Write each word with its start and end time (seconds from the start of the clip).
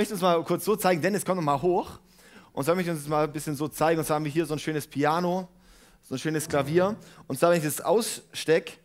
möchte 0.00 0.14
uns 0.14 0.22
mal 0.22 0.42
kurz 0.44 0.64
so 0.64 0.76
zeigen. 0.76 1.02
Dennis, 1.02 1.26
komm 1.26 1.36
noch 1.36 1.44
mal 1.44 1.60
hoch. 1.60 1.98
Und 2.54 2.64
zwar 2.64 2.74
möchte 2.74 2.90
ich 2.90 2.96
uns 2.96 3.06
mal 3.06 3.24
ein 3.24 3.32
bisschen 3.32 3.54
so 3.54 3.68
zeigen. 3.68 3.98
Und 3.98 4.06
zwar 4.06 4.14
haben 4.14 4.24
wir 4.24 4.32
hier 4.32 4.46
so 4.46 4.54
ein 4.54 4.58
schönes 4.58 4.86
Piano, 4.86 5.46
so 6.02 6.14
ein 6.14 6.18
schönes 6.18 6.48
Klavier. 6.48 6.96
Und 7.26 7.38
zwar, 7.38 7.50
wenn 7.50 7.58
ich 7.58 7.64
das 7.64 7.82
ausstecke, 7.82 8.78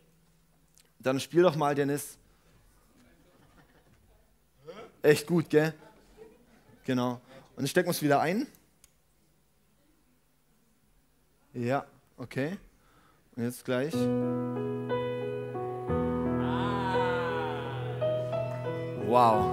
dann 0.98 1.18
spiel 1.18 1.42
doch 1.42 1.56
mal, 1.56 1.74
Dennis. 1.74 2.18
Echt 5.00 5.26
gut, 5.26 5.48
gell? 5.48 5.72
Genau. 6.84 7.12
Und 7.12 7.20
dann 7.56 7.66
stecken 7.66 7.86
wir 7.86 7.92
es 7.92 8.02
wieder 8.02 8.20
ein. 8.20 8.46
Ja, 11.54 11.86
okay. 12.18 12.58
Und 13.36 13.44
jetzt 13.44 13.64
gleich. 13.64 13.94
Wow. 19.08 19.46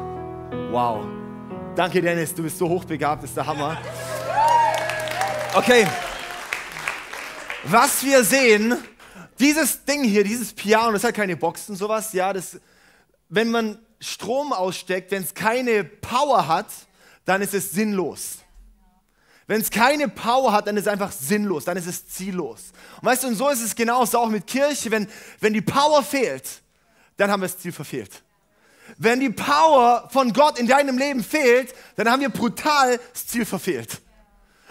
Wow. 0.70 1.23
Danke, 1.76 2.04
Dennis, 2.04 2.36
du 2.36 2.44
bist 2.44 2.60
so 2.60 2.70
hochbegabt, 2.70 3.24
ist 3.24 3.36
der 3.36 3.48
Hammer. 3.48 3.82
Okay. 5.56 5.88
Was 7.64 8.04
wir 8.04 8.24
sehen, 8.24 8.78
dieses 9.40 9.84
Ding 9.84 10.04
hier, 10.04 10.24
dieses 10.24 10.54
Piano, 10.54 10.92
das 10.92 11.04
hat 11.04 11.16
keine 11.16 11.36
Boxen, 11.36 11.76
sowas, 11.76 12.14
ja, 12.14 12.32
das, 12.32 12.60
wenn 13.30 13.50
man 13.50 13.80
Strom 14.00 14.54
aussteckt, 14.54 15.10
wenn 15.10 15.24
es 15.24 15.34
keine 15.34 15.84
Power 15.84 16.48
hat, 16.48 16.68
dann 17.26 17.42
ist 17.42 17.56
es 17.56 17.72
sinnlos. 17.72 18.38
Wenn 19.48 19.60
es 19.60 19.72
keine 19.72 20.08
Power 20.10 20.52
hat, 20.52 20.68
dann 20.68 20.78
ist 20.78 20.84
es 20.84 20.88
einfach 20.88 21.12
sinnlos, 21.12 21.66
dann 21.66 21.78
ist 21.78 21.88
es 21.88 22.08
ziellos. 22.08 22.72
Und 23.02 23.08
weißt 23.08 23.24
du, 23.24 23.28
und 23.30 23.36
so 23.36 23.50
ist 23.50 23.64
es 23.64 23.74
genauso 23.74 24.20
auch 24.20 24.30
mit 24.30 24.46
Kirche, 24.46 24.92
wenn, 24.92 25.08
wenn 25.40 25.54
die 25.54 25.62
Power 25.62 26.04
fehlt, 26.04 26.62
dann 27.18 27.32
haben 27.32 27.42
wir 27.42 27.48
das 27.48 27.58
Ziel 27.58 27.72
verfehlt. 27.72 28.23
Wenn 28.98 29.20
die 29.20 29.30
Power 29.30 30.10
von 30.12 30.34
Gott 30.34 30.60
in 30.60 30.68
deinem 30.68 30.98
Leben 30.98 31.24
fehlt, 31.24 31.74
dann 31.96 32.10
haben 32.10 32.22
wir 32.22 32.30
brutal 32.30 33.00
das 33.12 33.28
Ziel 33.28 33.46
verfehlt. 33.46 34.02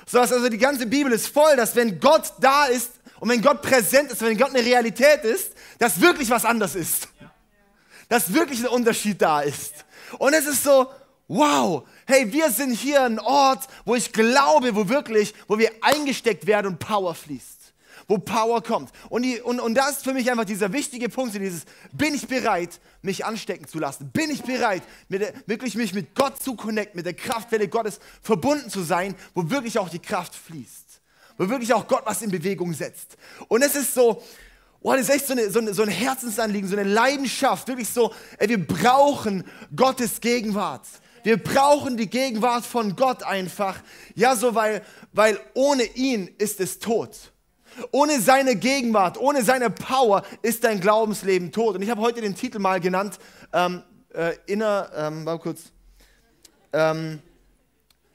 So 0.07 0.19
dass 0.19 0.33
also 0.33 0.49
die 0.49 0.59
ganze 0.59 0.87
Bibel 0.87 1.13
ist 1.13 1.29
voll, 1.29 1.57
dass 1.57 1.75
wenn 1.75 1.99
Gott 1.99 2.33
da 2.41 2.67
ist 2.67 2.91
und 3.21 3.29
wenn 3.29 3.41
Gott 3.41 3.63
präsent 3.63 4.13
ist, 4.13 4.21
wenn 4.23 4.37
Gott 4.37 4.51
eine 4.51 4.65
Realität 4.65 5.25
ist, 5.25 5.53
dass 5.79 6.01
wirklich 6.01 6.29
was 6.31 6.45
anders 6.45 6.75
ist. 6.75 7.09
Dass 8.09 8.33
wirklich 8.33 8.61
ein 8.61 8.69
Unterschied 8.69 9.21
da 9.23 9.41
ist. 9.41 9.73
Und 10.19 10.35
es 10.35 10.47
ist 10.47 10.65
so, 10.65 10.91
wow, 11.29 11.87
hey, 12.07 12.31
wir 12.31 12.51
sind 12.51 12.73
hier 12.73 13.03
ein 13.03 13.19
Ort, 13.19 13.67
wo 13.85 13.95
ich 13.95 14.13
glaube, 14.13 14.75
wo 14.75 14.89
wirklich, 14.89 15.35
wo 15.49 15.59
wir 15.59 15.71
eingesteckt 15.81 16.47
werden 16.47 16.67
und 16.67 16.79
Power 16.79 17.15
fließt 17.15 17.52
wo 18.09 18.19
Power 18.19 18.63
kommt. 18.63 18.91
Und, 19.09 19.23
die, 19.23 19.41
und, 19.41 19.61
und 19.61 19.75
das 19.75 19.99
ist 19.99 20.05
für 20.05 20.13
mich 20.13 20.31
einfach 20.31 20.45
dieser 20.45 20.73
wichtige 20.73 21.09
Punkt, 21.09 21.35
dieses, 21.35 21.65
bin 21.93 22.15
ich 22.15 22.27
bereit, 22.27 22.81
mich 23.03 23.25
anstecken 23.25 23.67
zu 23.67 23.79
lassen? 23.79 24.11
Bin 24.11 24.31
ich 24.31 24.43
bereit, 24.43 24.83
mit 25.09 25.23
wirklich 25.47 25.75
mich 25.75 25.95
mit 25.95 26.15
Gott 26.15 26.43
zu 26.43 26.55
connecten, 26.55 26.97
mit 26.97 27.07
der 27.07 27.15
Kraftwelle 27.15 27.69
Gottes 27.69 28.01
verbunden 28.23 28.71
zu 28.71 28.83
sein, 28.83 29.15
wo 29.35 29.51
wirklich 29.51 29.79
auch 29.79 29.89
die 29.89 29.99
Kraft 29.99 30.35
fließt? 30.35 31.01
Wo 31.39 31.49
wirklich 31.49 31.73
auch 31.73 31.87
Gott 31.87 32.03
was 32.05 32.23
in 32.23 32.31
Bewegung 32.31 32.73
setzt? 32.75 33.17
Und 33.49 33.63
es 33.63 33.75
ist 33.75 33.95
so, 33.95 34.23
Oh, 34.85 34.93
das 34.93 35.03
ist 35.03 35.11
echt 35.11 35.27
so, 35.29 35.33
eine, 35.35 35.49
so, 35.49 35.61
eine, 35.61 35.75
so 35.75 35.83
ein 35.83 35.89
Herzensanliegen, 35.89 36.69
so 36.69 36.77
eine 36.77 36.89
Leidenschaft. 36.89 37.69
Wirklich 37.69 37.89
so, 37.89 38.13
ey, 38.39 38.49
wir 38.49 38.67
brauchen 38.67 39.45
Gottes 39.75 40.21
Gegenwart. 40.21 40.85
Wir 41.23 41.37
brauchen 41.37 41.97
die 41.97 42.11
Gegenwart 42.11 42.67
von 42.67 42.97
Gott 42.97 43.23
einfach. 43.23 43.81
Ja, 44.17 44.35
so, 44.35 44.55
weil, 44.55 44.83
weil 45.13 45.39
ohne 45.55 45.85
ihn 45.85 46.29
ist 46.39 46.61
es 46.61 46.81
tot. 46.81 47.32
Ohne 47.91 48.21
seine 48.21 48.57
Gegenwart, 48.57 49.19
ohne 49.19 49.43
seine 49.43 49.71
Power 49.71 50.23
ist 50.43 50.65
dein 50.65 50.81
Glaubensleben 50.81 51.53
tot. 51.53 51.77
Und 51.77 51.83
ich 51.83 51.91
habe 51.91 52.01
heute 52.01 52.21
den 52.21 52.35
Titel 52.35 52.59
mal 52.59 52.81
genannt, 52.81 53.19
ähm, 53.53 53.83
äh, 54.15 54.35
inner, 54.47 54.91
ähm, 54.95 55.25
mal 55.25 55.39
kurz, 55.39 55.73
ähm, 56.73 57.21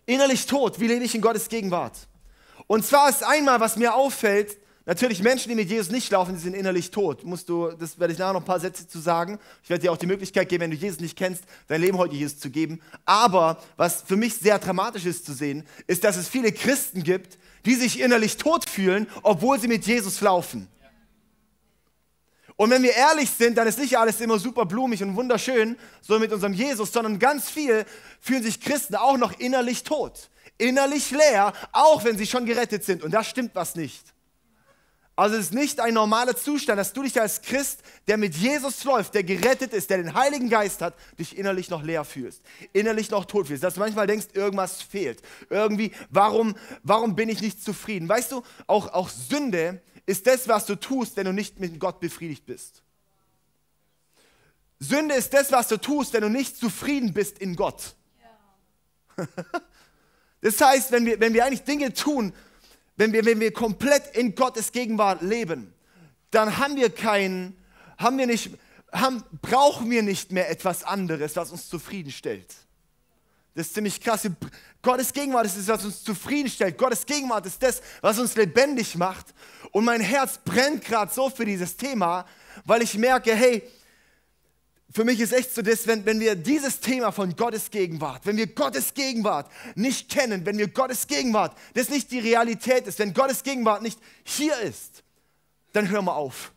innerlich 0.06 0.46
tot, 0.46 0.80
wie 0.80 0.88
lebe 0.88 1.04
ich 1.04 1.14
in 1.14 1.22
Gottes 1.22 1.50
Gegenwart? 1.50 2.08
Und 2.68 2.86
zwar 2.86 3.10
ist 3.10 3.24
einmal, 3.24 3.60
was 3.60 3.78
mir 3.78 3.94
auffällt, 3.94 4.58
natürlich 4.86 5.22
Menschen, 5.22 5.50
die 5.50 5.56
mit 5.56 5.70
Jesus 5.70 5.92
nicht 5.92 6.12
laufen, 6.12 6.36
die 6.36 6.42
sind 6.42 6.56
innerlich 6.56 6.92
tot. 6.92 7.24
Musst 7.24 7.50
du, 7.50 7.72
das 7.72 8.00
werde 8.00 8.14
ich 8.14 8.20
nachher 8.20 8.34
noch 8.34 8.42
ein 8.42 8.46
paar 8.46 8.60
Sätze 8.60 8.88
zu 8.88 9.00
sagen. 9.00 9.40
Ich 9.64 9.70
werde 9.70 9.84
dir 9.84 9.92
auch 9.92 9.98
die 9.98 10.06
Möglichkeit 10.06 10.50
geben, 10.50 10.64
wenn 10.64 10.72
du 10.72 10.78
Jesus 10.78 11.00
nicht 11.00 11.18
kennst, 11.18 11.44
dein 11.68 11.82
Leben 11.82 11.98
heute 11.98 12.16
Jesus 12.16 12.40
zu 12.40 12.50
geben. 12.50 12.82
Aber 13.06 13.58
was 13.76 14.02
für 14.02 14.16
mich 14.16 14.36
sehr 14.36 14.60
dramatisch 14.60 15.06
ist 15.06 15.26
zu 15.26 15.34
sehen, 15.34 15.66
ist, 15.88 16.04
dass 16.04 16.18
es 16.18 16.28
viele 16.28 16.52
Christen 16.52 17.04
gibt, 17.04 17.38
die 17.68 17.76
sich 17.76 18.00
innerlich 18.00 18.38
tot 18.38 18.68
fühlen, 18.68 19.08
obwohl 19.24 19.60
sie 19.60 19.68
mit 19.68 19.86
Jesus 19.86 20.22
laufen. 20.22 20.70
Und 22.56 22.70
wenn 22.70 22.82
wir 22.82 22.94
ehrlich 22.94 23.30
sind, 23.30 23.58
dann 23.58 23.68
ist 23.68 23.78
nicht 23.78 23.98
alles 23.98 24.22
immer 24.22 24.40
super 24.40 24.66
blumig 24.66 25.04
und 25.04 25.18
wunderschön, 25.18 25.78
so 26.02 26.18
mit 26.18 26.32
unserem 26.32 26.54
Jesus, 26.54 26.94
sondern 26.94 27.20
ganz 27.20 27.50
viel 27.50 27.86
fühlen 28.22 28.42
sich 28.42 28.62
Christen 28.62 28.96
auch 28.96 29.18
noch 29.18 29.38
innerlich 29.38 29.84
tot, 29.84 30.30
innerlich 30.58 31.12
leer, 31.12 31.52
auch 31.74 32.06
wenn 32.06 32.18
sie 32.18 32.26
schon 32.26 32.46
gerettet 32.46 32.86
sind. 32.86 33.04
Und 33.04 33.12
da 33.12 33.22
stimmt 33.22 33.54
was 33.54 33.76
nicht. 33.76 34.14
Also 35.18 35.36
es 35.36 35.46
ist 35.46 35.54
nicht 35.56 35.80
ein 35.80 35.96
normaler 35.96 36.36
Zustand, 36.36 36.78
dass 36.78 36.94
du 36.94 37.02
dich 37.02 37.20
als 37.20 37.42
Christ, 37.42 37.82
der 38.06 38.18
mit 38.18 38.36
Jesus 38.36 38.84
läuft, 38.84 39.16
der 39.16 39.24
gerettet 39.24 39.74
ist, 39.74 39.90
der 39.90 39.98
den 39.98 40.14
Heiligen 40.14 40.48
Geist 40.48 40.84
hat, 40.84 40.94
dich 41.18 41.36
innerlich 41.36 41.72
noch 41.72 41.82
leer 41.82 42.06
fühlst, 42.06 42.44
innerlich 42.72 43.10
noch 43.10 43.26
tot 43.26 43.48
fühlst, 43.48 43.64
dass 43.64 43.74
du 43.74 43.80
manchmal 43.80 44.06
denkst, 44.06 44.28
irgendwas 44.34 44.84
fehlt. 44.84 45.24
Irgendwie, 45.50 45.92
warum, 46.12 46.56
warum 46.84 47.16
bin 47.16 47.30
ich 47.30 47.42
nicht 47.42 47.64
zufrieden? 47.64 48.08
Weißt 48.08 48.32
du, 48.32 48.44
auch, 48.68 48.94
auch 48.94 49.10
Sünde 49.10 49.82
ist 50.06 50.28
das, 50.28 50.48
was 50.48 50.68
du 50.68 50.76
tust, 50.76 51.18
wenn 51.18 51.26
du 51.26 51.34
nicht 51.34 51.60
mit 51.60 51.80
Gott 51.80 52.00
befriedigt 52.00 52.46
bist. 52.46 52.84
Sünde 54.80 55.16
ist 55.16 55.34
das, 55.34 55.52
was 55.52 55.68
du 55.68 55.78
tust, 55.78 56.14
wenn 56.14 56.22
du 56.22 56.30
nicht 56.30 56.58
zufrieden 56.58 57.14
bist 57.14 57.40
in 57.40 57.56
Gott. 57.56 57.96
Ja. 59.18 59.26
Das 60.40 60.62
heißt, 60.62 60.92
wenn 60.92 61.04
wir, 61.04 61.20
wenn 61.20 61.34
wir 61.34 61.44
eigentlich 61.44 61.64
Dinge 61.64 61.92
tun, 61.94 62.32
wenn 62.98 63.14
wir, 63.14 63.24
wenn 63.26 63.40
wir 63.40 63.54
komplett 63.54 64.16
in 64.16 64.36
Gottes 64.36 64.72
Gegenwart 64.72 65.22
leben, 65.22 65.74
dann 66.32 66.58
haben 66.58 66.76
wir 66.76 66.90
keinen, 66.90 67.56
haben 67.98 68.18
wir 68.18 68.28
nicht, 68.28 68.52
haben, 68.92 69.24
brauchen 69.42 69.90
wir 69.90 70.04
nicht 70.04 70.32
mehr 70.32 70.50
etwas 70.50 70.84
anderes, 70.84 71.36
was 71.36 71.52
uns 71.52 71.70
zufriedenstellt. 71.70 72.54
Das 73.54 73.68
ist 73.68 73.74
ziemlich 73.74 74.02
krass. 74.02 74.30
Gottes 74.84 75.12
Gegenwart 75.14 75.46
ist 75.48 75.58
das, 75.58 75.68
was 75.68 75.86
uns 75.86 76.04
zufriedenstellt. 76.04 76.78
Gottes 76.78 77.06
Gegenwart 77.06 77.46
ist 77.46 77.62
das, 77.64 77.82
was 78.02 78.20
uns 78.20 78.36
lebendig 78.36 78.96
macht. 78.96 79.34
Und 79.72 79.86
mein 79.86 80.02
Herz 80.02 80.40
brennt 80.44 80.84
gerade 80.86 81.12
so 81.12 81.30
für 81.30 81.46
dieses 81.46 81.76
Thema, 81.76 82.26
weil 82.66 82.84
ich 82.84 82.98
merke, 82.98 83.34
hey, 83.34 83.64
für 84.98 85.06
mich 85.06 85.20
ist 85.20 85.32
echt 85.32 85.54
so 85.54 85.62
das, 85.62 85.86
wenn, 85.86 86.04
wenn 86.08 86.20
wir 86.20 86.34
dieses 86.34 86.80
Thema 86.80 87.12
von 87.12 87.36
Gottes 87.36 87.70
Gegenwart, 87.70 88.26
wenn 88.26 88.36
wir 88.36 88.48
Gottes 88.48 88.96
Gegenwart 88.96 89.48
nicht 89.76 90.10
kennen, 90.10 90.44
wenn 90.44 90.58
wir 90.58 90.70
Gottes 90.70 91.06
Gegenwart, 91.06 91.56
das 91.76 91.90
nicht 91.90 92.10
die 92.10 92.18
Realität 92.18 92.88
ist, 92.88 92.98
wenn 92.98 93.14
Gottes 93.14 93.44
Gegenwart 93.44 93.84
nicht 93.84 94.00
hier 94.24 94.60
ist, 94.60 95.04
dann 95.72 95.88
hören 95.88 96.06
wir 96.06 96.16
auf. 96.16 96.52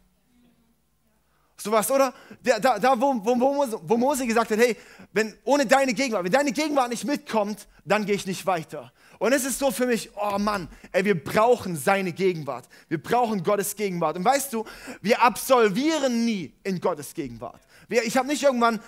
So 1.58 1.70
was, 1.70 1.90
oder? 1.90 2.14
Da, 2.42 2.78
da, 2.78 2.98
wo, 2.98 3.14
wo, 3.22 3.66
wo 3.82 3.96
Mose 3.98 4.26
gesagt 4.26 4.52
hat, 4.52 4.58
hey, 4.58 4.74
wenn 5.12 5.36
ohne 5.44 5.66
deine 5.66 5.92
Gegenwart, 5.92 6.24
wenn 6.24 6.32
deine 6.32 6.52
Gegenwart 6.52 6.88
nicht 6.88 7.04
mitkommt, 7.04 7.68
dann 7.84 8.06
gehe 8.06 8.14
ich 8.14 8.24
nicht 8.24 8.46
weiter. 8.46 8.90
Und 9.18 9.34
es 9.34 9.44
ist 9.44 9.58
so 9.58 9.70
für 9.70 9.84
mich, 9.84 10.08
oh 10.16 10.38
Mann, 10.38 10.66
ey, 10.92 11.04
wir 11.04 11.22
brauchen 11.22 11.76
seine 11.76 12.14
Gegenwart. 12.14 12.66
Wir 12.88 13.02
brauchen 13.02 13.42
Gottes 13.42 13.76
Gegenwart. 13.76 14.16
Und 14.16 14.24
weißt 14.24 14.50
du, 14.54 14.64
wir 15.02 15.20
absolvieren 15.20 16.24
nie 16.24 16.54
in 16.64 16.80
Gottes 16.80 17.12
Gegenwart. 17.12 17.60
Ich 17.90 18.16
habe 18.16 18.28
nicht 18.28 18.42
irgendwann 18.42 18.80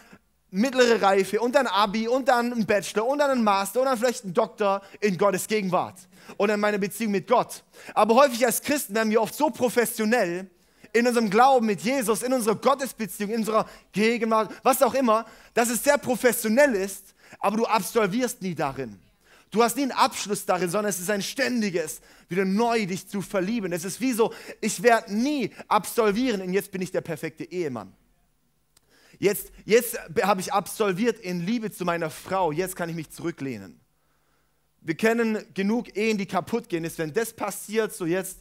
mittlere 0.51 1.01
Reife 1.03 1.41
und 1.41 1.55
dann 1.55 1.67
Abi 1.67 2.07
und 2.07 2.29
dann 2.29 2.53
ein 2.53 2.67
Bachelor 2.67 3.07
und 3.07 3.19
dann 3.19 3.31
ein 3.31 3.43
Master 3.43 3.81
und 3.81 3.87
dann 3.87 3.99
vielleicht 3.99 4.25
ein 4.25 4.35
Doktor 4.35 4.83
in 5.01 5.19
Gottes 5.19 5.49
Gegenwart 5.49 5.97
oder 6.37 6.55
in 6.55 6.61
meiner 6.61 6.79
Beziehung 6.79 7.13
mit 7.13 7.27
Gott. 7.27 7.65
Aber 7.95 8.15
häufig 8.15 8.45
als 8.45 8.61
Christen 8.61 8.95
werden 8.95 9.11
wir 9.11 9.21
oft 9.21 9.35
so 9.35 9.51
professionell 9.51 10.49
in 10.93 11.07
unserem 11.07 11.31
Glauben 11.31 11.67
mit 11.67 11.81
Jesus, 11.81 12.23
in 12.23 12.33
unserer 12.33 12.55
Gottesbeziehung, 12.55 13.31
in 13.31 13.39
unserer 13.41 13.67
Gegenwart, 13.93 14.53
was 14.63 14.83
auch 14.83 14.95
immer, 14.95 15.25
dass 15.55 15.71
es 15.71 15.83
sehr 15.83 15.97
professionell 15.97 16.75
ist, 16.75 17.15
aber 17.39 17.57
du 17.57 17.65
absolvierst 17.65 18.43
nie 18.43 18.55
darin. 18.55 18.99
Du 19.51 19.63
hast 19.63 19.77
nie 19.77 19.83
einen 19.83 19.93
Abschluss 19.93 20.45
darin, 20.45 20.71
sondern 20.71 20.91
es 20.91 21.01
ist 21.01 21.11
ein 21.11 21.23
ständiges, 21.23 22.01
wieder 22.29 22.45
neu 22.45 22.87
dich 22.87 23.09
zu 23.09 23.21
verlieben. 23.21 23.73
Es 23.73 23.85
ist 23.85 24.01
wie 24.01 24.13
so, 24.13 24.33
ich 24.61 24.83
werde 24.83 25.15
nie 25.15 25.51
absolvieren 25.69 26.41
und 26.43 26.53
jetzt 26.53 26.71
bin 26.71 26.81
ich 26.83 26.91
der 26.91 27.03
perfekte 27.03 27.45
Ehemann. 27.45 27.95
Jetzt, 29.23 29.53
jetzt 29.65 29.97
habe 30.25 30.41
ich 30.41 30.53
absolviert 30.53 31.21
in 31.21 31.47
Liebe 31.47 31.71
zu 31.71 31.85
meiner 31.85 32.11
Frau, 32.11 32.51
jetzt 32.51 32.75
kann 32.75 32.89
ich 32.89 32.97
mich 32.97 33.09
zurücklehnen. 33.11 33.81
Wir 34.81 34.97
kennen 34.97 35.39
genug 35.55 35.97
Ehen, 35.97 36.19
die 36.19 36.27
kaputt 36.27 36.69
gehen. 36.69 36.83
Ist, 36.83 36.99
wenn 36.99 37.13
das 37.13 37.33
passiert, 37.33 37.95
so 37.95 38.05
jetzt 38.05 38.41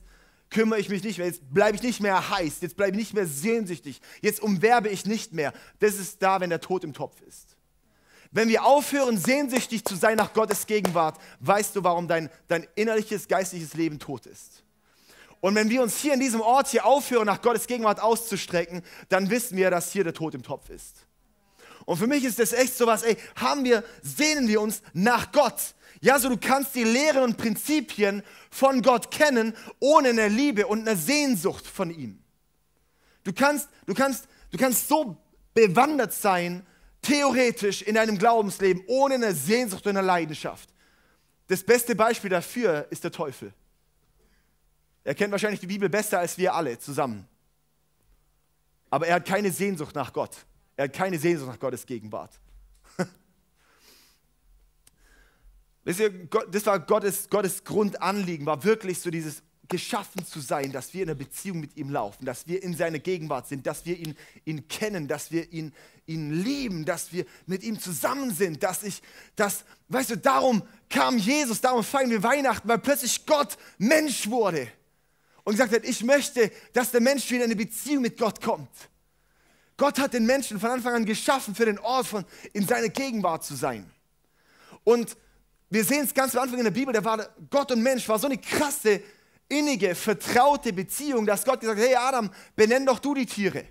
kümmere 0.49 0.79
ich 0.79 0.89
mich 0.89 1.03
nicht 1.03 1.19
mehr, 1.19 1.27
jetzt 1.27 1.53
bleibe 1.53 1.75
ich 1.75 1.83
nicht 1.83 2.01
mehr 2.01 2.31
heiß, 2.31 2.61
jetzt 2.61 2.77
bleibe 2.77 2.93
ich 2.93 2.97
nicht 2.97 3.13
mehr 3.13 3.27
sehnsüchtig, 3.27 4.01
jetzt 4.21 4.41
umwerbe 4.41 4.89
ich 4.89 5.05
nicht 5.05 5.33
mehr. 5.33 5.53
Das 5.77 5.99
ist 5.99 6.23
da, 6.23 6.41
wenn 6.41 6.49
der 6.49 6.61
Tod 6.61 6.83
im 6.83 6.93
Topf 6.93 7.21
ist. 7.27 7.55
Wenn 8.31 8.49
wir 8.49 8.65
aufhören, 8.65 9.19
sehnsüchtig 9.19 9.85
zu 9.85 9.93
sein 9.93 10.17
nach 10.17 10.33
Gottes 10.33 10.65
Gegenwart, 10.65 11.21
weißt 11.41 11.75
du, 11.75 11.83
warum 11.83 12.07
dein, 12.07 12.31
dein 12.47 12.65
innerliches, 12.73 13.27
geistliches 13.27 13.75
Leben 13.75 13.99
tot 13.99 14.25
ist. 14.25 14.63
Und 15.41 15.55
wenn 15.55 15.69
wir 15.69 15.81
uns 15.81 15.97
hier 15.97 16.13
in 16.13 16.19
diesem 16.19 16.39
Ort 16.39 16.69
hier 16.69 16.85
aufhören, 16.85 17.25
nach 17.25 17.41
Gottes 17.41 17.67
Gegenwart 17.67 17.99
auszustrecken, 17.99 18.83
dann 19.09 19.29
wissen 19.29 19.57
wir, 19.57 19.71
dass 19.71 19.91
hier 19.91 20.03
der 20.03 20.13
Tod 20.13 20.35
im 20.35 20.43
Topf 20.43 20.69
ist. 20.69 21.07
Und 21.85 21.97
für 21.97 22.07
mich 22.07 22.23
ist 22.23 22.37
das 22.37 22.53
echt 22.53 22.77
so 22.77 22.85
was, 22.85 23.01
ey, 23.01 23.17
haben 23.35 23.63
wir, 23.63 23.83
sehnen 24.03 24.47
wir 24.47 24.61
uns 24.61 24.83
nach 24.93 25.31
Gott. 25.31 25.59
Ja, 25.99 26.19
so 26.19 26.29
du 26.29 26.37
kannst 26.37 26.75
die 26.75 26.83
Lehren 26.83 27.23
und 27.23 27.37
Prinzipien 27.37 28.23
von 28.51 28.83
Gott 28.83 29.09
kennen, 29.11 29.55
ohne 29.79 30.09
eine 30.09 30.27
Liebe 30.27 30.67
und 30.67 30.87
eine 30.87 30.95
Sehnsucht 30.95 31.65
von 31.65 31.89
ihm. 31.89 32.23
Du 33.23 33.33
kannst, 33.33 33.67
du 33.87 33.95
kannst, 33.95 34.27
du 34.51 34.57
kannst 34.57 34.87
so 34.87 35.17
bewandert 35.53 36.13
sein, 36.13 36.65
theoretisch 37.01 37.81
in 37.81 37.95
deinem 37.95 38.17
Glaubensleben, 38.17 38.83
ohne 38.87 39.15
eine 39.15 39.33
Sehnsucht 39.33 39.85
und 39.87 39.97
eine 39.97 40.05
Leidenschaft. 40.05 40.69
Das 41.47 41.63
beste 41.63 41.95
Beispiel 41.95 42.29
dafür 42.29 42.87
ist 42.91 43.03
der 43.03 43.11
Teufel. 43.11 43.53
Er 45.03 45.15
kennt 45.15 45.31
wahrscheinlich 45.31 45.59
die 45.59 45.67
Bibel 45.67 45.89
besser 45.89 46.19
als 46.19 46.37
wir 46.37 46.53
alle 46.53 46.77
zusammen. 46.77 47.27
Aber 48.89 49.07
er 49.07 49.15
hat 49.15 49.25
keine 49.25 49.51
Sehnsucht 49.51 49.95
nach 49.95 50.13
Gott. 50.13 50.37
Er 50.75 50.85
hat 50.85 50.93
keine 50.93 51.17
Sehnsucht 51.17 51.49
nach 51.49 51.59
Gottes 51.59 51.85
Gegenwart. 51.85 52.39
Wisst 55.83 55.99
ihr, 55.99 56.27
das 56.51 56.65
war 56.65 56.79
Gottes, 56.79 57.29
Gottes 57.29 57.63
Grundanliegen, 57.63 58.45
war 58.45 58.63
wirklich 58.63 58.99
so 58.99 59.09
dieses 59.09 59.41
geschaffen 59.71 60.25
zu 60.25 60.41
sein, 60.41 60.73
dass 60.73 60.93
wir 60.93 61.03
in 61.03 61.09
einer 61.09 61.17
Beziehung 61.17 61.61
mit 61.61 61.77
ihm 61.77 61.89
laufen, 61.89 62.25
dass 62.25 62.45
wir 62.45 62.61
in 62.61 62.75
seiner 62.75 62.99
Gegenwart 62.99 63.47
sind, 63.47 63.65
dass 63.65 63.85
wir 63.85 63.97
ihn, 63.97 64.17
ihn 64.43 64.67
kennen, 64.67 65.07
dass 65.07 65.31
wir 65.31 65.49
ihn, 65.53 65.73
ihn 66.05 66.43
lieben, 66.43 66.83
dass 66.83 67.13
wir 67.13 67.25
mit 67.45 67.63
ihm 67.63 67.79
zusammen 67.79 68.31
sind, 68.31 68.63
dass 68.63 68.83
ich, 68.83 69.01
dass, 69.37 69.63
weißt 69.87 70.09
du, 70.09 70.17
darum 70.17 70.61
kam 70.89 71.17
Jesus, 71.17 71.61
darum 71.61 71.85
feiern 71.85 72.09
wir 72.09 72.21
Weihnachten, 72.21 72.67
weil 72.67 72.79
plötzlich 72.79 73.25
Gott 73.25 73.57
Mensch 73.77 74.29
wurde 74.29 74.67
und 75.43 75.53
gesagt 75.53 75.73
hat, 75.73 75.83
ich 75.83 76.03
möchte, 76.03 76.51
dass 76.73 76.91
der 76.91 77.01
Mensch 77.01 77.29
wieder 77.29 77.45
in 77.45 77.51
eine 77.51 77.55
Beziehung 77.55 78.01
mit 78.03 78.17
Gott 78.17 78.41
kommt. 78.41 78.69
Gott 79.77 79.97
hat 79.99 80.13
den 80.13 80.25
Menschen 80.25 80.59
von 80.59 80.69
Anfang 80.69 80.93
an 80.93 81.05
geschaffen, 81.05 81.55
für 81.55 81.65
den 81.65 81.79
Ort 81.79 82.07
von 82.07 82.25
in 82.53 82.67
seiner 82.67 82.89
Gegenwart 82.89 83.43
zu 83.43 83.55
sein. 83.55 83.89
Und 84.83 85.17
wir 85.69 85.83
sehen 85.83 86.05
es 86.05 86.13
ganz 86.13 86.35
am 86.35 86.43
Anfang 86.43 86.59
in 86.59 86.65
der 86.65 86.71
Bibel, 86.71 86.93
da 86.93 87.03
war 87.03 87.29
Gott 87.49 87.71
und 87.71 87.81
Mensch, 87.81 88.07
war 88.07 88.19
so 88.19 88.27
eine 88.27 88.37
krasse, 88.37 89.01
innige, 89.47 89.95
vertraute 89.95 90.73
Beziehung, 90.73 91.25
dass 91.25 91.43
Gott 91.43 91.61
gesagt 91.61 91.79
hat, 91.79 91.87
hey 91.87 91.95
Adam, 91.95 92.29
benenn 92.55 92.85
doch 92.85 92.99
du 92.99 93.13
die 93.13 93.25
Tiere. 93.25 93.65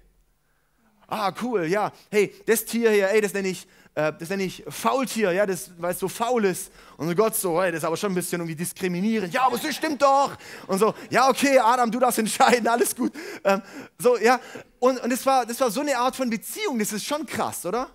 Ah, 1.06 1.32
cool, 1.42 1.66
ja. 1.66 1.92
Hey, 2.10 2.34
das 2.46 2.64
Tier 2.64 2.90
hier, 2.90 3.10
ey, 3.10 3.20
das 3.20 3.32
nenne 3.32 3.48
ich 3.48 3.66
äh, 3.94 4.12
das 4.18 4.28
nenne 4.28 4.44
ich 4.44 4.64
Faultier, 4.68 5.32
ja, 5.32 5.46
das, 5.46 5.70
weil 5.78 5.92
es 5.92 5.98
so 5.98 6.08
faul 6.08 6.44
ist. 6.44 6.70
Und 6.96 7.08
so 7.08 7.14
Gott 7.14 7.34
so, 7.34 7.60
hey, 7.60 7.72
das 7.72 7.78
ist 7.78 7.84
aber 7.84 7.96
schon 7.96 8.12
ein 8.12 8.14
bisschen 8.14 8.40
irgendwie 8.40 8.56
diskriminierend. 8.56 9.34
Ja, 9.34 9.46
aber 9.46 9.58
das 9.58 9.74
stimmt 9.74 10.00
doch. 10.00 10.36
Und 10.66 10.78
so, 10.78 10.94
ja, 11.10 11.28
okay, 11.28 11.58
Adam, 11.58 11.90
du 11.90 11.98
darfst 11.98 12.18
entscheiden, 12.18 12.68
alles 12.68 12.94
gut. 12.94 13.12
Ähm, 13.42 13.62
so, 13.98 14.16
ja, 14.18 14.40
und, 14.78 15.00
und 15.02 15.10
das, 15.10 15.26
war, 15.26 15.44
das 15.44 15.60
war 15.60 15.70
so 15.70 15.80
eine 15.80 15.96
Art 15.98 16.14
von 16.14 16.30
Beziehung, 16.30 16.78
das 16.78 16.92
ist 16.92 17.04
schon 17.04 17.26
krass, 17.26 17.66
oder? 17.66 17.90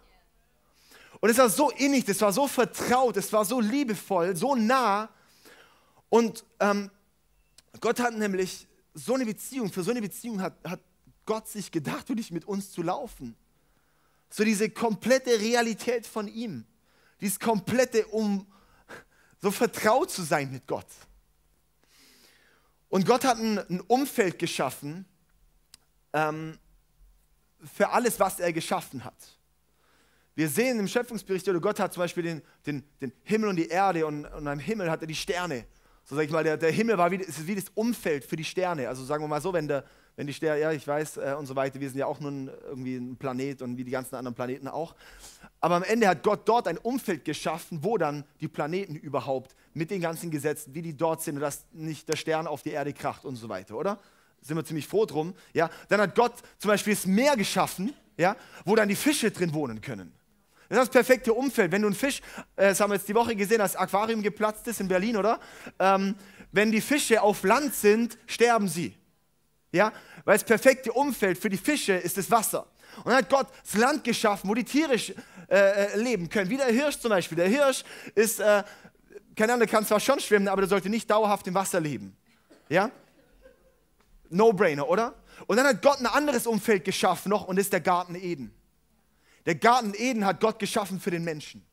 Und 1.22 1.30
es 1.30 1.38
war 1.38 1.50
so 1.50 1.72
innig, 1.72 2.06
das 2.06 2.20
war 2.22 2.34
so 2.34 2.48
vertraut, 2.48 3.18
es 3.18 3.32
war 3.32 3.46
so 3.46 3.60
liebevoll, 3.62 4.36
so 4.36 4.54
nah. 4.54 5.10
Und 6.10 6.44
ähm, 6.60 6.92
Gott 7.80 8.00
hat 8.00 8.14
nämlich 8.14 8.68
so 8.94 9.14
eine 9.14 9.26
Beziehung, 9.26 9.72
für 9.72 9.84
so 9.84 9.92
eine 9.92 10.02
Beziehung 10.02 10.42
hat, 10.42 10.54
hat 10.64 10.80
Gott 11.26 11.48
sich 11.48 11.72
gedacht, 11.72 12.08
wirklich 12.10 12.32
mit 12.32 12.46
uns 12.46 12.72
zu 12.72 12.82
laufen. 12.82 13.36
So 14.36 14.44
diese 14.44 14.70
komplette 14.70 15.40
Realität 15.40 16.06
von 16.06 16.28
ihm. 16.28 16.66
Dieses 17.22 17.40
komplette, 17.40 18.06
um 18.08 18.46
so 19.42 19.50
vertraut 19.50 20.12
zu 20.12 20.24
sein 20.24 20.52
mit 20.52 20.68
Gott. 20.68 20.90
Und 22.90 23.06
Gott 23.06 23.24
hat 23.24 23.38
ein, 23.38 23.60
ein 23.60 23.80
Umfeld 23.88 24.38
geschaffen 24.38 25.06
ähm, 26.12 26.60
für 27.78 27.88
alles, 27.92 28.20
was 28.20 28.42
er 28.42 28.52
geschaffen 28.52 29.06
hat. 29.06 29.16
Wir 30.36 30.50
sehen 30.50 30.80
im 30.80 30.90
Schöpfungsbericht, 30.90 31.48
oder 31.48 31.62
Gott 31.62 31.80
hat 31.80 31.94
zum 31.94 32.02
Beispiel 32.02 32.24
den, 32.24 32.42
den, 32.66 32.84
den 33.00 33.14
Himmel 33.24 33.52
und 33.52 33.56
die 33.56 33.70
Erde 33.70 34.06
und, 34.06 34.26
und 34.26 34.48
am 34.50 34.60
Himmel 34.60 34.92
hat 34.92 35.00
er 35.00 35.08
die 35.08 35.16
Sterne. 35.16 35.66
So 36.04 36.14
sag 36.18 36.26
ich 36.26 36.32
mal, 36.32 36.44
der, 36.44 36.58
der 36.58 36.72
Himmel 36.72 36.98
war 36.98 37.10
wie, 37.10 37.16
ist 37.16 37.48
wie 37.48 37.56
das 37.56 37.70
Umfeld 37.74 38.26
für 38.26 38.36
die 38.36 38.44
Sterne. 38.44 38.90
Also 38.90 39.06
sagen 39.06 39.24
wir 39.24 39.30
mal 39.30 39.42
so, 39.42 39.54
wenn 39.54 39.70
der, 39.70 39.86
wenn 40.16 40.28
die 40.28 40.34
Sterne, 40.34 40.62
ja, 40.62 40.72
ich 40.72 40.88
weiß 40.88 41.18
äh, 41.18 41.36
und 41.38 41.46
so 41.46 41.56
weiter, 41.56 41.80
wir 41.80 41.90
sind 41.90 42.00
ja 42.00 42.06
auch 42.06 42.20
nur 42.20 42.32
irgendwie 42.68 42.96
ein 42.96 43.18
Planet 43.18 43.62
und 43.62 43.78
wie 43.78 43.84
die 43.84 43.92
ganzen 43.92 44.16
anderen 44.16 44.36
Planeten 44.36 44.68
auch. 44.68 44.96
Aber 45.60 45.76
am 45.76 45.84
Ende 45.84 46.08
hat 46.08 46.24
Gott 46.24 46.48
dort 46.48 46.68
ein 46.68 46.78
Umfeld 46.78 47.26
geschaffen, 47.26 47.80
wo 47.82 47.98
dann 47.98 48.24
die 48.40 48.48
Planeten 48.48 48.96
überhaupt 48.96 49.56
mit 49.74 49.92
den 49.92 50.02
ganzen 50.02 50.32
Gesetzen, 50.32 50.74
wie 50.74 50.82
die 50.82 50.96
dort 50.96 51.22
sind 51.22 51.40
dass 51.40 51.66
nicht 51.74 52.08
der 52.08 52.16
Stern 52.16 52.48
auf 52.48 52.62
die 52.62 52.72
Erde 52.72 52.94
kracht 52.94 53.26
und 53.26 53.36
so 53.36 53.50
weiter, 53.50 53.76
oder? 53.76 54.00
Sind 54.42 54.58
wir 54.58 54.64
ziemlich 54.64 54.88
froh 54.88 55.06
drum. 55.06 55.34
Ja? 55.54 55.70
Dann 55.90 56.00
hat 56.02 56.16
Gott 56.16 56.34
zum 56.60 56.70
Beispiel 56.70 56.94
das 56.94 57.06
Meer 57.06 57.36
geschaffen, 57.36 57.94
ja, 58.18 58.36
wo 58.64 58.76
dann 58.76 58.88
die 58.88 58.96
Fische 58.96 59.32
drin 59.32 59.54
wohnen 59.54 59.82
können. 59.82 60.14
Das 60.70 60.80
ist 60.80 60.88
das 60.88 60.90
perfekte 60.90 61.34
Umfeld. 61.34 61.72
Wenn 61.72 61.82
du 61.82 61.88
einen 61.88 61.96
Fisch, 61.96 62.22
äh, 62.56 62.70
das 62.70 62.80
haben 62.80 62.92
wir 62.92 62.96
jetzt 62.96 63.08
die 63.08 63.16
Woche 63.16 63.36
gesehen, 63.36 63.62
als 63.62 63.76
Aquarium 63.76 64.22
geplatzt 64.22 64.68
ist 64.68 64.80
in 64.80 64.88
Berlin, 64.88 65.18
oder? 65.18 65.40
Ähm, 65.80 66.16
wenn 66.52 66.72
die 66.72 66.82
Fische 66.82 67.22
auf 67.22 67.44
Land 67.44 67.76
sind, 67.76 68.18
sterben 68.28 68.68
sie. 68.68 68.96
Ja? 69.76 69.92
Weil 70.24 70.38
das 70.38 70.46
perfekte 70.46 70.92
Umfeld 70.94 71.38
für 71.38 71.50
die 71.50 71.58
Fische 71.58 71.94
ist 71.94 72.18
das 72.18 72.32
Wasser. 72.32 72.66
Und 72.98 73.08
dann 73.08 73.18
hat 73.18 73.30
Gott 73.30 73.48
das 73.64 73.76
Land 73.76 74.04
geschaffen, 74.06 74.50
wo 74.50 74.54
die 74.54 74.64
Tiere 74.64 74.96
äh, 74.96 75.14
äh, 75.50 75.98
leben 75.98 76.30
können. 76.30 76.50
Wie 76.50 76.56
der 76.56 76.68
Hirsch 76.68 76.98
zum 76.98 77.10
Beispiel. 77.10 77.36
Der 77.36 77.50
Hirsch 77.50 77.84
ist, 78.16 78.40
äh, 78.40 78.64
keine 79.36 79.52
Ahnung, 79.54 79.60
der 79.60 79.68
kann 79.68 79.86
zwar 79.86 80.00
schon 80.00 80.20
schwimmen, 80.22 80.48
aber 80.48 80.62
der 80.62 80.70
sollte 80.70 80.90
nicht 80.90 81.10
dauerhaft 81.12 81.46
im 81.48 81.54
Wasser 81.54 81.82
leben. 81.82 82.16
Ja? 82.70 82.90
No-brainer, 84.30 84.88
oder? 84.88 85.14
Und 85.46 85.58
dann 85.58 85.68
hat 85.68 85.82
Gott 85.82 86.00
ein 86.00 86.06
anderes 86.06 86.48
Umfeld 86.48 86.86
geschaffen 86.86 87.30
noch 87.30 87.48
und 87.48 87.58
das 87.58 87.66
ist 87.66 87.74
der 87.74 87.82
Garten 87.82 88.16
Eden. 88.16 88.54
Der 89.46 89.56
Garten 89.56 89.94
Eden 89.94 90.26
hat 90.26 90.40
Gott 90.40 90.58
geschaffen 90.58 91.02
für 91.02 91.12
den 91.12 91.26
Menschen. 91.26 91.66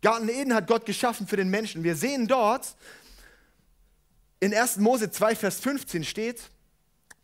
Garten 0.00 0.30
Eden 0.30 0.54
hat 0.54 0.66
Gott 0.66 0.86
geschaffen 0.86 1.26
für 1.26 1.36
den 1.36 1.50
Menschen. 1.50 1.84
Wir 1.84 1.94
sehen 1.94 2.26
dort, 2.26 2.74
in 4.40 4.54
1. 4.54 4.78
Mose 4.78 5.10
2, 5.10 5.36
Vers 5.36 5.60
15 5.60 6.02
steht, 6.02 6.50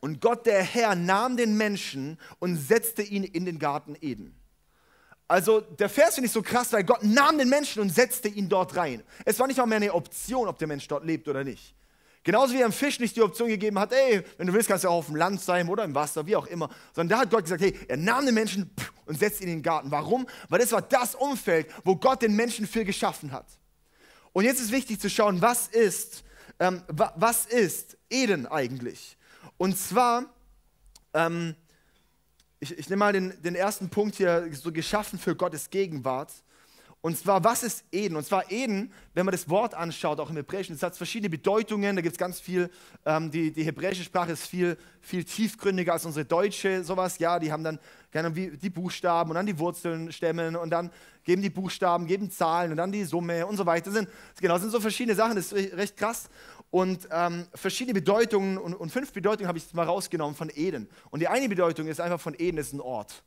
und 0.01 0.21
Gott 0.21 0.47
der 0.47 0.63
Herr 0.63 0.95
nahm 0.95 1.37
den 1.37 1.57
Menschen 1.57 2.19
und 2.39 2.57
setzte 2.57 3.03
ihn 3.03 3.25
in 3.25 3.45
den 3.45 3.59
Garten 3.59 3.97
Eden. 4.01 4.35
Also 5.29 5.61
der 5.61 5.89
Vers 5.89 6.15
finde 6.15 6.27
ich 6.27 6.33
so 6.33 6.43
krass, 6.43 6.73
weil 6.73 6.85
Gott 6.85 7.03
nahm 7.03 7.39
den 7.39 7.49
Menschen 7.49 7.83
und 7.83 7.91
setzte 7.91 8.29
ihn 8.29 8.49
dort 8.49 8.77
rein. 8.77 9.03
Es 9.25 9.39
war 9.39 9.47
nicht 9.47 9.57
mal 9.57 9.67
mehr 9.67 9.77
eine 9.77 9.93
Option, 9.93 10.47
ob 10.47 10.59
der 10.59 10.69
Mensch 10.69 10.87
dort 10.87 11.05
lebt 11.05 11.27
oder 11.27 11.43
nicht. 11.43 11.75
Genauso 12.23 12.55
wie 12.55 12.61
er 12.61 12.69
dem 12.69 12.73
Fisch 12.73 12.99
nicht 12.99 13.15
die 13.15 13.23
Option 13.23 13.49
gegeben 13.49 13.79
hat, 13.79 13.93
ey, 13.93 14.23
wenn 14.37 14.49
du 14.49 14.53
willst, 14.53 14.69
kannst 14.69 14.83
du 14.83 14.89
auch 14.89 14.99
auf 14.99 15.07
dem 15.07 15.15
Land 15.15 15.41
sein 15.41 15.69
oder 15.69 15.85
im 15.85 15.95
Wasser, 15.95 16.27
wie 16.27 16.35
auch 16.35 16.47
immer. 16.47 16.69
Sondern 16.93 17.17
da 17.17 17.23
hat 17.23 17.31
Gott 17.31 17.45
gesagt, 17.45 17.63
hey, 17.63 17.79
er 17.87 17.97
nahm 17.97 18.27
den 18.27 18.35
Menschen 18.35 18.71
und 19.05 19.19
setzte 19.19 19.45
ihn 19.45 19.49
in 19.49 19.57
den 19.59 19.63
Garten. 19.63 19.93
Warum? 19.93 20.27
Weil 20.49 20.59
das 20.59 20.73
war 20.73 20.83
das 20.83 21.15
Umfeld, 21.15 21.69
wo 21.85 21.95
Gott 21.95 22.23
den 22.23 22.35
Menschen 22.35 22.67
für 22.67 22.85
geschaffen 22.85 23.31
hat. 23.31 23.47
Und 24.33 24.45
jetzt 24.45 24.61
ist 24.61 24.73
wichtig 24.73 25.01
zu 25.01 25.09
schauen, 25.09 25.41
was 25.41 25.69
ist, 25.69 26.25
ähm, 26.59 26.83
was 26.89 27.47
ist 27.47 27.97
Eden 28.11 28.47
eigentlich? 28.47 29.17
Und 29.59 29.77
zwar, 29.79 30.27
ähm, 31.15 31.55
ich, 32.61 32.77
ich 32.79 32.89
nehme 32.89 33.01
mal 33.01 33.13
den, 33.13 33.41
den 33.43 33.55
ersten 33.55 33.89
Punkt 33.89 34.17
hier, 34.17 34.49
so 34.53 34.73
geschaffen 34.73 35.19
für 35.19 35.35
Gottes 35.35 35.71
Gegenwart. 35.71 36.33
Und 37.07 37.17
zwar, 37.17 37.45
was 37.45 37.63
ist 37.63 37.85
Eden? 37.93 38.17
Und 38.17 38.27
zwar 38.27 38.51
Eden, 38.51 38.93
wenn 39.15 39.25
man 39.25 39.33
das 39.33 39.49
Wort 39.49 39.75
anschaut, 39.75 40.19
auch 40.19 40.29
im 40.29 40.37
Hebräischen, 40.37 40.75
es 40.75 40.83
hat 40.83 40.97
verschiedene 40.97 41.31
Bedeutungen, 41.31 41.95
da 41.95 42.03
gibt 42.03 42.15
es 42.15 42.19
ganz 42.19 42.41
viel, 42.41 42.69
ähm, 43.05 43.31
die, 43.31 43.53
die 43.53 43.63
hebräische 43.63 44.03
Sprache 44.03 44.33
ist 44.33 44.47
viel, 44.47 44.77
viel 45.01 45.23
tiefgründiger 45.23 45.93
als 45.93 46.05
unsere 46.05 46.25
deutsche, 46.25 46.83
sowas, 46.83 47.19
ja, 47.19 47.39
die 47.39 47.53
haben 47.53 47.63
dann 47.63 47.79
gerne 48.11 48.33
die 48.33 48.71
Buchstaben 48.71 49.31
und 49.31 49.37
dann 49.37 49.47
die 49.47 49.57
Wurzeln 49.57 50.11
stemmen 50.11 50.57
und 50.57 50.71
dann 50.71 50.91
geben 51.23 51.43
die 51.43 51.51
Buchstaben, 51.51 52.07
geben 52.07 52.31
Zahlen 52.31 52.73
und 52.73 52.79
dann 52.79 52.91
die 52.91 53.05
Summe 53.05 53.47
und 53.47 53.57
so 53.57 53.67
weiter. 53.67 53.87
Das 53.87 53.95
sind, 53.95 54.09
genau, 54.41 54.55
das 54.55 54.63
sind 54.63 54.73
so 54.73 54.81
verschiedene 54.81 55.15
Sachen, 55.15 55.37
das 55.37 55.53
ist 55.53 55.77
recht 55.77 55.97
krass 55.97 56.29
und 56.71 57.09
ähm, 57.11 57.47
verschiedene 57.55 57.95
Bedeutungen 57.95 58.59
und, 58.59 58.75
und 58.75 58.91
fünf 58.91 59.13
Bedeutungen 59.13 59.49
habe 59.49 59.59
ich 59.59 59.65
jetzt 59.65 59.75
mal 59.75 59.87
rausgenommen 59.87 60.35
von 60.35 60.51
Eden. 60.55 60.89
Und 61.11 61.21
die 61.21 61.29
eine 61.29 61.49
Bedeutung 61.49 61.87
ist 61.87 62.01
einfach 62.01 62.21
von 62.21 62.35
Eden 62.39 62.59
ist 62.59 62.73
ein 62.73 62.81
Ort. 62.81 63.23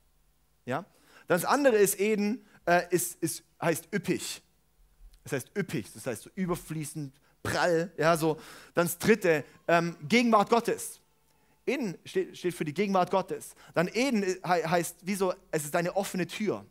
Ja? 0.65 0.85
Das 1.27 1.45
andere 1.45 1.77
ist 1.77 1.99
Eden, 1.99 2.45
äh, 2.65 2.83
ist, 2.89 3.21
ist, 3.21 3.43
heißt 3.61 3.87
üppig. 3.93 4.41
Das 5.23 5.33
heißt 5.33 5.57
üppig, 5.57 5.91
das 5.93 6.05
heißt 6.05 6.23
so 6.23 6.29
überfließend, 6.35 7.13
prall. 7.43 7.91
Ja, 7.97 8.17
so. 8.17 8.35
Dann 8.73 8.87
das 8.87 8.97
dritte, 8.97 9.45
ähm, 9.67 9.95
Gegenwart 10.07 10.49
Gottes. 10.49 10.99
Eden 11.65 11.97
steht, 12.03 12.37
steht, 12.37 12.53
für 12.53 12.65
die 12.65 12.73
Gegenwart 12.73 13.11
Gottes. 13.11 13.55
Dann 13.73 13.87
Eden 13.87 14.23
heißt, 14.43 14.97
wieso, 15.03 15.33
es 15.51 15.65
ist 15.65 15.75
eine 15.75 15.95
offene 15.95 16.25
Tür. 16.27 16.65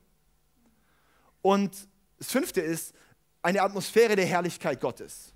Und 1.41 1.89
das 2.19 2.33
fünfte 2.33 2.61
ist 2.61 2.95
eine 3.43 3.63
Atmosphäre 3.63 4.17
der 4.17 4.27
Herrlichkeit 4.27 4.81
Gottes 4.81 5.33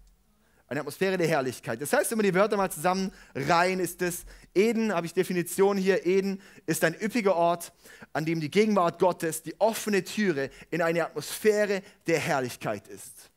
eine 0.73 0.81
Atmosphäre 0.81 1.19
der 1.19 1.29
Herrlichkeit. 1.29 1.83
Das 1.83 1.93
heißt, 1.93 2.11
wenn 2.11 2.17
man 2.17 2.25
die 2.25 2.35
Wörter 2.35 2.57
mal 2.57 2.71
zusammen 2.71 3.13
rein, 3.35 3.79
ist 3.79 4.01
es 4.01 4.25
Eden, 4.55 4.95
habe 4.95 5.05
ich 5.05 5.13
Definition 5.13 5.77
hier, 5.77 6.07
Eden 6.07 6.41
ist 6.65 6.83
ein 6.83 6.95
üppiger 6.95 7.37
Ort, 7.37 7.75
an 8.15 8.25
dem 8.25 8.41
die 8.41 8.51
Gegenwart 8.51 8.99
Gottes, 8.99 9.43
die 9.43 9.55
offene 9.61 10.03
Türe 10.03 10.49
in 10.71 10.81
eine 10.81 11.05
Atmosphäre 11.05 11.83
der 12.07 12.19
Herrlichkeit 12.19 12.89
ist. 12.89 13.31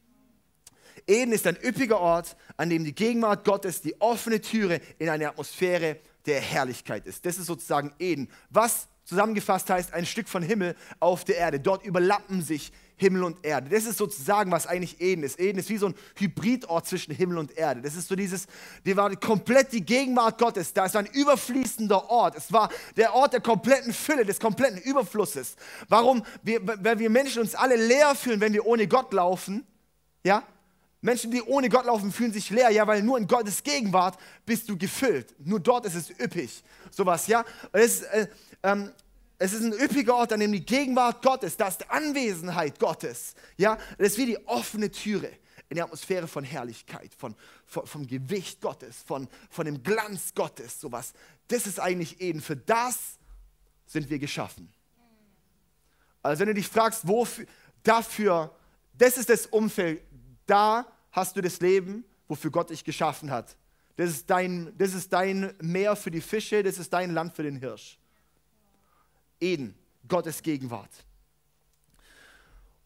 Eden 1.06 1.34
ist 1.34 1.46
ein 1.46 1.58
üppiger 1.62 2.00
Ort, 2.00 2.38
an 2.56 2.70
dem 2.70 2.86
die 2.86 2.96
Gegenwart 2.96 3.44
Gottes, 3.44 3.82
die 3.82 4.00
offene 4.00 4.40
Türe 4.40 4.80
in 4.98 5.10
eine 5.10 5.28
Atmosphäre 5.28 5.98
der 6.26 6.40
Herrlichkeit 6.40 7.06
ist. 7.06 7.26
Das 7.26 7.38
ist 7.38 7.48
sozusagen 7.48 7.94
Eden. 8.00 8.30
Was 8.50 8.88
zusammengefasst 9.04 9.70
heißt 9.70 9.94
ein 9.94 10.06
Stück 10.06 10.30
von 10.30 10.42
Himmel 10.42 10.74
auf 11.02 11.26
der 11.26 11.36
Erde. 11.36 11.60
Dort 11.60 11.86
überlappen 11.86 12.42
sich 12.42 12.72
Himmel 12.98 13.24
und 13.24 13.46
Erde. 13.46 13.70
Das 13.70 13.86
ist 13.86 13.98
sozusagen, 13.98 14.52
was 14.52 14.68
eigentlich 14.68 15.02
Eden 15.02 15.24
ist. 15.24 15.40
Eden 15.40 15.60
ist 15.60 15.70
wie 15.70 15.78
so 15.78 15.88
ein 15.88 15.96
Hybridort 16.16 16.88
zwischen 16.88 17.14
Himmel 17.14 17.38
und 17.38 17.58
Erde. 17.58 17.82
Das 17.82 17.96
ist 17.96 18.08
so 18.08 18.16
dieses, 18.16 18.48
die 18.86 18.96
war 18.96 19.14
komplett 19.18 19.74
die 19.74 19.86
Gegenwart 19.86 20.38
Gottes. 20.38 20.74
Da 20.74 20.86
ist 20.86 20.96
ein 20.96 21.08
überfließender 21.08 22.10
Ort. 22.10 22.36
Es 22.36 22.52
war 22.52 22.70
der 22.96 23.14
Ort 23.14 23.34
der 23.34 23.42
kompletten 23.42 23.94
Fülle, 23.94 24.26
des 24.26 24.40
kompletten 24.40 24.80
Überflusses. 24.80 25.56
Warum? 25.90 26.24
Wir, 26.44 26.66
weil 26.66 27.00
wir 27.00 27.10
Menschen 27.10 27.42
uns 27.42 27.54
alle 27.56 27.76
leer 27.76 28.16
fühlen, 28.16 28.40
wenn 28.40 28.54
wir 28.54 28.66
ohne 28.66 28.88
Gott 28.88 29.14
laufen. 29.14 29.66
Ja? 30.24 30.44
Menschen, 31.02 31.30
die 31.30 31.42
ohne 31.44 31.70
Gott 31.70 31.86
laufen, 31.86 32.12
fühlen 32.12 32.34
sich 32.34 32.50
leer, 32.50 32.72
ja, 32.72 32.88
weil 32.88 33.04
nur 33.04 33.20
in 33.20 33.28
Gottes 33.28 33.62
Gegenwart 33.62 34.18
bist 34.44 34.68
du 34.68 34.76
gefüllt. 34.76 35.36
Nur 35.38 35.60
dort 35.60 35.86
ist 35.86 35.94
es 35.94 36.10
üppig. 36.10 36.64
Sowas, 36.90 37.28
ja. 37.28 37.46
Es, 37.72 38.02
äh, 38.02 38.28
ähm, 38.64 38.92
es 39.38 39.54
ist 39.54 39.64
ein 39.64 39.74
üppiger 39.74 40.16
Ort, 40.16 40.32
an 40.34 40.40
dem 40.40 40.52
die 40.52 40.66
Gegenwart 40.66 41.22
Gottes, 41.22 41.58
da 41.58 41.68
ist 41.68 41.82
die 41.82 41.90
Anwesenheit 41.90 42.80
Gottes. 42.80 43.36
Ja, 43.58 43.78
das 43.98 44.10
ist 44.10 44.18
wie 44.18 44.28
die 44.28 44.48
offene 44.48 44.90
Türe 44.90 45.32
in 45.68 45.76
der 45.76 45.86
Atmosphäre 45.86 46.28
von 46.28 46.44
Herrlichkeit, 46.44 47.14
von, 47.16 47.36
von, 47.66 47.86
vom 47.86 48.08
Gewicht 48.08 48.62
Gottes, 48.62 48.98
von, 49.06 49.28
von 49.50 49.66
dem 49.66 49.84
Glanz 49.84 50.34
Gottes, 50.34 50.80
sowas. 50.80 51.14
Das 51.48 51.68
ist 51.68 51.80
eigentlich 51.80 52.22
Eden. 52.22 52.42
Für 52.42 52.56
das 52.56 53.18
sind 53.86 54.10
wir 54.10 54.20
geschaffen. 54.20 54.72
Also 56.22 56.40
wenn 56.40 56.48
du 56.48 56.54
dich 56.54 56.68
fragst, 56.68 57.08
wofür, 57.08 57.46
dafür, 57.84 58.56
das 58.98 59.18
ist 59.18 59.30
das 59.30 59.48
Umfeld, 59.48 60.02
da 60.46 60.86
hast 61.12 61.36
du 61.36 61.42
das 61.42 61.60
Leben, 61.60 62.06
wofür 62.28 62.52
Gott 62.52 62.70
dich 62.70 62.84
geschaffen 62.84 63.32
hat. 63.32 63.56
Das 63.98 64.10
ist, 64.10 64.30
dein, 64.30 64.74
das 64.78 64.94
ist 64.94 65.12
dein 65.14 65.54
Meer 65.62 65.96
für 65.96 66.12
die 66.12 66.22
Fische, 66.22 66.64
das 66.64 66.78
ist 66.78 66.92
dein 66.92 67.12
Land 67.12 67.36
für 67.36 67.44
den 67.44 67.58
Hirsch. 67.58 68.00
Eden, 69.40 69.76
Gottes 70.08 70.42
Gegenwart. 70.42 70.92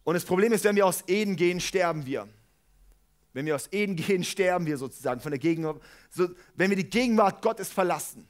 Und 0.03 0.13
das 0.15 0.25
Problem 0.25 0.53
ist, 0.53 0.63
wenn 0.63 0.75
wir 0.75 0.85
aus 0.85 1.03
Eden 1.07 1.35
gehen, 1.35 1.59
sterben 1.59 2.05
wir. 2.05 2.27
Wenn 3.33 3.45
wir 3.45 3.55
aus 3.55 3.67
Eden 3.71 3.95
gehen, 3.95 4.23
sterben 4.23 4.65
wir 4.65 4.77
sozusagen 4.77 5.21
von 5.21 5.31
der 5.31 5.39
Gegenwart. 5.39 5.81
So, 6.09 6.29
wenn 6.55 6.69
wir 6.69 6.77
die 6.77 6.89
Gegenwart 6.89 7.41
Gottes 7.41 7.69
verlassen, 7.69 8.27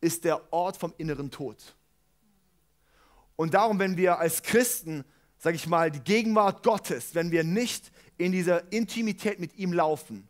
ist 0.00 0.24
der 0.24 0.52
Ort 0.52 0.76
vom 0.76 0.92
inneren 0.98 1.30
Tod. 1.30 1.74
Und 3.36 3.54
darum, 3.54 3.78
wenn 3.78 3.96
wir 3.96 4.18
als 4.18 4.42
Christen, 4.42 5.04
sage 5.38 5.56
ich 5.56 5.66
mal, 5.66 5.90
die 5.90 6.00
Gegenwart 6.00 6.62
Gottes, 6.62 7.14
wenn 7.14 7.30
wir 7.30 7.44
nicht 7.44 7.90
in 8.18 8.32
dieser 8.32 8.70
Intimität 8.72 9.38
mit 9.38 9.56
ihm 9.56 9.72
laufen, 9.72 10.26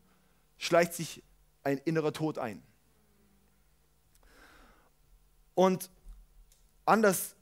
schleicht 0.59 0.95
sich 0.95 1.23
ein 1.62 1.78
innerer 1.78 2.12
Tod 2.12 2.38
ein. 2.38 2.62
Und 5.55 5.90
anders 6.87 7.37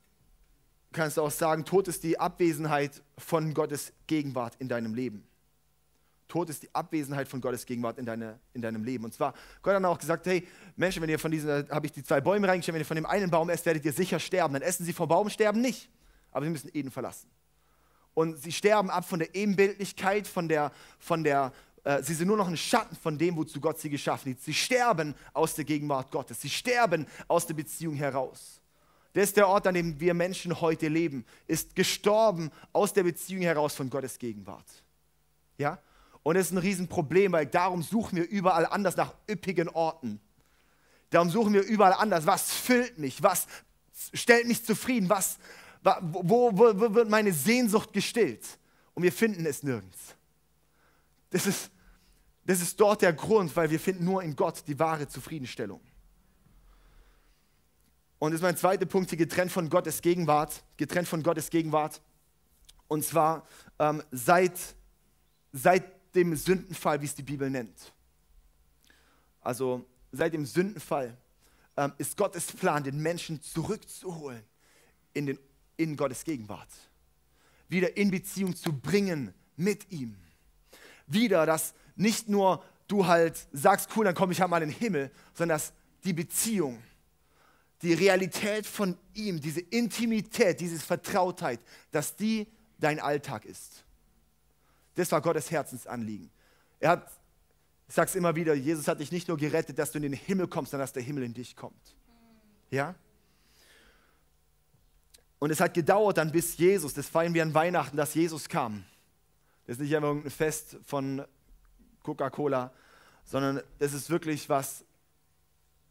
kannst 0.93 1.17
du 1.17 1.23
auch 1.23 1.31
sagen, 1.31 1.65
Tod 1.65 1.89
ist 1.89 2.03
die 2.03 2.19
Abwesenheit 2.19 3.03
von 3.19 3.53
Gottes 3.53 3.93
Gegenwart 4.07 4.55
in 4.59 4.69
deinem 4.69 4.95
Leben. 4.95 5.27
Tod 6.29 6.49
ist 6.49 6.63
die 6.63 6.75
Abwesenheit 6.75 7.29
von 7.29 7.41
Gottes 7.41 7.67
Gegenwart 7.67 7.99
in, 7.99 8.07
deine, 8.07 8.39
in 8.55 8.63
deinem 8.63 8.83
Leben. 8.83 9.05
Und 9.05 9.13
zwar, 9.13 9.35
Gott 9.63 9.75
hat 9.75 9.85
auch 9.85 9.99
gesagt, 9.99 10.27
hey, 10.27 10.47
Menschen, 10.75 11.03
wenn 11.03 11.11
ihr 11.11 11.19
von 11.19 11.31
diesen, 11.31 11.69
habe 11.69 11.87
ich 11.87 11.93
die 11.93 12.03
zwei 12.03 12.21
Bäume 12.21 12.49
reingestellt, 12.49 12.75
wenn 12.75 12.83
ihr 12.83 12.87
von 12.87 12.97
dem 12.97 13.07
einen 13.07 13.31
Baum 13.31 13.51
esst, 13.51 13.67
werdet 13.67 13.85
ihr 13.85 13.93
sicher 13.93 14.19
sterben. 14.19 14.55
Dann 14.55 14.63
essen 14.63 14.85
sie 14.85 14.93
vom 14.93 15.09
Baum, 15.09 15.29
sterben 15.29 15.61
nicht. 15.61 15.91
Aber 16.33 16.45
sie 16.45 16.51
müssen 16.51 16.71
Eden 16.73 16.91
verlassen. 16.91 17.29
Und 18.15 18.39
sie 18.39 18.53
sterben 18.53 18.91
ab 18.91 19.05
von 19.05 19.19
der 19.19 19.35
Ebenbildlichkeit, 19.35 20.27
von 20.27 20.49
der, 20.49 20.73
von 20.99 21.25
der, 21.25 21.53
äh, 21.83 22.03
sie 22.03 22.15
sind 22.15 22.29
nur 22.29 22.37
noch 22.37 22.49
ein 22.49 22.57
Schatten 22.57 22.97
von 22.97 23.19
dem, 23.19 23.37
wozu 23.37 23.61
Gott 23.61 23.79
sie 23.79 23.91
geschaffen 23.91 24.33
hat. 24.33 24.41
Sie 24.41 24.55
sterben 24.55 25.15
aus 25.33 25.55
der 25.55 25.65
Gegenwart 25.65 26.11
Gottes. 26.11 26.41
Sie 26.41 26.51
sterben 26.51 27.07
aus 27.29 27.47
der 27.47 27.55
Beziehung 27.55 27.97
heraus. 27.97 28.61
Das 29.15 29.25
ist 29.25 29.37
der 29.37 29.49
Ort, 29.49 29.67
an 29.69 29.75
dem 29.75 29.99
wir 30.01 30.13
Menschen 30.13 30.61
heute 30.61 30.89
leben, 30.89 31.25
ist 31.47 31.77
gestorben 31.77 32.51
aus 32.73 32.93
der 32.93 33.05
Beziehung 33.05 33.43
heraus 33.43 33.75
von 33.75 33.89
Gottes 33.89 34.19
Gegenwart. 34.19 34.67
Ja? 35.57 35.79
Und 36.25 36.35
das 36.35 36.47
ist 36.47 36.53
ein 36.53 36.59
Riesenproblem, 36.59 37.33
weil 37.33 37.47
darum 37.47 37.83
suchen 37.83 38.17
wir 38.17 38.29
überall 38.29 38.67
anders 38.67 38.97
nach 38.97 39.15
üppigen 39.31 39.69
Orten. 39.69 40.21
Darum 41.11 41.31
suchen 41.31 41.53
wir 41.53 41.63
überall 41.63 41.93
anders. 41.93 42.27
Was 42.27 42.53
füllt 42.53 42.99
mich? 42.99 43.23
Was 43.23 43.47
stellt 44.13 44.49
mich 44.49 44.65
zufrieden? 44.65 45.09
Was, 45.09 45.39
wo, 46.01 46.51
wo, 46.53 46.81
wo 46.81 46.95
wird 46.95 47.09
meine 47.09 47.33
Sehnsucht 47.33 47.93
gestillt? 47.93 48.59
Und 48.95 49.05
wir 49.05 49.13
finden 49.13 49.47
es 49.47 49.63
nirgends. 49.63 50.17
Das 51.31 51.47
ist, 51.47 51.71
das 52.45 52.61
ist 52.61 52.81
dort 52.81 53.03
der 53.03 53.13
Grund, 53.13 53.55
weil 53.55 53.71
wir 53.71 53.79
finden 53.79 54.05
nur 54.05 54.25
in 54.25 54.35
Gott 54.35 54.65
die 54.67 54.77
wahre 54.77 55.07
Zufriedenstellung. 55.07 55.81
Und 58.25 58.31
das 58.31 58.39
ist 58.39 58.43
mein 58.43 58.57
zweiter 58.57 58.87
Punkt 58.87 59.11
hier, 59.11 59.19
getrennt 59.19 59.53
von 59.53 59.69
Gottes 59.69 60.01
Gegenwart. 60.01 60.65
Getrennt 60.79 61.07
von 61.07 61.23
Gottes 61.23 61.51
Gegenwart. 61.51 62.01
Und 62.89 63.05
zwar 63.05 63.47
ähm, 63.79 64.03
seit, 64.13 64.59
seit 65.53 65.85
dem 66.15 66.35
Sündenfall, 66.35 67.03
wie 67.03 67.05
es 67.05 67.15
die 67.15 67.23
Bibel 67.23 67.51
nennt. 67.51 67.93
Also 69.43 69.85
seit 70.11 70.33
dem 70.33 70.47
Sündenfall 70.47 71.19
ähm, 71.77 71.93
ist 71.99 72.17
Gottes 72.17 72.47
Plan, 72.47 72.83
den 72.83 72.97
Menschen 72.97 73.43
zurückzuholen 73.43 74.43
in, 75.13 75.27
den, 75.27 75.39
in 75.77 75.95
Gottes 75.95 76.25
Gegenwart. 76.25 76.71
Wieder 77.69 77.95
in 77.95 78.11
Beziehung 78.11 78.57
zu 78.57 78.73
bringen 78.73 79.35
mit 79.55 79.93
ihm. 79.93 80.17
Wieder, 81.07 81.45
dass 81.45 81.75
nicht 81.95 82.31
nur 82.31 82.65
du 82.89 83.07
halt 83.07 83.37
sagst, 83.53 83.91
cool, 83.95 84.07
dann 84.07 84.15
komme 84.15 84.33
ich 84.33 84.41
halt 84.41 84.49
mal 84.49 84.63
in 84.63 84.71
den 84.71 84.79
Himmel, 84.79 85.11
sondern 85.35 85.57
dass 85.57 85.75
die 86.05 86.15
Beziehung, 86.15 86.83
die 87.85 87.95
Realität 87.95 88.67
von 88.67 88.97
ihm, 89.15 89.41
diese 89.41 89.61
Intimität, 89.61 90.61
diese 90.61 90.79
Vertrautheit, 90.79 91.61
dass 91.91 92.17
die 92.17 92.47
dein 92.79 92.99
Alltag 92.99 93.45
ist. 93.45 93.85
Das 94.95 95.13
war 95.13 95.21
Gottes 95.21 95.51
Herzensanliegen. 95.51 96.31
Er 96.81 96.91
hat, 96.91 97.11
ich 97.89 97.95
sage 97.95 98.09
es 98.09 98.15
immer 98.15 98.35
wieder, 98.35 98.55
Jesus 98.55 98.89
hat 98.89 99.01
dich 99.01 99.13
nicht 99.13 99.29
nur 99.29 99.37
gerettet, 99.37 99.79
dass 99.79 99.93
du 99.93 99.99
in 99.99 100.03
den 100.03 100.13
Himmel 100.13 100.49
kommst, 100.49 100.71
sondern 100.71 100.85
dass 100.85 100.93
der 100.93 101.03
Himmel 101.03 101.25
in 101.25 101.35
dich 101.35 101.57
kommt. 101.57 101.95
Ja? 102.71 102.95
Und 105.39 105.51
es 105.51 105.61
hat 105.61 105.75
gedauert 105.75 106.17
dann 106.17 106.33
bis 106.33 106.57
Jesus, 106.57 106.95
das 106.95 107.09
feiern 107.09 107.35
wir 107.35 107.43
an 107.43 107.55
Weihnachten, 107.55 107.97
dass 107.97 108.15
Jesus 108.15 108.49
kam. 108.49 108.85
Das 109.67 109.77
ist 109.77 109.83
nicht 109.83 109.95
einfach 109.95 110.11
ein 110.11 110.31
Fest 110.31 110.77
von 110.85 111.25
Coca-Cola, 112.03 112.73
sondern 113.25 113.63
das 113.79 113.93
ist 113.93 114.11
wirklich 114.11 114.49
was, 114.49 114.85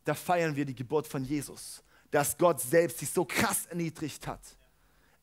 da 0.04 0.14
feiern 0.14 0.56
wir 0.56 0.66
die 0.66 0.76
Geburt 0.76 1.08
von 1.08 1.24
Jesus, 1.24 1.84
dass 2.12 2.38
Gott 2.38 2.62
selbst 2.62 3.00
sich 3.00 3.10
so 3.10 3.26
krass 3.26 3.66
erniedrigt 3.68 4.28
hat. 4.28 4.42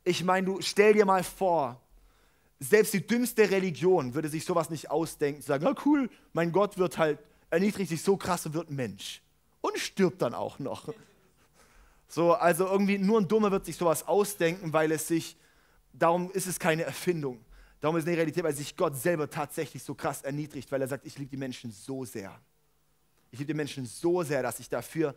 Ich 0.04 0.24
meine, 0.24 0.46
du 0.46 0.60
stell 0.60 0.94
dir 0.94 1.04
mal 1.04 1.22
vor, 1.22 1.80
selbst 2.58 2.92
die 2.92 3.06
dümmste 3.06 3.50
Religion 3.50 4.14
würde 4.14 4.28
sich 4.28 4.44
sowas 4.44 4.70
nicht 4.70 4.90
ausdenken, 4.90 5.42
sagen, 5.42 5.64
na 5.64 5.74
cool, 5.84 6.10
mein 6.32 6.52
Gott 6.52 6.78
wird 6.78 6.98
halt, 6.98 7.18
erniedrigt 7.48 7.90
sich 7.90 8.02
so 8.02 8.16
krass 8.16 8.44
und 8.46 8.54
wird 8.54 8.70
ein 8.70 8.76
Mensch. 8.76 9.22
Und 9.62 9.78
stirbt 9.78 10.22
dann 10.22 10.34
auch 10.34 10.58
noch. 10.58 10.92
So, 12.08 12.34
also 12.34 12.66
irgendwie 12.66 12.98
nur 12.98 13.20
ein 13.20 13.28
Dummer 13.28 13.50
wird 13.50 13.66
sich 13.66 13.76
sowas 13.76 14.06
ausdenken, 14.08 14.72
weil 14.72 14.90
es 14.92 15.06
sich, 15.06 15.36
darum 15.92 16.30
ist 16.32 16.46
es 16.46 16.58
keine 16.58 16.82
Erfindung. 16.82 17.44
Darum 17.80 17.96
ist 17.96 18.02
es 18.02 18.08
eine 18.08 18.16
Realität, 18.16 18.44
weil 18.44 18.54
sich 18.54 18.76
Gott 18.76 18.96
selber 18.96 19.30
tatsächlich 19.30 19.82
so 19.82 19.94
krass 19.94 20.22
erniedrigt, 20.22 20.70
weil 20.72 20.82
er 20.82 20.88
sagt, 20.88 21.06
ich 21.06 21.16
liebe 21.18 21.30
die 21.30 21.36
Menschen 21.36 21.70
so 21.70 22.04
sehr. 22.04 22.38
Ich 23.30 23.38
liebe 23.38 23.54
Menschen 23.54 23.86
so 23.86 24.22
sehr, 24.22 24.42
dass 24.42 24.60
ich 24.60 24.68
dafür 24.68 25.14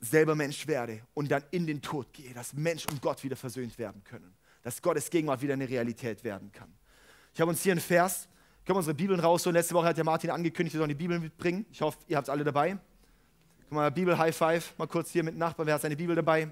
selber 0.00 0.34
Mensch 0.34 0.66
werde 0.66 1.02
und 1.14 1.30
dann 1.30 1.42
in 1.50 1.66
den 1.66 1.82
Tod 1.82 2.12
gehe, 2.12 2.32
dass 2.34 2.52
Mensch 2.52 2.86
und 2.86 3.02
Gott 3.02 3.22
wieder 3.24 3.36
versöhnt 3.36 3.78
werden 3.78 4.02
können 4.04 4.38
dass 4.62 4.82
Gottes 4.82 5.08
Gegenwart 5.10 5.40
wieder 5.40 5.54
eine 5.54 5.68
Realität 5.68 6.22
werden 6.24 6.52
kann. 6.52 6.70
Ich 7.32 7.40
habe 7.40 7.50
uns 7.50 7.62
hier 7.62 7.72
einen 7.72 7.80
Vers, 7.80 8.28
können 8.64 8.76
wir 8.76 8.80
unsere 8.80 8.94
Bibeln 8.94 9.20
rausholen. 9.20 9.54
Letzte 9.54 9.74
Woche 9.74 9.86
hat 9.86 9.96
der 9.96 10.04
Martin 10.04 10.30
angekündigt, 10.30 10.74
wir 10.74 10.78
sollen 10.78 10.90
die 10.90 10.94
Bibeln 10.94 11.22
mitbringen. 11.22 11.64
Ich 11.72 11.80
hoffe, 11.80 11.98
ihr 12.06 12.16
habt 12.16 12.28
es 12.28 12.30
alle 12.30 12.44
dabei. 12.44 12.76
Guck 13.62 13.72
mal, 13.72 13.90
Bibel 13.90 14.16
High 14.18 14.36
Five, 14.36 14.74
mal 14.76 14.86
kurz 14.86 15.10
hier 15.10 15.22
mit 15.22 15.36
Nachbarn, 15.36 15.66
wer 15.66 15.74
hat 15.74 15.82
seine 15.82 15.96
Bibel 15.96 16.14
dabei? 16.14 16.48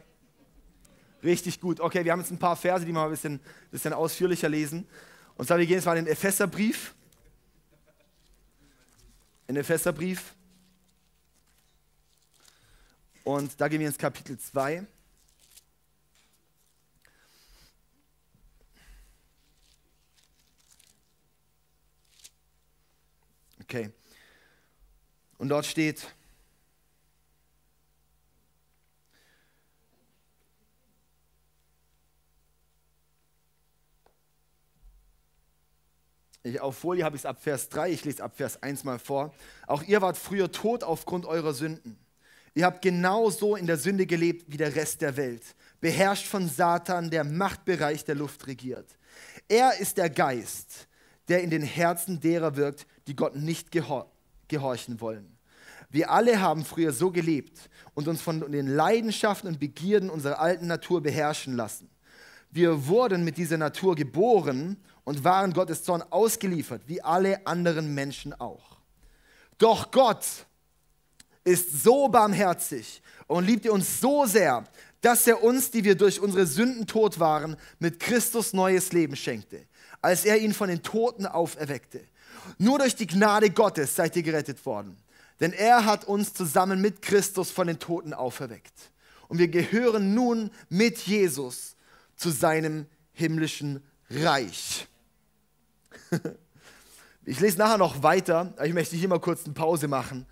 Richtig 1.22 1.60
gut. 1.60 1.80
Okay, 1.80 2.04
wir 2.04 2.12
haben 2.12 2.20
jetzt 2.20 2.30
ein 2.30 2.38
paar 2.38 2.56
Verse, 2.56 2.84
die 2.84 2.86
wir 2.86 2.94
mal 2.94 3.04
ein 3.04 3.10
bisschen, 3.10 3.40
bisschen 3.70 3.92
ausführlicher 3.92 4.48
lesen. 4.48 4.86
Und 5.34 5.46
zwar, 5.46 5.58
wir 5.58 5.66
gehen 5.66 5.76
jetzt 5.76 5.86
mal 5.86 5.98
in 5.98 6.04
den 6.04 6.12
Epheserbrief. 6.12 6.94
In 9.48 9.56
Epheserbrief. 9.56 10.34
Und 13.22 13.60
da 13.60 13.68
gehen 13.68 13.80
wir 13.80 13.86
ins 13.86 13.98
Kapitel 13.98 14.38
2. 14.38 14.86
Okay. 23.62 23.90
Und 25.38 25.48
dort 25.48 25.66
steht, 25.66 26.14
Ich, 36.46 36.60
auf 36.60 36.78
Folie 36.78 37.04
habe 37.04 37.16
ich 37.16 37.22
es 37.22 37.26
ab 37.26 37.42
Vers 37.42 37.68
3, 37.70 37.90
ich 37.90 38.04
lese 38.04 38.22
ab 38.22 38.36
Vers 38.36 38.62
1 38.62 38.84
mal 38.84 39.00
vor. 39.00 39.34
Auch 39.66 39.82
ihr 39.82 40.00
wart 40.00 40.16
früher 40.16 40.52
tot 40.52 40.84
aufgrund 40.84 41.26
eurer 41.26 41.52
Sünden. 41.52 41.98
Ihr 42.54 42.66
habt 42.66 42.82
genauso 42.82 43.56
in 43.56 43.66
der 43.66 43.76
Sünde 43.76 44.06
gelebt 44.06 44.44
wie 44.46 44.56
der 44.56 44.76
Rest 44.76 45.02
der 45.02 45.16
Welt, 45.16 45.42
beherrscht 45.80 46.26
von 46.26 46.48
Satan, 46.48 47.10
der 47.10 47.24
Machtbereich 47.24 48.04
der 48.04 48.14
Luft 48.14 48.46
regiert. 48.46 48.86
Er 49.48 49.78
ist 49.80 49.96
der 49.96 50.08
Geist, 50.08 50.86
der 51.26 51.42
in 51.42 51.50
den 51.50 51.62
Herzen 51.62 52.20
derer 52.20 52.54
wirkt, 52.54 52.86
die 53.08 53.16
Gott 53.16 53.34
nicht 53.34 53.72
gehor 53.72 54.10
gehorchen 54.46 55.00
wollen. 55.00 55.36
Wir 55.90 56.12
alle 56.12 56.40
haben 56.40 56.64
früher 56.64 56.92
so 56.92 57.10
gelebt 57.10 57.68
und 57.94 58.06
uns 58.06 58.22
von 58.22 58.52
den 58.52 58.68
Leidenschaften 58.68 59.48
und 59.48 59.58
Begierden 59.58 60.10
unserer 60.10 60.38
alten 60.38 60.68
Natur 60.68 61.02
beherrschen 61.02 61.56
lassen. 61.56 61.90
Wir 62.50 62.86
wurden 62.86 63.24
mit 63.24 63.36
dieser 63.36 63.58
Natur 63.58 63.96
geboren 63.96 64.76
und 65.06 65.22
waren 65.22 65.52
Gottes 65.52 65.84
Zorn 65.84 66.02
ausgeliefert, 66.10 66.82
wie 66.86 67.00
alle 67.00 67.46
anderen 67.46 67.94
Menschen 67.94 68.34
auch. 68.34 68.76
Doch 69.56 69.92
Gott 69.92 70.26
ist 71.44 71.84
so 71.84 72.08
barmherzig 72.08 73.00
und 73.28 73.46
liebt 73.46 73.68
uns 73.68 74.00
so 74.00 74.26
sehr, 74.26 74.64
dass 75.00 75.28
er 75.28 75.44
uns, 75.44 75.70
die 75.70 75.84
wir 75.84 75.94
durch 75.94 76.18
unsere 76.18 76.44
Sünden 76.44 76.88
tot 76.88 77.20
waren, 77.20 77.56
mit 77.78 78.00
Christus 78.00 78.52
neues 78.52 78.92
Leben 78.92 79.14
schenkte, 79.14 79.64
als 80.02 80.24
er 80.24 80.38
ihn 80.38 80.52
von 80.52 80.68
den 80.68 80.82
Toten 80.82 81.24
auferweckte. 81.24 82.00
Nur 82.58 82.80
durch 82.80 82.96
die 82.96 83.06
Gnade 83.06 83.50
Gottes 83.50 83.94
seid 83.94 84.16
ihr 84.16 84.24
gerettet 84.24 84.66
worden, 84.66 84.96
denn 85.38 85.52
er 85.52 85.84
hat 85.84 86.04
uns 86.06 86.34
zusammen 86.34 86.80
mit 86.80 87.00
Christus 87.00 87.52
von 87.52 87.68
den 87.68 87.78
Toten 87.78 88.12
auferweckt. 88.12 88.74
Und 89.28 89.38
wir 89.38 89.48
gehören 89.48 90.14
nun 90.14 90.50
mit 90.68 90.98
Jesus 90.98 91.76
zu 92.16 92.30
seinem 92.30 92.86
himmlischen 93.12 93.84
Reich. 94.10 94.88
Ich 97.28 97.40
lese 97.40 97.58
nachher 97.58 97.76
noch 97.76 98.04
weiter, 98.04 98.52
aber 98.54 98.66
ich 98.66 98.72
möchte 98.72 98.94
hier 98.94 99.08
mal 99.08 99.18
kurz 99.18 99.44
eine 99.44 99.52
Pause 99.52 99.88
machen. 99.88 100.26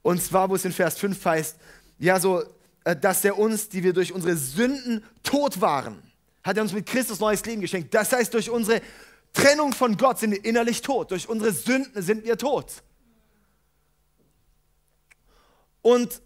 Und 0.00 0.22
zwar, 0.22 0.48
wo 0.48 0.54
es 0.54 0.64
in 0.64 0.72
Vers 0.72 0.98
5 0.98 1.22
heißt, 1.22 1.56
ja, 1.98 2.18
so, 2.18 2.42
äh, 2.84 2.96
dass 2.96 3.22
er 3.22 3.38
uns, 3.38 3.68
die 3.68 3.82
wir 3.82 3.92
durch 3.92 4.14
unsere 4.14 4.34
Sünden 4.34 5.04
tot 5.22 5.60
waren, 5.60 6.02
hat 6.42 6.56
er 6.56 6.62
uns 6.62 6.72
mit 6.72 6.86
Christus 6.86 7.20
neues 7.20 7.44
Leben 7.44 7.60
geschenkt. 7.60 7.92
Das 7.92 8.12
heißt, 8.12 8.32
durch 8.32 8.48
unsere 8.48 8.80
Trennung 9.34 9.74
von 9.74 9.98
Gott 9.98 10.20
sind 10.20 10.30
wir 10.30 10.42
innerlich 10.42 10.80
tot. 10.80 11.10
Durch 11.10 11.28
unsere 11.28 11.52
Sünden 11.52 12.02
sind 12.02 12.24
wir 12.24 12.38
tot. 12.38 12.82
Und 15.82 16.22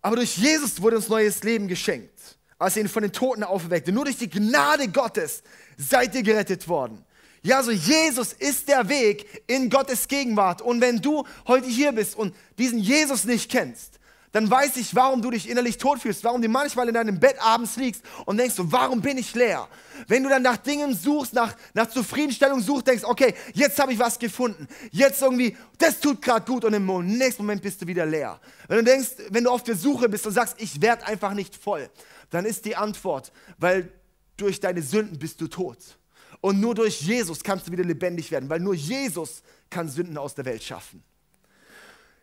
aber 0.00 0.16
durch 0.16 0.36
Jesus 0.36 0.80
wurde 0.80 0.96
uns 0.96 1.08
neues 1.08 1.42
Leben 1.42 1.68
geschenkt, 1.68 2.37
als 2.58 2.76
er 2.76 2.82
ihn 2.82 2.88
von 2.88 3.02
den 3.02 3.12
Toten 3.12 3.44
auferweckte. 3.44 3.92
Nur 3.92 4.04
durch 4.04 4.18
die 4.18 4.30
Gnade 4.30 4.88
Gottes 4.88 5.42
seid 5.76 6.14
ihr 6.14 6.22
gerettet 6.22 6.68
worden. 6.68 7.04
Ja, 7.42 7.62
so 7.62 7.70
Jesus 7.70 8.32
ist 8.32 8.68
der 8.68 8.88
Weg 8.88 9.42
in 9.46 9.70
Gottes 9.70 10.08
Gegenwart. 10.08 10.60
Und 10.60 10.80
wenn 10.80 11.00
du 11.00 11.24
heute 11.46 11.68
hier 11.68 11.92
bist 11.92 12.16
und 12.16 12.34
diesen 12.58 12.78
Jesus 12.78 13.24
nicht 13.24 13.50
kennst, 13.50 13.98
dann 14.32 14.50
weiß 14.50 14.76
ich, 14.76 14.94
warum 14.94 15.22
du 15.22 15.30
dich 15.30 15.48
innerlich 15.48 15.78
tot 15.78 16.00
fühlst, 16.00 16.22
warum 16.22 16.42
du 16.42 16.48
manchmal 16.48 16.86
in 16.88 16.94
deinem 16.94 17.18
Bett 17.18 17.36
abends 17.40 17.76
liegst 17.76 18.02
und 18.26 18.36
denkst, 18.36 18.56
warum 18.58 19.00
bin 19.00 19.16
ich 19.16 19.34
leer? 19.34 19.66
Wenn 20.06 20.22
du 20.22 20.28
dann 20.28 20.42
nach 20.42 20.58
Dingen 20.58 20.94
suchst, 20.94 21.32
nach, 21.32 21.54
nach 21.72 21.88
Zufriedenstellung 21.88 22.60
suchst, 22.60 22.86
denkst, 22.86 23.04
okay, 23.04 23.34
jetzt 23.54 23.78
habe 23.78 23.92
ich 23.92 23.98
was 23.98 24.18
gefunden, 24.18 24.68
jetzt 24.92 25.22
irgendwie, 25.22 25.56
das 25.78 25.98
tut 25.98 26.20
gerade 26.20 26.44
gut 26.44 26.64
und 26.64 26.74
im 26.74 26.86
nächsten 27.06 27.42
Moment 27.42 27.62
bist 27.62 27.80
du 27.80 27.86
wieder 27.86 28.04
leer. 28.04 28.38
Wenn 28.68 28.78
du 28.78 28.84
denkst, 28.84 29.08
wenn 29.30 29.44
du 29.44 29.50
auf 29.50 29.62
der 29.62 29.76
Suche 29.76 30.08
bist 30.08 30.26
und 30.26 30.34
sagst, 30.34 30.56
ich 30.58 30.82
werde 30.82 31.06
einfach 31.06 31.32
nicht 31.32 31.56
voll, 31.56 31.88
dann 32.30 32.44
ist 32.44 32.64
die 32.64 32.76
Antwort, 32.76 33.32
weil 33.58 33.92
durch 34.36 34.60
deine 34.60 34.82
Sünden 34.82 35.18
bist 35.18 35.40
du 35.40 35.48
tot. 35.48 35.98
Und 36.40 36.60
nur 36.60 36.74
durch 36.74 37.00
Jesus 37.00 37.42
kannst 37.42 37.66
du 37.66 37.72
wieder 37.72 37.84
lebendig 37.84 38.30
werden, 38.30 38.48
weil 38.48 38.60
nur 38.60 38.74
Jesus 38.74 39.42
kann 39.70 39.88
Sünden 39.88 40.16
aus 40.16 40.34
der 40.34 40.44
Welt 40.44 40.62
schaffen. 40.62 41.02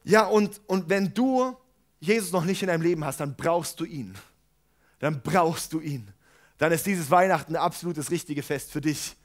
Ja, 0.03 0.25
und, 0.25 0.61
und 0.67 0.89
wenn 0.89 1.13
du 1.13 1.55
Jesus 1.99 2.31
noch 2.31 2.45
nicht 2.45 2.61
in 2.61 2.67
deinem 2.67 2.81
Leben 2.81 3.03
hast, 3.03 3.19
dann 3.19 3.35
brauchst 3.35 3.79
du 3.79 3.85
ihn. 3.85 4.15
Dann 4.99 5.21
brauchst 5.21 5.73
du 5.73 5.79
ihn. 5.79 6.07
Dann 6.57 6.71
ist 6.71 6.85
dieses 6.85 7.11
Weihnachten 7.11 7.55
ein 7.55 7.61
absolutes 7.61 8.11
richtige 8.11 8.43
Fest 8.43 8.71
für 8.71 8.81
dich. 8.81 9.15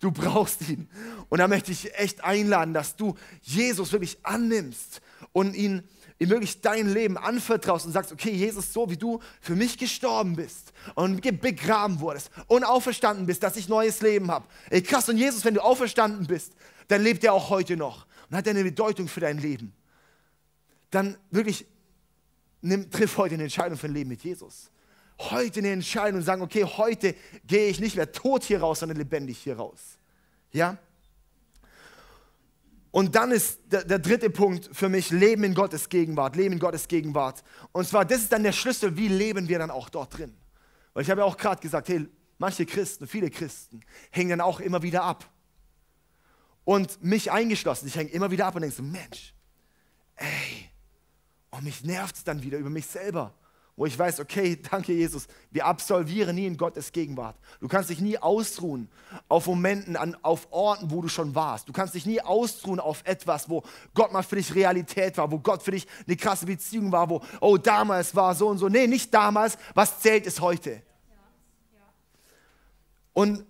Du 0.00 0.12
brauchst 0.12 0.68
ihn. 0.68 0.88
Und 1.28 1.38
da 1.38 1.48
möchte 1.48 1.72
ich 1.72 1.94
echt 1.96 2.22
einladen, 2.22 2.72
dass 2.72 2.96
du 2.96 3.16
Jesus 3.42 3.92
wirklich 3.92 4.18
annimmst 4.22 5.02
und 5.32 5.54
ihn 5.54 5.82
ihm 6.18 6.30
wirklich 6.30 6.60
dein 6.60 6.92
Leben 6.92 7.16
anvertraust 7.16 7.86
und 7.86 7.92
sagst, 7.92 8.12
okay, 8.12 8.30
Jesus, 8.30 8.72
so 8.72 8.90
wie 8.90 8.96
du 8.96 9.20
für 9.40 9.54
mich 9.54 9.78
gestorben 9.78 10.36
bist 10.36 10.72
und 10.94 11.20
begraben 11.40 12.00
wurdest 12.00 12.30
und 12.48 12.64
auferstanden 12.64 13.26
bist, 13.26 13.42
dass 13.42 13.56
ich 13.56 13.68
neues 13.68 14.00
Leben 14.00 14.30
habe. 14.30 14.46
Ey, 14.70 14.82
krass, 14.82 15.08
und 15.08 15.16
Jesus, 15.16 15.44
wenn 15.44 15.54
du 15.54 15.62
auferstanden 15.62 16.26
bist, 16.26 16.54
dann 16.88 17.02
lebt 17.02 17.22
er 17.22 17.34
auch 17.34 17.50
heute 17.50 17.76
noch 17.76 18.06
und 18.28 18.36
hat 18.36 18.48
eine 18.48 18.64
Bedeutung 18.64 19.08
für 19.08 19.20
dein 19.20 19.38
Leben. 19.38 19.72
Dann 20.90 21.16
wirklich 21.30 21.66
nimm, 22.62 22.90
triff 22.90 23.16
heute 23.16 23.34
eine 23.34 23.44
Entscheidung 23.44 23.78
für 23.78 23.86
ein 23.86 23.94
Leben 23.94 24.10
mit 24.10 24.22
Jesus. 24.22 24.70
Heute 25.18 25.60
eine 25.60 25.72
Entscheidung 25.72 26.20
und 26.20 26.24
sagen, 26.24 26.42
okay, 26.42 26.64
heute 26.64 27.14
gehe 27.46 27.68
ich 27.68 27.80
nicht 27.80 27.96
mehr 27.96 28.10
tot 28.10 28.44
hier 28.44 28.60
raus, 28.60 28.80
sondern 28.80 28.98
lebendig 28.98 29.38
hier 29.38 29.56
raus. 29.56 29.98
Ja? 30.52 30.78
Und 32.90 33.14
dann 33.14 33.32
ist 33.32 33.60
der, 33.66 33.84
der, 33.84 33.98
dritte 33.98 34.30
Punkt 34.30 34.70
für 34.72 34.88
mich, 34.88 35.10
Leben 35.10 35.44
in 35.44 35.54
Gottes 35.54 35.88
Gegenwart, 35.88 36.36
Leben 36.36 36.54
in 36.54 36.58
Gottes 36.58 36.88
Gegenwart. 36.88 37.42
Und 37.72 37.86
zwar, 37.86 38.04
das 38.04 38.22
ist 38.22 38.32
dann 38.32 38.42
der 38.42 38.52
Schlüssel, 38.52 38.96
wie 38.96 39.08
leben 39.08 39.48
wir 39.48 39.58
dann 39.58 39.70
auch 39.70 39.88
dort 39.90 40.16
drin. 40.16 40.34
Weil 40.94 41.02
ich 41.02 41.10
habe 41.10 41.20
ja 41.20 41.26
auch 41.26 41.36
gerade 41.36 41.60
gesagt, 41.60 41.88
hey, 41.88 42.08
manche 42.38 42.64
Christen, 42.64 43.06
viele 43.06 43.30
Christen 43.30 43.80
hängen 44.10 44.30
dann 44.30 44.40
auch 44.40 44.60
immer 44.60 44.82
wieder 44.82 45.02
ab. 45.02 45.30
Und 46.64 47.02
mich 47.02 47.30
eingeschlossen, 47.30 47.88
ich 47.88 47.96
hänge 47.96 48.10
immer 48.10 48.30
wieder 48.30 48.46
ab 48.46 48.54
und 48.54 48.62
denke 48.62 48.76
so, 48.76 48.82
Mensch, 48.82 49.34
ey, 50.16 50.70
und 51.50 51.64
mich 51.64 51.84
nervt 51.84 52.16
es 52.16 52.24
dann 52.24 52.42
wieder 52.42 52.58
über 52.58 52.70
mich 52.70 52.86
selber 52.86 53.34
wo 53.78 53.86
ich 53.86 53.96
weiß, 53.96 54.18
okay, 54.18 54.60
danke 54.70 54.92
Jesus, 54.92 55.28
wir 55.52 55.64
absolvieren 55.64 56.34
nie 56.34 56.46
in 56.46 56.56
Gottes 56.56 56.90
Gegenwart. 56.90 57.36
Du 57.60 57.68
kannst 57.68 57.88
dich 57.88 58.00
nie 58.00 58.18
ausruhen 58.18 58.88
auf 59.28 59.46
Momenten, 59.46 59.96
an, 59.96 60.16
auf 60.22 60.48
Orten, 60.50 60.90
wo 60.90 61.00
du 61.00 61.08
schon 61.08 61.34
warst. 61.36 61.68
Du 61.68 61.72
kannst 61.72 61.94
dich 61.94 62.04
nie 62.04 62.20
ausruhen 62.20 62.80
auf 62.80 63.02
etwas, 63.04 63.48
wo 63.48 63.62
Gott 63.94 64.12
mal 64.12 64.24
für 64.24 64.34
dich 64.34 64.52
Realität 64.52 65.16
war, 65.16 65.30
wo 65.30 65.38
Gott 65.38 65.62
für 65.62 65.70
dich 65.70 65.86
eine 66.06 66.16
krasse 66.16 66.44
Beziehung 66.44 66.90
war, 66.90 67.08
wo, 67.08 67.22
oh, 67.40 67.56
damals 67.56 68.14
war 68.16 68.34
so 68.34 68.48
und 68.48 68.58
so. 68.58 68.68
Nee, 68.68 68.88
nicht 68.88 69.14
damals, 69.14 69.56
was 69.74 70.00
zählt 70.00 70.26
ist 70.26 70.40
heute. 70.40 70.82
Und 73.12 73.46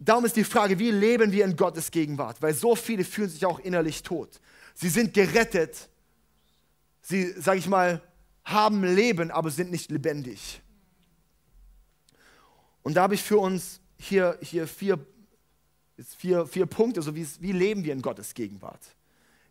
darum 0.00 0.24
ist 0.24 0.34
die 0.34 0.44
Frage, 0.44 0.80
wie 0.80 0.90
leben 0.90 1.30
wir 1.30 1.44
in 1.44 1.54
Gottes 1.54 1.92
Gegenwart? 1.92 2.42
Weil 2.42 2.54
so 2.54 2.74
viele 2.74 3.04
fühlen 3.04 3.28
sich 3.28 3.46
auch 3.46 3.60
innerlich 3.60 4.02
tot. 4.02 4.40
Sie 4.74 4.88
sind 4.88 5.14
gerettet. 5.14 5.88
Sie, 7.02 7.32
sag 7.38 7.56
ich 7.56 7.68
mal, 7.68 8.02
haben 8.44 8.82
Leben, 8.82 9.30
aber 9.30 9.50
sind 9.50 9.70
nicht 9.70 9.90
lebendig. 9.90 10.60
Und 12.82 12.94
da 12.94 13.02
habe 13.02 13.14
ich 13.14 13.22
für 13.22 13.38
uns 13.38 13.80
hier, 13.98 14.38
hier 14.40 14.66
vier, 14.66 14.98
vier, 16.16 16.46
vier 16.46 16.66
Punkte, 16.66 17.02
so 17.02 17.14
wie, 17.14 17.26
wie 17.40 17.52
leben 17.52 17.84
wir 17.84 17.92
in 17.92 18.02
Gottes 18.02 18.34
Gegenwart. 18.34 18.80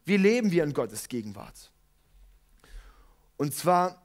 Wie 0.06 0.17
leben 0.17 0.52
wir 0.52 0.63
in 0.63 0.73
Gottes 0.73 1.08
Gegenwart? 1.08 1.71
Und 3.38 3.54
zwar, 3.54 4.02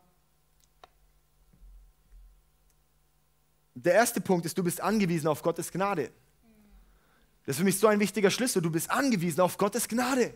der 3.74 3.94
erste 3.94 4.20
Punkt 4.20 4.46
ist, 4.46 4.56
du 4.56 4.62
bist 4.62 4.80
angewiesen 4.80 5.26
auf 5.26 5.42
Gottes 5.42 5.72
Gnade. 5.72 6.10
Das 7.44 7.54
ist 7.54 7.58
für 7.58 7.64
mich 7.64 7.78
so 7.78 7.86
ein 7.86 8.00
wichtiger 8.00 8.30
Schlüssel. 8.30 8.62
Du 8.62 8.70
bist 8.70 8.90
angewiesen 8.90 9.40
auf 9.40 9.58
Gottes 9.58 9.88
Gnade. 9.88 10.34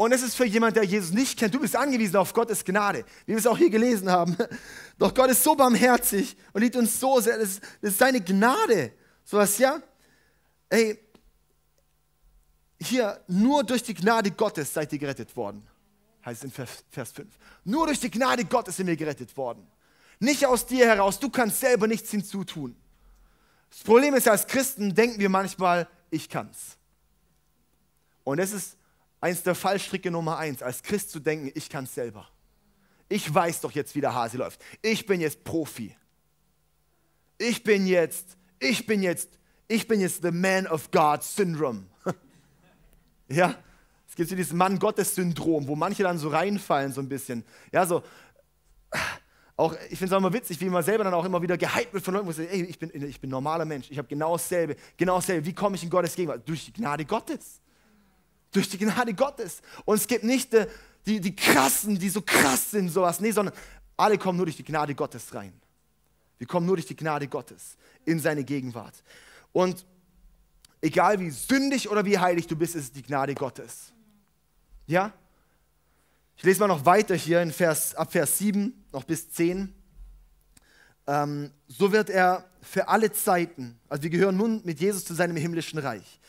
Und 0.00 0.12
es 0.12 0.22
ist 0.22 0.34
für 0.34 0.46
jemand, 0.46 0.76
der 0.76 0.84
Jesus 0.84 1.12
nicht 1.12 1.38
kennt, 1.38 1.52
du 1.52 1.60
bist 1.60 1.76
angewiesen 1.76 2.16
auf 2.16 2.32
Gottes 2.32 2.64
Gnade, 2.64 3.04
wie 3.26 3.32
wir 3.32 3.36
es 3.36 3.46
auch 3.46 3.58
hier 3.58 3.68
gelesen 3.68 4.10
haben. 4.10 4.34
Doch 4.98 5.12
Gott 5.12 5.28
ist 5.28 5.44
so 5.44 5.54
barmherzig 5.54 6.38
und 6.54 6.62
liebt 6.62 6.74
uns 6.74 6.98
so 6.98 7.20
sehr. 7.20 7.36
Das 7.36 7.50
ist, 7.50 7.62
das 7.82 7.90
ist 7.90 7.98
seine 7.98 8.22
Gnade. 8.22 8.94
So 9.26 9.36
was, 9.36 9.58
ja? 9.58 9.82
Ey, 10.70 10.98
hier, 12.80 13.22
nur 13.28 13.62
durch 13.62 13.82
die 13.82 13.92
Gnade 13.92 14.30
Gottes 14.30 14.72
seid 14.72 14.90
ihr 14.94 14.98
gerettet 14.98 15.36
worden. 15.36 15.68
Heißt 16.24 16.44
in 16.44 16.50
Vers, 16.50 16.82
Vers 16.88 17.12
5. 17.12 17.28
Nur 17.64 17.86
durch 17.86 18.00
die 18.00 18.10
Gnade 18.10 18.46
Gottes 18.46 18.78
sind 18.78 18.86
wir 18.86 18.96
gerettet 18.96 19.36
worden. 19.36 19.66
Nicht 20.18 20.46
aus 20.46 20.64
dir 20.64 20.86
heraus, 20.86 21.20
du 21.20 21.28
kannst 21.28 21.60
selber 21.60 21.86
nichts 21.86 22.10
hinzutun. 22.10 22.74
Das 23.68 23.80
Problem 23.80 24.14
ist, 24.14 24.26
als 24.26 24.46
Christen 24.46 24.94
denken 24.94 25.20
wir 25.20 25.28
manchmal, 25.28 25.86
ich 26.08 26.30
kann's. 26.30 26.78
Und 28.24 28.38
das 28.38 28.52
ist 28.52 28.78
eins 29.20 29.42
der 29.42 29.54
Fallstricke 29.54 30.10
Nummer 30.10 30.38
eins, 30.38 30.62
als 30.62 30.82
Christ 30.82 31.10
zu 31.10 31.20
denken, 31.20 31.50
ich 31.54 31.68
kann 31.68 31.84
es 31.84 31.94
selber. 31.94 32.28
Ich 33.08 33.32
weiß 33.32 33.60
doch 33.60 33.72
jetzt, 33.72 33.94
wie 33.94 34.00
der 34.00 34.14
Hase 34.14 34.38
läuft. 34.38 34.62
Ich 34.82 35.04
bin 35.06 35.20
jetzt 35.20 35.44
Profi. 35.44 35.94
Ich 37.38 37.62
bin 37.62 37.86
jetzt, 37.86 38.36
ich 38.58 38.86
bin 38.86 39.02
jetzt, 39.02 39.30
ich 39.66 39.88
bin 39.88 40.00
jetzt 40.00 40.22
the 40.22 40.30
man 40.30 40.66
of 40.66 40.90
God 40.90 41.22
Syndrome. 41.22 41.86
ja, 43.28 43.56
es 44.08 44.14
gibt 44.14 44.28
so 44.28 44.36
dieses 44.36 44.52
Mann-Gottes-Syndrom, 44.52 45.66
wo 45.66 45.76
manche 45.76 46.02
dann 46.02 46.18
so 46.18 46.28
reinfallen, 46.28 46.92
so 46.92 47.00
ein 47.00 47.08
bisschen. 47.08 47.44
Ja, 47.72 47.86
so, 47.86 48.02
auch, 49.56 49.74
ich 49.88 49.98
finde 49.98 50.06
es 50.06 50.12
auch 50.12 50.18
immer 50.18 50.32
witzig, 50.32 50.60
wie 50.60 50.68
man 50.68 50.82
selber 50.82 51.04
dann 51.04 51.14
auch 51.14 51.24
immer 51.24 51.42
wieder 51.42 51.56
gehypt 51.56 51.92
wird 51.92 52.04
von 52.04 52.14
Leuten, 52.14 52.26
wo 52.26 52.32
sie 52.32 52.46
ey, 52.46 52.62
ich 52.62 52.78
bin, 52.78 52.90
ich 52.92 53.20
bin 53.20 53.30
normaler 53.30 53.64
Mensch, 53.64 53.90
ich 53.90 53.98
habe 53.98 54.08
genau 54.08 54.32
dasselbe, 54.32 54.76
genau 54.96 55.16
dasselbe. 55.16 55.46
Wie 55.46 55.54
komme 55.54 55.76
ich 55.76 55.82
in 55.82 55.90
Gottes 55.90 56.14
Gegenwart? 56.14 56.48
Durch 56.48 56.66
die 56.66 56.72
Gnade 56.72 57.04
Gottes. 57.04 57.60
Durch 58.52 58.68
die 58.68 58.78
Gnade 58.78 59.14
Gottes. 59.14 59.62
Und 59.84 59.96
es 59.96 60.06
gibt 60.06 60.24
nicht 60.24 60.50
the, 60.50 60.64
die, 61.06 61.20
die 61.20 61.34
krassen, 61.34 61.98
die 61.98 62.08
so 62.08 62.22
krass 62.22 62.70
sind, 62.70 62.88
sowas. 62.88 63.20
Nee, 63.20 63.30
sondern 63.30 63.54
alle 63.96 64.18
kommen 64.18 64.36
nur 64.36 64.46
durch 64.46 64.56
die 64.56 64.64
Gnade 64.64 64.94
Gottes 64.94 65.34
rein. 65.34 65.52
Wir 66.38 66.46
kommen 66.46 66.66
nur 66.66 66.76
durch 66.76 66.86
die 66.86 66.96
Gnade 66.96 67.28
Gottes 67.28 67.76
in 68.04 68.18
seine 68.18 68.44
Gegenwart. 68.44 69.02
Und 69.52 69.84
egal 70.80 71.20
wie 71.20 71.30
sündig 71.30 71.88
oder 71.90 72.04
wie 72.04 72.18
heilig 72.18 72.46
du 72.46 72.56
bist, 72.56 72.74
ist 72.74 72.84
es 72.84 72.92
die 72.92 73.02
Gnade 73.02 73.34
Gottes. 73.34 73.92
Ja? 74.86 75.12
Ich 76.36 76.42
lese 76.42 76.60
mal 76.60 76.68
noch 76.68 76.86
weiter 76.86 77.14
hier 77.14 77.42
in 77.42 77.52
Vers, 77.52 77.94
ab 77.94 78.12
Vers 78.12 78.38
7 78.38 78.72
noch 78.92 79.04
bis 79.04 79.30
10. 79.30 79.74
Ähm, 81.06 81.50
so 81.68 81.92
wird 81.92 82.08
er 82.08 82.48
für 82.62 82.88
alle 82.88 83.12
Zeiten, 83.12 83.78
also 83.88 84.02
wir 84.02 84.10
gehören 84.10 84.36
nun 84.36 84.62
mit 84.64 84.80
Jesus 84.80 85.04
zu 85.04 85.14
seinem 85.14 85.36
himmlischen 85.36 85.78
Reich, 85.78 86.20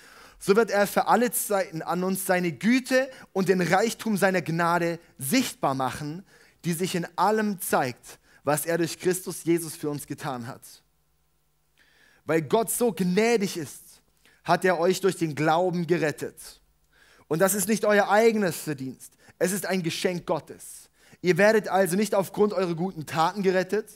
so 0.43 0.55
wird 0.55 0.71
er 0.71 0.87
für 0.87 1.07
alle 1.07 1.31
Zeiten 1.31 1.83
an 1.83 2.03
uns 2.03 2.25
seine 2.25 2.51
Güte 2.51 3.11
und 3.31 3.47
den 3.47 3.61
Reichtum 3.61 4.17
seiner 4.17 4.41
Gnade 4.41 4.97
sichtbar 5.19 5.75
machen, 5.75 6.25
die 6.65 6.73
sich 6.73 6.95
in 6.95 7.07
allem 7.15 7.61
zeigt, 7.61 8.17
was 8.43 8.65
er 8.65 8.79
durch 8.79 8.99
Christus 8.99 9.43
Jesus 9.43 9.75
für 9.75 9.91
uns 9.91 10.07
getan 10.07 10.47
hat. 10.47 10.63
Weil 12.25 12.41
Gott 12.41 12.71
so 12.71 12.91
gnädig 12.91 13.55
ist, 13.55 14.01
hat 14.43 14.65
er 14.65 14.79
euch 14.79 14.99
durch 14.99 15.15
den 15.15 15.35
Glauben 15.35 15.85
gerettet. 15.85 16.59
Und 17.27 17.37
das 17.37 17.53
ist 17.53 17.67
nicht 17.67 17.85
euer 17.85 18.09
eigenes 18.09 18.57
Verdienst, 18.57 19.13
es 19.37 19.51
ist 19.51 19.67
ein 19.67 19.83
Geschenk 19.83 20.25
Gottes. 20.25 20.89
Ihr 21.21 21.37
werdet 21.37 21.67
also 21.67 21.95
nicht 21.95 22.15
aufgrund 22.15 22.53
eurer 22.53 22.73
guten 22.73 23.05
Taten 23.05 23.43
gerettet, 23.43 23.89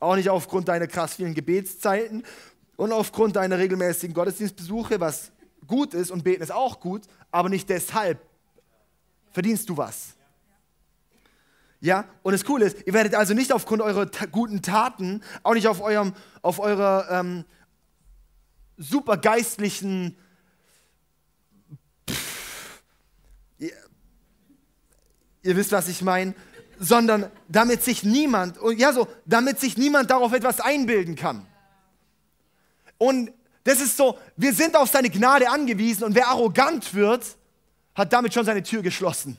auch 0.00 0.16
nicht 0.16 0.30
aufgrund 0.30 0.66
deiner 0.66 0.88
krass 0.88 1.14
vielen 1.14 1.34
Gebetszeiten 1.34 2.24
und 2.74 2.90
aufgrund 2.90 3.36
deiner 3.36 3.58
regelmäßigen 3.58 4.14
Gottesdienstbesuche, 4.14 4.98
was 4.98 5.30
gut 5.66 5.94
ist 5.94 6.10
und 6.10 6.24
beten 6.24 6.42
ist 6.42 6.52
auch 6.52 6.80
gut, 6.80 7.02
aber 7.30 7.48
nicht 7.48 7.68
deshalb 7.68 8.20
verdienst 9.30 9.68
du 9.68 9.76
was. 9.76 10.16
Ja, 11.80 12.06
und 12.22 12.32
das 12.32 12.44
Coole 12.44 12.66
ist, 12.66 12.86
ihr 12.86 12.94
werdet 12.94 13.14
also 13.14 13.34
nicht 13.34 13.52
aufgrund 13.52 13.82
eurer 13.82 14.10
ta 14.10 14.26
guten 14.26 14.62
Taten, 14.62 15.22
auch 15.42 15.54
nicht 15.54 15.68
auf, 15.68 15.80
eurem, 15.80 16.14
auf 16.42 16.58
eurer 16.58 17.06
ähm, 17.10 17.44
super 18.78 19.18
geistlichen, 19.18 20.16
pff, 22.08 22.82
ihr, 23.58 23.72
ihr 25.42 25.56
wisst, 25.56 25.72
was 25.72 25.88
ich 25.88 26.02
meine, 26.02 26.34
sondern 26.78 27.30
damit 27.48 27.82
sich 27.82 28.02
niemand, 28.02 28.58
ja 28.76 28.92
so, 28.92 29.06
damit 29.24 29.60
sich 29.60 29.76
niemand 29.76 30.10
darauf 30.10 30.32
etwas 30.32 30.60
einbilden 30.60 31.14
kann. 31.14 31.46
Und 32.98 33.32
das 33.66 33.80
ist 33.80 33.96
so, 33.96 34.16
wir 34.36 34.54
sind 34.54 34.76
auf 34.76 34.88
seine 34.88 35.10
Gnade 35.10 35.50
angewiesen 35.50 36.04
und 36.04 36.14
wer 36.14 36.28
arrogant 36.28 36.94
wird, 36.94 37.24
hat 37.96 38.12
damit 38.12 38.32
schon 38.32 38.46
seine 38.46 38.62
Tür 38.62 38.80
geschlossen. 38.80 39.36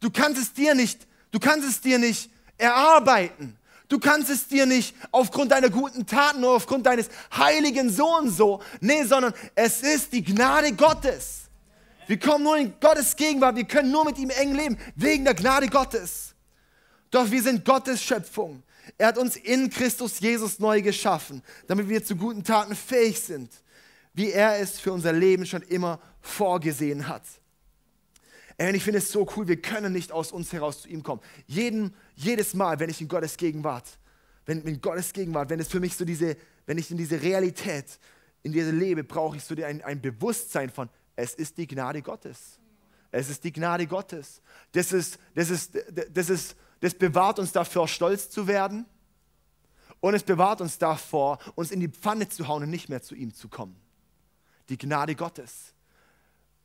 Du 0.00 0.10
kannst 0.10 0.40
es 0.40 0.54
dir 0.54 0.74
nicht, 0.74 1.06
du 1.30 1.38
kannst 1.38 1.68
es 1.68 1.78
dir 1.78 1.98
nicht 1.98 2.30
erarbeiten. 2.56 3.58
Du 3.86 3.98
kannst 3.98 4.30
es 4.30 4.48
dir 4.48 4.64
nicht 4.64 4.94
aufgrund 5.10 5.52
deiner 5.52 5.68
guten 5.68 6.06
Taten 6.06 6.38
oder 6.38 6.54
aufgrund 6.54 6.86
deines 6.86 7.10
heiligen 7.36 7.90
Sohns 7.90 8.38
so. 8.38 8.62
Nee, 8.80 9.04
sondern 9.04 9.34
es 9.54 9.82
ist 9.82 10.10
die 10.14 10.24
Gnade 10.24 10.72
Gottes. 10.72 11.50
Wir 12.06 12.18
kommen 12.18 12.44
nur 12.44 12.56
in 12.56 12.72
Gottes 12.80 13.14
Gegenwart. 13.14 13.56
Wir 13.56 13.64
können 13.64 13.90
nur 13.90 14.06
mit 14.06 14.16
ihm 14.16 14.30
eng 14.30 14.54
leben, 14.54 14.78
wegen 14.96 15.26
der 15.26 15.34
Gnade 15.34 15.68
Gottes. 15.68 16.34
Doch 17.10 17.30
wir 17.30 17.42
sind 17.42 17.62
Gottes 17.62 18.02
Schöpfung. 18.02 18.62
Er 18.96 19.08
hat 19.08 19.18
uns 19.18 19.36
in 19.36 19.70
Christus 19.70 20.20
Jesus 20.20 20.58
neu 20.58 20.80
geschaffen, 20.82 21.42
damit 21.66 21.88
wir 21.88 22.04
zu 22.04 22.16
guten 22.16 22.44
Taten 22.44 22.74
fähig 22.74 23.20
sind, 23.20 23.50
wie 24.14 24.30
er 24.30 24.58
es 24.58 24.80
für 24.80 24.92
unser 24.92 25.12
Leben 25.12 25.44
schon 25.46 25.62
immer 25.62 26.00
vorgesehen 26.20 27.08
hat. 27.08 27.24
Und 28.60 28.74
ich 28.74 28.82
finde 28.82 28.98
es 28.98 29.12
so 29.12 29.28
cool, 29.36 29.46
wir 29.46 29.60
können 29.60 29.92
nicht 29.92 30.10
aus 30.10 30.32
uns 30.32 30.52
heraus 30.52 30.82
zu 30.82 30.88
ihm 30.88 31.02
kommen. 31.02 31.22
Jeden, 31.46 31.94
jedes 32.16 32.54
Mal, 32.54 32.80
wenn 32.80 32.90
ich 32.90 33.00
in 33.00 33.06
Gottes 33.06 33.36
Gegenwart, 33.36 33.86
wenn 34.46 34.62
in 34.62 34.80
Gottes 34.80 35.12
Gegenwart, 35.12 35.50
wenn 35.50 35.60
es 35.60 35.68
für 35.68 35.78
mich 35.78 35.94
so 35.94 36.04
diese, 36.04 36.36
wenn 36.66 36.78
ich 36.78 36.90
in 36.90 36.96
diese 36.96 37.22
Realität, 37.22 38.00
in 38.42 38.52
diese 38.52 38.70
lebe, 38.70 39.04
brauche 39.04 39.36
ich 39.36 39.44
so 39.44 39.54
ein, 39.54 39.82
ein 39.82 40.00
Bewusstsein 40.00 40.70
von, 40.70 40.88
es 41.14 41.34
ist 41.34 41.56
die 41.56 41.66
Gnade 41.66 42.02
Gottes. 42.02 42.58
Es 43.10 43.30
ist 43.30 43.44
die 43.44 43.52
Gnade 43.52 43.86
Gottes. 43.86 44.42
Das 44.72 44.92
ist, 44.92 45.18
das 45.34 45.50
ist, 45.50 45.78
das 46.12 46.28
ist, 46.28 46.56
das 46.80 46.94
bewahrt 46.94 47.38
uns 47.38 47.52
davor, 47.52 47.88
stolz 47.88 48.30
zu 48.30 48.46
werden. 48.46 48.86
Und 50.00 50.14
es 50.14 50.22
bewahrt 50.22 50.60
uns 50.60 50.78
davor, 50.78 51.38
uns 51.54 51.70
in 51.70 51.80
die 51.80 51.88
Pfanne 51.88 52.28
zu 52.28 52.46
hauen 52.46 52.62
und 52.62 52.70
nicht 52.70 52.88
mehr 52.88 53.02
zu 53.02 53.14
ihm 53.14 53.34
zu 53.34 53.48
kommen. 53.48 53.76
Die 54.68 54.78
Gnade 54.78 55.14
Gottes. 55.16 55.74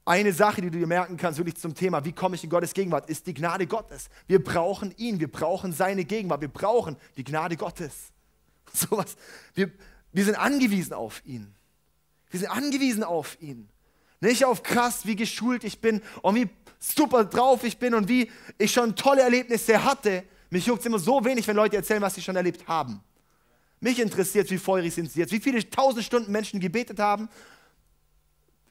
Eine 0.05 0.33
Sache, 0.33 0.61
die 0.61 0.69
du 0.69 0.79
dir 0.79 0.87
merken 0.87 1.15
kannst, 1.15 1.39
wirklich 1.39 1.55
zum 1.55 1.73
Thema, 1.73 2.03
wie 2.03 2.11
komme 2.11 2.35
ich 2.35 2.43
in 2.43 2.49
Gottes 2.49 2.73
Gegenwart, 2.73 3.09
ist 3.09 3.25
die 3.25 3.33
Gnade 3.33 3.65
Gottes. 3.65 4.09
Wir 4.27 4.43
brauchen 4.43 4.93
ihn, 4.97 5.19
wir 5.19 5.31
brauchen 5.31 5.71
seine 5.71 6.03
Gegenwart, 6.03 6.41
wir 6.41 6.49
brauchen 6.49 6.97
die 7.15 7.23
Gnade 7.23 7.57
Gottes. 7.57 8.09
So 8.75 8.97
was. 8.97 9.15
Wir, 9.53 9.71
wir 10.13 10.25
sind 10.25 10.35
angewiesen 10.35 10.93
auf 10.93 11.23
ihn. 11.25 11.53
Wir 12.31 12.39
sind 12.39 12.49
angewiesen 12.49 13.03
auf 13.03 13.39
ihn. 13.39 13.69
Nicht 14.23 14.45
auf 14.45 14.63
krass, 14.63 15.05
wie 15.05 15.17
geschult 15.17 15.65
ich 15.65 15.81
bin 15.81 16.01
und 16.21 16.35
wie 16.35 16.47
super 16.79 17.25
drauf 17.25 17.65
ich 17.65 17.77
bin 17.77 17.93
und 17.93 18.07
wie 18.07 18.31
ich 18.57 18.71
schon 18.71 18.95
tolle 18.95 19.21
Erlebnisse 19.21 19.83
hatte. 19.83 20.23
Mich 20.49 20.65
juckt 20.65 20.79
es 20.79 20.85
immer 20.85 20.97
so 20.97 21.25
wenig, 21.25 21.45
wenn 21.45 21.57
Leute 21.57 21.75
erzählen, 21.75 22.01
was 22.01 22.15
sie 22.15 22.21
schon 22.21 22.37
erlebt 22.37 22.65
haben. 22.65 23.01
Mich 23.81 23.99
interessiert, 23.99 24.49
wie 24.49 24.57
feurig 24.57 24.93
sind 24.93 25.11
sie 25.11 25.19
jetzt, 25.19 25.33
wie 25.33 25.41
viele 25.41 25.69
tausend 25.69 26.05
Stunden 26.05 26.31
Menschen 26.31 26.61
gebetet 26.61 26.99
haben. 26.99 27.27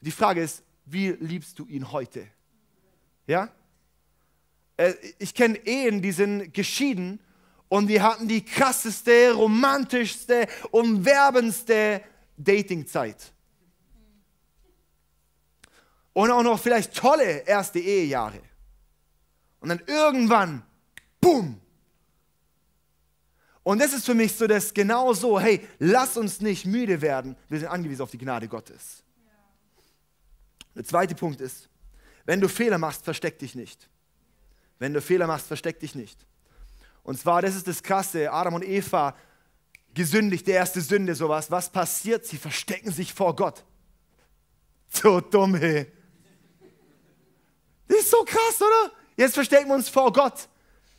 Die 0.01 0.09
Frage 0.09 0.41
ist, 0.41 0.63
wie 0.85 1.09
liebst 1.19 1.59
du 1.59 1.67
ihn 1.67 1.91
heute? 1.91 2.25
Ja? 3.27 3.49
Äh, 4.75 4.93
ich 5.19 5.35
kenne 5.35 5.59
Ehen, 5.67 6.01
die 6.01 6.13
sind 6.13 6.51
geschieden 6.51 7.19
und 7.69 7.85
die 7.85 8.01
hatten 8.01 8.27
die 8.27 8.43
krasseste, 8.43 9.33
romantischste, 9.33 10.47
umwerbendste 10.71 12.01
Datingzeit 12.37 13.32
und 16.13 16.31
auch 16.31 16.43
noch 16.43 16.59
vielleicht 16.59 16.95
tolle 16.95 17.39
erste 17.45 17.79
Ehejahre. 17.79 18.39
Und 19.59 19.69
dann 19.69 19.81
irgendwann, 19.87 20.63
boom. 21.19 21.59
Und 23.63 23.79
das 23.79 23.93
ist 23.93 24.05
für 24.05 24.13
mich 24.13 24.35
so 24.35 24.45
das 24.45 24.73
genau 24.73 25.13
so, 25.13 25.39
hey, 25.39 25.65
lass 25.79 26.17
uns 26.17 26.41
nicht 26.41 26.65
müde 26.65 27.01
werden, 27.01 27.35
wir 27.49 27.59
sind 27.59 27.69
angewiesen 27.69 28.01
auf 28.01 28.11
die 28.11 28.17
Gnade 28.17 28.47
Gottes. 28.47 29.03
Der 30.75 30.83
zweite 30.83 31.15
Punkt 31.15 31.39
ist, 31.39 31.69
wenn 32.25 32.41
du 32.41 32.49
Fehler 32.49 32.77
machst, 32.77 33.03
versteck 33.03 33.39
dich 33.39 33.55
nicht. 33.55 33.89
Wenn 34.79 34.93
du 34.93 35.01
Fehler 35.01 35.27
machst, 35.27 35.47
versteck 35.47 35.79
dich 35.79 35.95
nicht. 35.95 36.25
Und 37.03 37.19
zwar, 37.19 37.41
das 37.41 37.55
ist 37.55 37.67
das 37.67 37.83
Krasse, 37.83 38.31
Adam 38.31 38.55
und 38.55 38.63
Eva 38.63 39.15
gesündigt, 39.93 40.47
die 40.47 40.51
erste 40.51 40.81
Sünde, 40.81 41.15
sowas. 41.15 41.51
Was 41.51 41.69
passiert? 41.69 42.25
Sie 42.25 42.37
verstecken 42.37 42.91
sich 42.91 43.13
vor 43.13 43.35
Gott. 43.35 43.63
So 44.89 45.21
dumm, 45.21 45.55
hey. 45.55 45.91
Das 47.87 47.99
ist 47.99 48.11
so 48.11 48.23
krass, 48.23 48.61
oder? 48.61 48.91
Jetzt 49.15 49.33
verstecken 49.33 49.67
wir 49.67 49.75
uns 49.75 49.89
vor 49.89 50.11
Gott. 50.11 50.47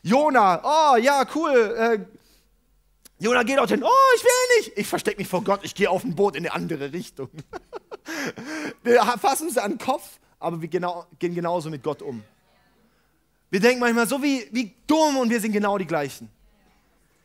Jona, 0.02 0.60
oh 0.62 0.96
ja, 0.96 1.26
cool. 1.34 1.74
Äh, 1.76 1.98
Jona 3.18 3.42
geht 3.42 3.58
dorthin. 3.58 3.82
Oh, 3.82 4.14
ich 4.16 4.22
will 4.22 4.58
nicht. 4.58 4.78
Ich 4.78 4.86
verstecke 4.86 5.18
mich 5.18 5.28
vor 5.28 5.42
Gott. 5.42 5.60
Ich 5.62 5.74
gehe 5.74 5.88
auf 5.88 6.04
ein 6.04 6.14
Boot 6.14 6.36
in 6.36 6.44
eine 6.44 6.54
andere 6.54 6.92
Richtung. 6.92 7.30
wir 8.82 9.02
fassen 9.18 9.48
uns 9.48 9.56
an 9.56 9.72
den 9.72 9.78
Kopf, 9.78 10.18
aber 10.38 10.60
wir 10.60 10.68
genau, 10.68 11.06
gehen 11.18 11.34
genauso 11.34 11.70
mit 11.70 11.82
Gott 11.82 12.02
um. 12.02 12.22
Wir 13.50 13.60
denken 13.60 13.80
manchmal 13.80 14.06
so 14.06 14.22
wie, 14.22 14.46
wie 14.52 14.74
dumm 14.86 15.16
und 15.16 15.30
wir 15.30 15.40
sind 15.40 15.52
genau 15.52 15.78
die 15.78 15.86
gleichen. 15.86 16.28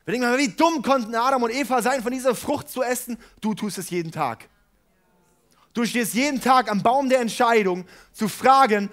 Wir 0.06 0.13
denken 0.13 0.28
manchmal, 0.28 0.48
wie 0.48 0.56
dumm 0.56 0.82
konnten 0.82 1.15
Adam 1.15 1.43
und 1.43 1.52
Eva 1.52 1.82
sein, 1.82 2.02
von 2.02 2.12
dieser 2.12 2.34
Frucht 2.34 2.69
zu 2.69 2.82
essen. 2.82 3.17
Du 3.41 3.54
tust 3.54 3.78
es 3.78 3.89
jeden 3.89 4.12
Tag. 4.12 4.48
Du 5.74 5.86
stehst 5.86 6.13
jeden 6.13 6.41
Tag 6.41 6.72
am 6.72 6.82
Baum 6.82 7.10
der 7.10 7.19
Entscheidung 7.19 7.86
zu 8.12 8.28
fragen, 8.28 8.89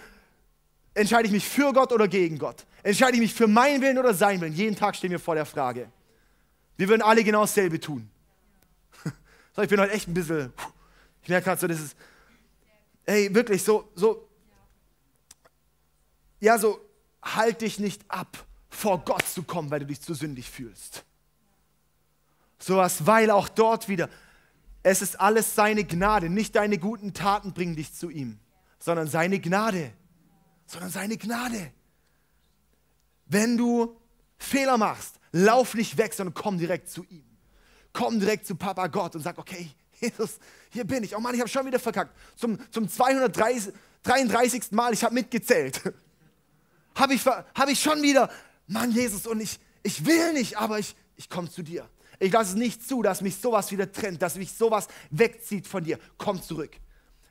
entscheide 0.97 1.27
ich 1.27 1.33
mich 1.33 1.47
für 1.47 1.73
Gott 1.73 1.93
oder 1.93 2.09
gegen 2.09 2.39
Gott? 2.39 2.65
Entscheide 2.83 3.15
ich 3.15 3.21
mich 3.21 3.35
für 3.35 3.47
meinen 3.47 3.83
Willen 3.83 3.99
oder 3.99 4.15
seinen 4.15 4.41
Willen? 4.41 4.55
Jeden 4.55 4.77
Tag 4.77 4.97
stehen 4.97 5.11
wir 5.11 5.21
vor 5.21 5.35
der 5.35 5.47
Frage. 5.47 5.91
Wir 6.77 6.89
würden 6.89 7.03
alle 7.03 7.23
genau 7.23 7.43
dasselbe 7.43 7.79
tun. 7.79 8.11
So, 9.55 9.63
ich 9.63 9.71
bin 9.71 9.81
heute 9.81 9.93
echt 9.93 10.07
ein 10.07 10.13
bisschen, 10.13 10.53
ich 11.23 11.31
merke 11.31 11.47
gerade 11.47 11.59
so, 11.59 11.67
das 11.67 11.81
ist, 11.81 11.97
ey, 13.07 13.35
wirklich 13.35 13.63
so, 13.63 13.91
so, 13.95 14.29
ja, 16.41 16.59
so, 16.59 16.79
halt 17.23 17.63
dich 17.63 17.79
nicht 17.79 18.03
ab, 18.09 18.45
vor 18.69 19.03
Gott 19.03 19.27
zu 19.27 19.45
kommen, 19.45 19.71
weil 19.71 19.81
du 19.81 19.87
dich 19.87 20.03
zu 20.03 20.13
sündig 20.13 20.51
fühlst. 20.51 21.07
Sowas, 22.59 23.07
weil 23.07 23.31
auch 23.31 23.49
dort 23.49 23.89
wieder, 23.89 24.11
es 24.83 25.01
ist 25.01 25.19
alles 25.19 25.55
seine 25.55 25.85
Gnade, 25.85 26.29
nicht 26.29 26.55
deine 26.55 26.77
guten 26.77 27.15
Taten 27.15 27.55
bringen 27.55 27.77
dich 27.77 27.95
zu 27.95 28.11
ihm, 28.11 28.39
sondern 28.79 29.09
seine 29.09 29.41
Gnade 29.41 29.95
sondern 30.67 30.91
seine 30.91 31.17
Gnade. 31.17 31.73
Wenn 33.27 33.57
du 33.57 33.97
Fehler 34.39 34.77
machst, 34.77 35.17
lauf 35.33 35.75
nicht 35.75 35.97
weg, 35.97 36.15
sondern 36.15 36.35
komm 36.35 36.59
direkt 36.59 36.91
zu 36.91 37.05
ihm. 37.05 37.25
Komm 37.93 38.21
direkt 38.21 38.47
zu 38.47 38.57
Papa 38.57 38.89
Gott 38.89 39.15
und 39.15 39.23
sag, 39.23 39.39
okay, 39.39 39.71
Jesus, 40.01 40.39
hier 40.71 40.85
bin 40.85 41.03
ich. 41.05 41.17
Oh 41.17 41.21
Mann, 41.21 41.35
ich 41.35 41.41
habe 41.41 41.49
schon 41.49 41.67
wieder 41.67 41.79
verkackt. 41.79 42.15
Zum, 42.37 42.59
zum 42.71 42.89
233. 42.89 44.73
Mal, 44.73 44.93
ich 44.93 45.03
habe 45.03 45.15
mitgezählt. 45.15 45.81
habe 46.95 47.15
ich, 47.15 47.25
hab 47.25 47.69
ich 47.69 47.81
schon 47.81 48.03
wieder, 48.03 48.31
Mann 48.67 48.91
Jesus, 48.91 49.27
und 49.27 49.41
ich, 49.41 49.59
ich 49.83 50.05
will 50.05 50.33
nicht, 50.33 50.59
aber 50.59 50.79
ich, 50.79 50.95
ich 51.17 51.31
komme 51.31 51.51
zu 51.51 51.63
dir. 51.63 51.89
Ich 52.19 52.33
lasse 52.33 52.51
es 52.51 52.57
nicht 52.57 52.87
zu, 52.87 53.03
dass 53.03 53.21
mich 53.21 53.37
sowas 53.37 53.71
wieder 53.71 53.91
trennt, 53.91 54.23
dass 54.23 54.37
mich 54.37 54.53
sowas 54.53 54.89
wegzieht 55.11 55.67
von 55.67 55.85
dir. 55.85 55.99
Komm 56.19 56.43
zurück. 56.43 56.73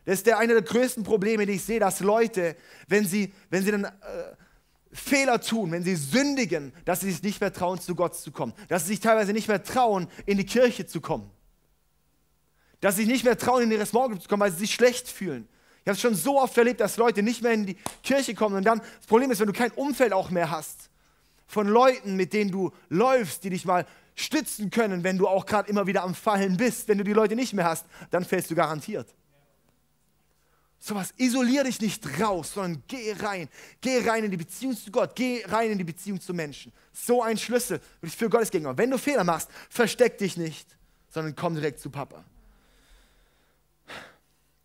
Das 0.06 0.16
ist 0.16 0.28
der, 0.28 0.38
einer 0.38 0.54
der 0.54 0.62
größten 0.62 1.04
Probleme, 1.04 1.46
die 1.46 1.54
ich 1.54 1.64
sehe, 1.64 1.80
dass 1.80 2.00
Leute, 2.00 2.56
wenn 2.88 3.06
sie, 3.06 3.34
wenn 3.50 3.64
sie 3.64 3.72
dann 3.72 3.86
äh, 3.86 3.90
Fehler 4.92 5.42
tun, 5.42 5.72
wenn 5.72 5.84
sie 5.84 5.96
sündigen, 5.96 6.72
dass 6.86 7.02
sie 7.02 7.12
sich 7.12 7.24
nicht 7.24 7.42
mehr 7.42 7.52
trauen, 7.52 7.80
zu 7.82 7.96
Gott 7.96 8.16
zu 8.16 8.32
kommen. 8.32 8.54
Dass 8.68 8.84
sie 8.84 8.94
sich 8.94 9.00
teilweise 9.00 9.34
nicht 9.34 9.48
mehr 9.48 9.64
trauen, 9.64 10.08
in 10.26 10.38
die 10.38 10.46
Kirche 10.46 10.86
zu 10.86 11.02
kommen. 11.02 11.30
Dass 12.82 12.96
sie 12.96 13.02
sich 13.02 13.12
nicht 13.12 13.26
mehr 13.26 13.38
trauen, 13.38 13.64
in 13.64 13.70
die 13.72 13.76
Restaurant 13.76 14.22
zu 14.22 14.30
kommen, 14.30 14.42
weil 14.42 14.52
sie 14.52 14.60
sich 14.60 14.74
schlecht 14.74 15.10
fühlen. 15.10 15.48
Ich 15.82 15.88
habe 15.88 15.96
es 15.96 16.02
schon 16.02 16.16
so 16.16 16.40
oft 16.40 16.58
erlebt, 16.58 16.80
dass 16.80 16.98
Leute 16.98 17.24
nicht 17.24 17.42
mehr 17.42 17.52
in 17.52 17.66
die 17.66 17.78
Kirche 18.04 18.34
kommen. 18.36 18.56
Und 18.56 18.64
dann, 18.64 18.80
das 18.80 19.08
Problem 19.08 19.32
ist, 19.32 19.40
wenn 19.40 19.48
du 19.48 19.54
kein 19.54 19.72
Umfeld 19.72 20.14
auch 20.14 20.30
mehr 20.30 20.50
hast, 20.50 20.90
von 21.48 21.68
Leuten, 21.68 22.16
mit 22.16 22.34
denen 22.34 22.52
du 22.52 22.72
läufst, 22.90 23.44
die 23.44 23.50
dich 23.50 23.66
mal 23.66 23.86
stützen 24.16 24.72
können, 24.72 25.04
wenn 25.04 25.18
du 25.18 25.28
auch 25.28 25.46
gerade 25.46 25.70
immer 25.70 25.86
wieder 25.88 26.04
am 26.04 26.16
Fallen 26.16 26.58
bist. 26.58 26.88
Wenn 26.88 26.98
du 26.98 27.04
die 27.04 27.14
Leute 27.14 27.36
nicht 27.36 27.54
mehr 27.54 27.66
hast, 27.66 27.86
dann 28.12 28.24
fällst 28.24 28.50
du 28.50 28.56
garantiert. 28.56 29.14
Sowas, 30.88 31.16
isolier 31.18 31.64
dich 31.64 31.82
nicht 31.82 32.22
raus, 32.22 32.54
sondern 32.54 32.84
geh 32.88 33.12
rein. 33.14 33.50
Geh 33.82 34.08
rein 34.08 34.24
in 34.24 34.30
die 34.30 34.38
Beziehung 34.38 34.78
zu 34.78 34.92
Gott, 34.92 35.16
geh 35.16 35.44
rein 35.44 35.72
in 35.72 35.80
die 35.80 35.84
Beziehung 35.84 36.22
zu 36.22 36.32
Menschen. 36.32 36.72
So 36.94 37.24
ein 37.24 37.40
Schlüssel 37.40 37.82
für 38.04 38.30
Gottes 38.30 38.52
gegenüber. 38.52 38.78
Wenn 38.78 38.92
du 38.92 39.00
Fehler 39.00 39.24
machst, 39.24 39.50
versteck 39.68 40.20
dich 40.20 40.38
nicht, 40.38 40.78
sondern 41.10 41.36
komm 41.36 41.56
direkt 41.56 41.80
zu 41.80 41.90
Papa. 41.90 42.24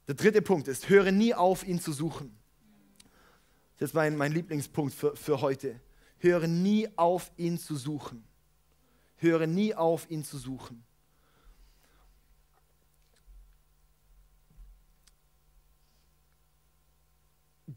Der 0.09 0.15
dritte 0.15 0.43
Punkt 0.43 0.69
ist, 0.69 0.91
höre 0.91 1.11
nie 1.11 1.33
auf, 1.33 1.67
ihn 1.67 1.81
zu 1.81 1.91
suchen. 1.91 2.37
Das 3.79 3.89
ist 3.89 3.95
mein, 3.95 4.15
mein 4.15 4.33
Lieblingspunkt 4.33 4.93
für, 4.93 5.17
für 5.17 5.41
heute. 5.41 5.81
Höre 6.19 6.47
nie 6.49 6.87
auf, 6.97 7.33
ihn 7.39 7.59
zu 7.59 7.77
suchen. 7.77 8.23
Höre 9.17 9.47
nie 9.47 9.75
auf, 9.75 10.11
ihn 10.11 10.23
zu 10.23 10.37
suchen. 10.37 10.85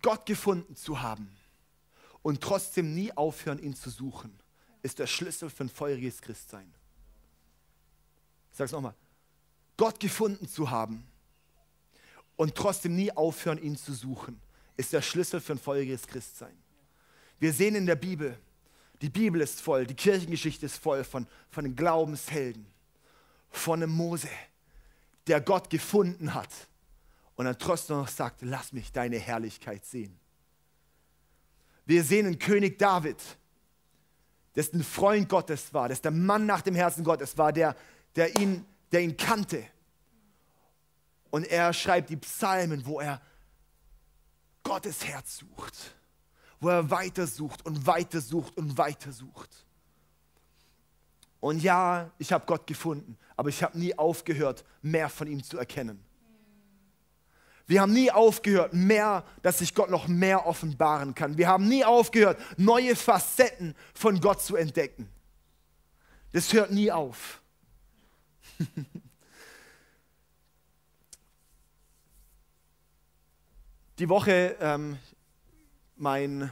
Gott 0.03 0.25
gefunden 0.27 0.75
zu 0.75 1.01
haben 1.01 1.35
und 2.21 2.41
trotzdem 2.41 2.93
nie 2.93 3.11
aufhören, 3.13 3.57
ihn 3.57 3.73
zu 3.73 3.89
suchen, 3.89 4.37
ist 4.83 4.99
der 4.99 5.07
Schlüssel 5.07 5.49
für 5.49 5.63
ein 5.63 5.69
feuriges 5.69 6.21
Christsein. 6.21 6.71
Ich 8.51 8.57
sage 8.57 8.65
es 8.67 8.71
nochmal. 8.73 8.93
Gott 9.77 9.99
gefunden 9.99 10.47
zu 10.47 10.69
haben 10.69 11.07
und 12.35 12.53
trotzdem 12.53 12.95
nie 12.95 13.11
aufhören, 13.11 13.57
ihn 13.57 13.77
zu 13.77 13.93
suchen, 13.93 14.39
ist 14.75 14.93
der 14.93 15.01
Schlüssel 15.01 15.39
für 15.39 15.53
ein 15.53 15.59
feuriges 15.59 16.05
Christsein. 16.05 16.55
Wir 17.39 17.53
sehen 17.53 17.73
in 17.73 17.85
der 17.85 17.95
Bibel, 17.95 18.37
die 19.01 19.09
Bibel 19.09 19.41
ist 19.41 19.61
voll, 19.61 19.87
die 19.87 19.95
Kirchengeschichte 19.95 20.65
ist 20.65 20.77
voll 20.77 21.03
von, 21.03 21.27
von 21.49 21.63
den 21.63 21.75
Glaubenshelden, 21.75 22.65
von 23.49 23.81
einem 23.81 23.91
Mose, 23.93 24.29
der 25.27 25.39
Gott 25.39 25.69
gefunden 25.69 26.33
hat 26.33 26.49
und 27.35 27.45
dann 27.45 27.57
trotzdem 27.57 27.97
noch 27.97 28.07
sagt, 28.07 28.41
lass 28.41 28.73
mich 28.73 28.91
deine 28.91 29.17
Herrlichkeit 29.17 29.85
sehen. 29.85 30.19
Wir 31.85 32.03
sehen 32.03 32.25
einen 32.25 32.39
König 32.39 32.77
David, 32.79 33.17
dessen 34.55 34.83
Freund 34.83 35.27
Gottes 35.27 35.73
war, 35.73 35.89
dass 35.89 36.01
der 36.01 36.11
Mann 36.11 36.45
nach 36.45 36.61
dem 36.61 36.75
Herzen 36.75 37.03
Gottes 37.03 37.37
war, 37.37 37.51
der, 37.51 37.75
der, 38.15 38.35
ihn, 38.39 38.65
der 38.91 39.01
ihn 39.01 39.17
kannte. 39.17 39.65
Und 41.31 41.45
er 41.47 41.73
schreibt 41.73 42.09
die 42.09 42.17
Psalmen, 42.17 42.85
wo 42.85 42.99
er 42.99 43.21
Gottes 44.61 45.05
Herz 45.05 45.39
sucht, 45.39 45.95
wo 46.59 46.69
er 46.69 46.89
weitersucht 46.89 47.65
und 47.65 47.85
weitersucht 47.85 48.55
und 48.55 48.77
weitersucht. 48.77 49.49
Und 51.39 51.61
ja, 51.61 52.09
ich 52.19 52.31
habe 52.31 52.45
Gott 52.45 52.65
gefunden, 52.67 53.17
aber 53.35 53.49
ich 53.49 53.61
habe 53.61 53.77
nie 53.77 53.97
aufgehört, 53.97 54.63
mehr 54.81 55.09
von 55.09 55.27
ihm 55.27 55.43
zu 55.43 55.57
erkennen. 55.57 56.01
Wir 57.73 57.81
haben 57.81 57.93
nie 57.93 58.11
aufgehört, 58.11 58.71
mehr, 58.75 59.23
dass 59.41 59.57
sich 59.57 59.73
Gott 59.73 59.89
noch 59.89 60.07
mehr 60.07 60.45
offenbaren 60.45 61.15
kann. 61.15 61.39
Wir 61.39 61.47
haben 61.47 61.67
nie 61.67 61.83
aufgehört, 61.83 62.39
neue 62.55 62.95
Facetten 62.95 63.73
von 63.95 64.19
Gott 64.19 64.43
zu 64.43 64.55
entdecken. 64.55 65.09
Das 66.33 66.53
hört 66.53 66.69
nie 66.69 66.91
auf. 66.91 67.41
Die 73.97 74.07
Woche 74.07 74.55
ähm, 74.59 74.99
mein, 75.95 76.51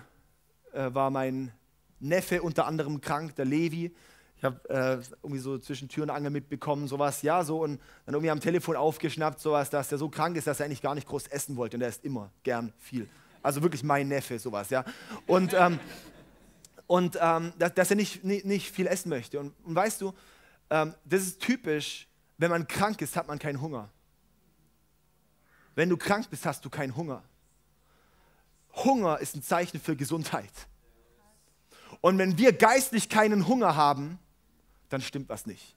äh, 0.74 0.92
war 0.92 1.12
mein 1.12 1.52
Neffe 2.00 2.42
unter 2.42 2.66
anderem 2.66 3.00
krank, 3.00 3.36
der 3.36 3.46
Levi. 3.46 3.96
Ich 4.42 4.46
habe 4.46 4.70
äh, 4.70 4.98
irgendwie 5.22 5.38
so 5.38 5.60
zwischen 5.60 5.88
Tür 5.88 6.02
und 6.02 6.10
Angel 6.10 6.32
mitbekommen, 6.32 6.88
sowas, 6.88 7.22
ja, 7.22 7.44
so 7.44 7.62
und 7.62 7.80
dann 8.08 8.16
irgendwie 8.16 8.32
am 8.32 8.40
Telefon 8.40 8.76
aufgeschnappt, 8.76 9.40
sowas, 9.40 9.70
dass 9.70 9.90
der 9.90 10.00
so 10.00 10.10
krank 10.10 10.36
ist, 10.36 10.48
dass 10.48 10.60
er 10.60 10.66
eigentlich 10.66 10.82
gar 10.82 10.96
nicht 10.96 11.08
groß 11.08 11.28
essen 11.28 11.58
wollte 11.58 11.78
und 11.78 11.84
er 11.84 11.90
isst 11.90 12.04
immer 12.04 12.32
gern 12.42 12.74
viel. 12.80 13.08
Also 13.44 13.62
wirklich 13.62 13.84
mein 13.84 14.08
Neffe, 14.08 14.40
sowas, 14.40 14.72
ja. 14.72 14.84
Und, 15.28 15.54
ähm, 15.54 15.80
und 16.88 17.20
ähm, 17.22 17.54
dass, 17.60 17.76
dass, 17.76 17.92
er 17.92 17.98
nicht, 17.98 18.24
nicht, 18.24 18.44
nicht, 18.44 18.72
viel 18.72 18.88
essen 18.88 19.10
möchte. 19.10 19.40
Und, 19.40 19.54
und 19.64 19.76
weißt 19.76 20.02
du, 20.02 20.12
ähm, 20.72 20.96
das 21.06 21.22
ist 21.22 21.40
typisch, 21.40 22.08
wenn 22.40 22.50
man 22.50 22.68
krank 22.68 23.00
ist, 23.04 23.16
hat 23.16 23.28
man 23.28 23.38
keinen 23.38 23.62
Hunger. 23.62 23.90
Wenn 25.76 25.88
du 25.88 25.98
krank 25.98 26.28
bist, 26.32 26.48
hast 26.48 26.66
du 26.66 26.72
keinen 26.72 26.96
Hunger. 26.96 27.22
Hunger 28.74 29.20
ist 29.20 29.36
ein 29.36 29.44
Zeichen 29.44 29.80
für 29.80 29.96
Gesundheit. 29.96 30.68
Und 32.02 32.18
wenn 32.18 32.40
wir 32.40 32.54
geistlich 32.54 33.08
keinen 33.08 33.48
Hunger 33.48 33.76
haben, 33.76 34.18
dann 34.92 35.02
stimmt 35.02 35.30
was 35.30 35.46
nicht. 35.46 35.76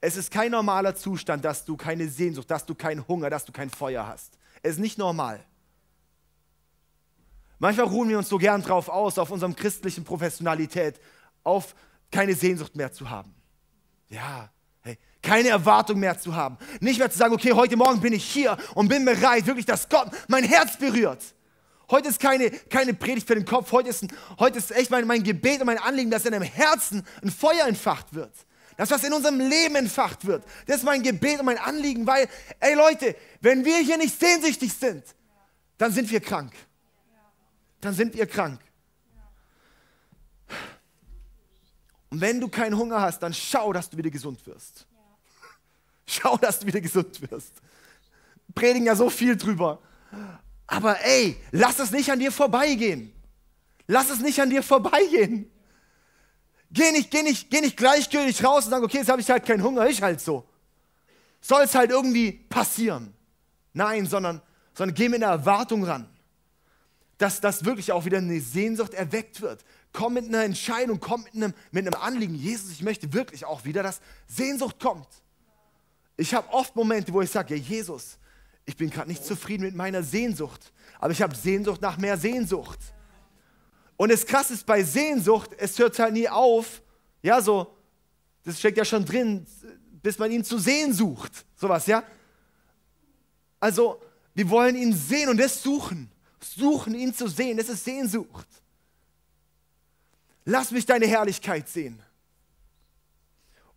Es 0.00 0.16
ist 0.16 0.30
kein 0.30 0.52
normaler 0.52 0.94
Zustand, 0.94 1.44
dass 1.44 1.64
du 1.64 1.76
keine 1.76 2.08
Sehnsucht, 2.08 2.50
dass 2.50 2.64
du 2.64 2.74
keinen 2.74 3.06
Hunger, 3.08 3.30
dass 3.30 3.44
du 3.44 3.52
kein 3.52 3.70
Feuer 3.70 4.06
hast. 4.06 4.38
Es 4.62 4.72
ist 4.72 4.78
nicht 4.78 4.98
normal. 4.98 5.44
Manchmal 7.58 7.86
ruhen 7.86 8.08
wir 8.08 8.18
uns 8.18 8.28
so 8.28 8.38
gern 8.38 8.62
drauf 8.62 8.88
aus, 8.88 9.18
auf 9.18 9.30
unserem 9.30 9.56
christlichen 9.56 10.04
Professionalität, 10.04 11.00
auf 11.42 11.74
keine 12.12 12.34
Sehnsucht 12.34 12.76
mehr 12.76 12.92
zu 12.92 13.10
haben. 13.10 13.34
Ja, 14.08 14.50
hey, 14.82 14.96
keine 15.20 15.48
Erwartung 15.48 15.98
mehr 15.98 16.18
zu 16.18 16.36
haben. 16.36 16.58
Nicht 16.80 16.98
mehr 16.98 17.10
zu 17.10 17.18
sagen, 17.18 17.34
okay, 17.34 17.52
heute 17.52 17.76
Morgen 17.76 18.00
bin 18.00 18.12
ich 18.12 18.24
hier 18.24 18.56
und 18.74 18.88
bin 18.88 19.04
bereit, 19.04 19.46
wirklich, 19.46 19.66
dass 19.66 19.88
Gott 19.88 20.10
mein 20.28 20.44
Herz 20.44 20.78
berührt. 20.78 21.22
Heute 21.90 22.08
ist 22.08 22.20
keine, 22.20 22.50
keine 22.50 22.92
Predigt 22.92 23.26
für 23.26 23.34
den 23.34 23.46
Kopf, 23.46 23.72
heute 23.72 23.88
ist, 23.88 24.06
heute 24.38 24.58
ist 24.58 24.70
echt 24.72 24.90
mein, 24.90 25.06
mein 25.06 25.22
Gebet 25.22 25.60
und 25.60 25.66
mein 25.66 25.78
Anliegen, 25.78 26.10
dass 26.10 26.26
in 26.26 26.32
deinem 26.32 26.42
Herzen 26.42 27.06
ein 27.22 27.30
Feuer 27.30 27.66
entfacht 27.66 28.14
wird. 28.14 28.32
Das, 28.76 28.90
was 28.90 29.02
in 29.02 29.12
unserem 29.12 29.40
Leben 29.40 29.74
entfacht 29.74 30.24
wird. 30.24 30.44
Das 30.66 30.76
ist 30.76 30.84
mein 30.84 31.02
Gebet 31.02 31.40
und 31.40 31.46
mein 31.46 31.58
Anliegen, 31.58 32.06
weil, 32.06 32.28
ey 32.60 32.74
Leute, 32.74 33.16
wenn 33.40 33.64
wir 33.64 33.78
hier 33.78 33.96
nicht 33.96 34.18
sehnsüchtig 34.18 34.72
sind, 34.72 35.02
dann 35.78 35.92
sind 35.92 36.10
wir 36.10 36.20
krank. 36.20 36.52
Dann 37.80 37.94
sind 37.94 38.14
wir 38.14 38.26
krank. 38.26 38.60
Und 42.10 42.20
wenn 42.20 42.40
du 42.40 42.48
keinen 42.48 42.76
Hunger 42.76 43.00
hast, 43.00 43.20
dann 43.20 43.34
schau, 43.34 43.72
dass 43.72 43.90
du 43.90 43.96
wieder 43.96 44.10
gesund 44.10 44.46
wirst. 44.46 44.86
Schau, 46.06 46.36
dass 46.36 46.60
du 46.60 46.66
wieder 46.66 46.80
gesund 46.80 47.30
wirst. 47.30 47.52
Predigen 48.54 48.86
ja 48.86 48.96
so 48.96 49.10
viel 49.10 49.36
drüber. 49.36 49.80
Aber 50.68 51.02
ey, 51.02 51.36
lass 51.50 51.78
es 51.80 51.90
nicht 51.90 52.12
an 52.12 52.20
dir 52.20 52.30
vorbeigehen. 52.30 53.12
Lass 53.86 54.10
es 54.10 54.20
nicht 54.20 54.38
an 54.40 54.50
dir 54.50 54.62
vorbeigehen. 54.62 55.50
Geh 56.70 56.92
nicht, 56.92 57.10
geh 57.10 57.22
nicht, 57.22 57.50
geh 57.50 57.62
nicht 57.62 57.76
gleichgültig 57.76 58.44
raus 58.44 58.66
und 58.66 58.70
sag, 58.70 58.82
okay, 58.82 58.98
jetzt 58.98 59.08
habe 59.08 59.20
ich 59.20 59.30
halt 59.30 59.46
keinen 59.46 59.62
Hunger, 59.62 59.88
ich 59.88 60.02
halt 60.02 60.20
so. 60.20 60.46
Soll 61.40 61.62
es 61.62 61.74
halt 61.74 61.90
irgendwie 61.90 62.32
passieren. 62.32 63.14
Nein, 63.72 64.04
sondern, 64.04 64.42
sondern 64.74 64.94
geh 64.94 65.08
mit 65.08 65.22
einer 65.22 65.32
Erwartung 65.32 65.84
ran, 65.84 66.06
dass 67.16 67.40
das 67.40 67.64
wirklich 67.64 67.90
auch 67.90 68.04
wieder 68.04 68.18
eine 68.18 68.40
Sehnsucht 68.40 68.92
erweckt 68.92 69.40
wird. 69.40 69.64
Komm 69.94 70.14
mit 70.14 70.26
einer 70.26 70.44
Entscheidung, 70.44 71.00
komm 71.00 71.22
mit 71.22 71.34
einem, 71.34 71.54
mit 71.70 71.86
einem 71.86 71.98
Anliegen. 71.98 72.34
Jesus, 72.34 72.72
ich 72.72 72.82
möchte 72.82 73.10
wirklich 73.14 73.46
auch 73.46 73.64
wieder, 73.64 73.82
dass 73.82 74.02
Sehnsucht 74.26 74.78
kommt. 74.78 75.08
Ich 76.18 76.34
habe 76.34 76.52
oft 76.52 76.76
Momente, 76.76 77.10
wo 77.14 77.22
ich 77.22 77.30
sage, 77.30 77.54
ja, 77.54 77.62
Jesus, 77.62 78.18
ich 78.68 78.76
bin 78.76 78.90
gerade 78.90 79.08
nicht 79.08 79.24
zufrieden 79.24 79.64
mit 79.64 79.74
meiner 79.74 80.02
Sehnsucht, 80.02 80.74
aber 80.98 81.10
ich 81.10 81.22
habe 81.22 81.34
Sehnsucht 81.34 81.80
nach 81.80 81.96
mehr 81.96 82.18
Sehnsucht. 82.18 82.78
Und 83.96 84.12
das 84.12 84.26
Krasse 84.26 84.52
ist 84.52 84.66
bei 84.66 84.82
Sehnsucht, 84.84 85.52
es 85.56 85.78
hört 85.78 85.98
halt 85.98 86.12
nie 86.12 86.28
auf, 86.28 86.82
ja, 87.22 87.40
so, 87.40 87.74
das 88.44 88.58
steckt 88.58 88.76
ja 88.76 88.84
schon 88.84 89.06
drin, 89.06 89.46
bis 90.02 90.18
man 90.18 90.30
ihn 90.30 90.44
zu 90.44 90.58
sehen 90.58 90.92
sucht, 90.92 91.46
sowas, 91.56 91.86
ja. 91.86 92.04
Also, 93.58 94.02
wir 94.34 94.50
wollen 94.50 94.76
ihn 94.76 94.92
sehen 94.92 95.30
und 95.30 95.38
das 95.38 95.62
suchen, 95.62 96.10
suchen 96.38 96.94
ihn 96.94 97.14
zu 97.14 97.26
sehen, 97.26 97.56
das 97.56 97.70
ist 97.70 97.86
Sehnsucht. 97.86 98.48
Lass 100.44 100.70
mich 100.72 100.84
deine 100.84 101.06
Herrlichkeit 101.06 101.70
sehen. 101.70 102.02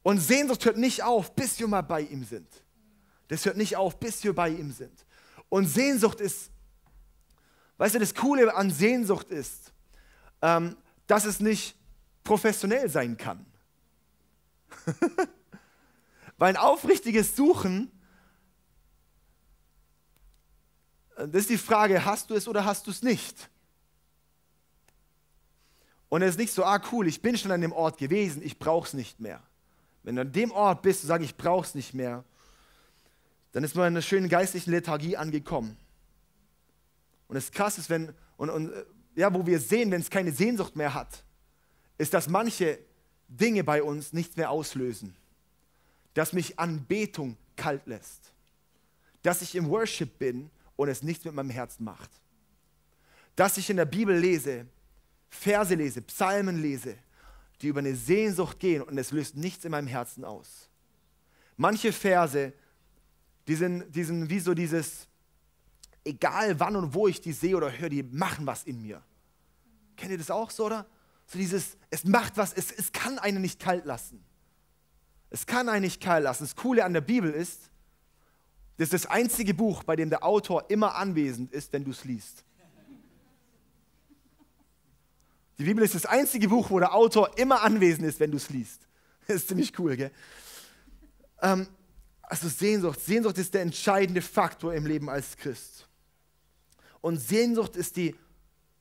Und 0.04 0.19
Sehnsucht 0.19 0.65
hört 0.65 0.77
nicht 0.77 1.01
auf, 1.01 1.34
bis 1.34 1.58
wir 1.60 1.67
mal 1.69 1.82
bei 1.82 2.01
ihm 2.01 2.25
sind. 2.25 2.47
Das 3.32 3.46
hört 3.46 3.56
nicht 3.56 3.78
auf, 3.78 3.98
bis 3.98 4.22
wir 4.26 4.36
bei 4.36 4.50
ihm 4.50 4.74
sind. 4.74 5.06
Und 5.48 5.65
Sehnsucht 5.65 6.20
ist, 6.20 6.52
weißt 7.78 7.96
du, 7.96 8.00
das 8.00 8.13
Coole 8.13 8.54
an 8.54 8.70
Sehnsucht 8.70 9.30
ist, 9.30 9.72
ähm, 10.41 10.76
dass 11.08 11.24
es 11.24 11.39
nicht 11.39 11.78
professionell 12.26 12.89
sein 12.89 13.15
kann. 13.15 13.46
Weil 16.38 16.50
ein 16.50 16.58
aufrichtiges 16.58 17.34
Suchen, 17.34 17.89
äh, 21.15 21.26
das 21.30 21.44
ist 21.44 21.52
die 21.52 21.58
Frage, 21.58 22.04
hast 22.04 22.30
du 22.30 22.36
es 22.36 22.50
oder 22.50 22.65
hast 22.65 22.86
du 22.86 22.91
es 22.91 23.02
nicht? 23.02 23.50
Und 26.10 26.22
es 26.22 26.32
ist 26.32 26.38
nicht 26.38 26.52
so, 26.52 26.65
ah 26.65 26.82
cool, 26.91 27.08
ich 27.08 27.22
bin 27.22 27.38
schon 27.38 27.52
an 27.52 27.62
dem 27.62 27.72
Ort 27.72 27.98
gewesen, 27.98 28.41
ich 28.44 28.60
brauche 28.60 28.88
es 28.88 28.94
nicht 28.94 29.22
mehr. 29.22 29.41
Wenn 30.04 30.17
du 30.17 30.24
an 30.24 30.34
dem 30.34 30.52
Ort 30.52 30.82
bist 30.82 31.04
und 31.04 31.08
sagst, 31.08 31.24
ich 31.24 31.38
brauche 31.38 31.65
es 31.65 31.76
nicht 31.76 31.94
mehr, 31.94 32.26
dann 33.52 33.64
ist 33.64 33.76
man 33.76 33.88
in 33.88 33.94
einer 33.94 34.02
schönen 34.02 34.30
geistlichen 34.30 34.72
Lethargie 34.72 35.18
angekommen. 35.18 35.78
Und 37.28 37.36
das 37.36 37.52
krass 37.52 37.78
ist, 37.78 37.90
wenn, 37.90 38.14
und, 38.38 38.50
und 38.50 38.72
äh, 38.72 38.86
ja, 39.16 39.34
wo 39.34 39.46
wir 39.46 39.60
sehen, 39.60 39.92
wenn 39.92 40.02
es 40.02 40.10
keine 40.10 40.32
Sehnsucht 40.32 40.76
mehr 40.76 40.94
hat, 40.94 41.24
ist, 41.98 42.14
dass 42.14 42.28
manche 42.28 42.80
Dinge 43.28 43.64
bei 43.64 43.84
uns 43.84 44.14
nichts 44.14 44.36
mehr 44.36 44.50
auslösen. 44.50 45.16
Dass 46.14 46.34
mich 46.34 46.60
Anbetung 46.60 47.38
kalt 47.56 47.88
lässt. 47.88 48.34
Dass 49.22 49.42
ich 49.42 49.56
im 49.56 49.70
Worship 49.70 50.18
bin 50.20 50.50
und 50.76 50.90
es 50.90 51.04
nichts 51.04 51.24
mit 51.26 51.34
meinem 51.34 51.50
Herzen 51.50 51.84
macht. 51.84 52.10
Dass 53.36 53.58
ich 53.58 53.70
in 53.70 53.78
der 53.78 53.86
Bibel 53.86 54.18
lese, 54.18 54.66
Verse 55.30 55.74
lese, 55.74 56.02
Psalmen 56.02 56.62
lese, 56.62 56.98
die 57.62 57.68
über 57.68 57.80
eine 57.80 57.96
Sehnsucht 57.96 58.60
gehen 58.60 58.82
und 58.82 58.98
es 58.98 59.12
löst 59.12 59.38
nichts 59.38 59.64
in 59.64 59.72
meinem 59.72 59.88
Herzen 59.88 60.26
aus. 60.26 60.70
Manche 61.56 61.94
Verse, 61.94 62.54
die 63.47 63.56
sind, 63.56 63.93
die 63.95 64.04
sind 64.04 64.30
wie 64.30 64.39
so 64.39 64.54
dieses, 64.54 65.08
egal 66.04 66.60
wann 66.60 66.75
und 66.75 66.93
wo 66.93 67.08
ich 67.08 67.21
die 67.21 67.34
sehe 67.34 67.56
oder 67.56 67.71
höre, 67.71 67.89
die 67.89 68.04
machen 68.04 68.45
was 68.45 68.63
in 68.63 68.82
mir. 68.82 69.01
Kennt 69.95 70.12
ihr 70.12 70.17
das 70.17 70.32
auch 70.32 70.49
so, 70.49 70.65
oder? 70.65 70.86
So 71.27 71.38
dieses, 71.38 71.77
es 71.89 72.04
macht 72.04 72.38
was, 72.38 72.54
es, 72.54 72.71
es 72.71 72.91
kann 72.91 73.19
einen 73.19 73.41
nicht 73.41 73.60
kalt 73.60 73.86
lassen. 73.86 74.23
Es 75.30 75.45
kann 75.45 75.69
einen 75.69 75.84
nicht 75.84 76.01
kalt 76.01 76.23
lassen. 76.23 76.43
Das 76.43 76.56
Coole 76.56 76.84
an 76.84 76.93
der 76.93 77.01
Bibel 77.01 77.32
ist, 77.32 77.69
das 78.77 78.88
ist 78.88 79.06
das 79.06 79.06
einzige 79.06 79.54
Buch, 79.54 79.84
bei 79.84 79.95
dem 79.95 80.10
der 80.10 80.23
Autor 80.23 80.69
immer 80.69 80.95
anwesend 80.95 81.51
ist, 81.51 81.71
wenn 81.71 81.84
du 81.84 81.91
es 81.91 82.04
liest. 82.04 82.43
Die 85.58 85.63
Bibel 85.63 85.84
ist 85.84 85.93
das 85.93 86.08
einzige 86.08 86.47
Buch, 86.47 86.71
wo 86.71 86.80
der 86.80 86.95
Autor 86.95 87.38
immer 87.38 87.62
anwesend 87.62 88.08
ist, 88.08 88.19
wenn 88.19 88.32
du 88.32 88.38
es 88.38 88.49
liest. 88.49 88.88
Das 89.27 89.36
ist 89.36 89.49
ziemlich 89.49 89.77
cool, 89.77 89.95
gell? 89.95 90.12
Ähm, 91.43 91.67
also 92.32 92.48
Sehnsucht. 92.48 93.02
Sehnsucht 93.02 93.38
ist 93.38 93.54
der 93.54 93.62
entscheidende 93.62 94.22
Faktor 94.22 94.74
im 94.74 94.86
Leben 94.86 95.10
als 95.10 95.36
Christ. 95.36 95.86
Und 97.02 97.17
Sehnsucht 97.17 97.76
ist 97.76 97.98
die 97.98 98.15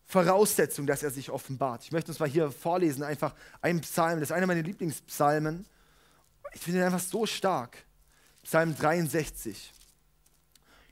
Voraussetzung, 0.07 0.87
dass 0.87 1.03
er 1.03 1.11
sich 1.11 1.31
offenbart. 1.31 1.83
Ich 1.83 1.91
möchte 1.91 2.13
uns 2.13 2.21
mal 2.21 2.29
hier 2.29 2.53
vorlesen, 2.53 3.03
einfach 3.03 3.35
ein 3.61 3.81
Psalm. 3.81 4.21
Das 4.21 4.29
ist 4.29 4.33
einer 4.37 4.47
meiner 4.47 4.63
Lieblingspsalmen. 4.63 5.67
Ich 6.53 6.61
finde 6.61 6.79
ihn 6.79 6.85
einfach 6.85 7.01
so 7.01 7.27
stark. 7.27 7.77
Psalm 8.45 8.77
63. 8.77 9.73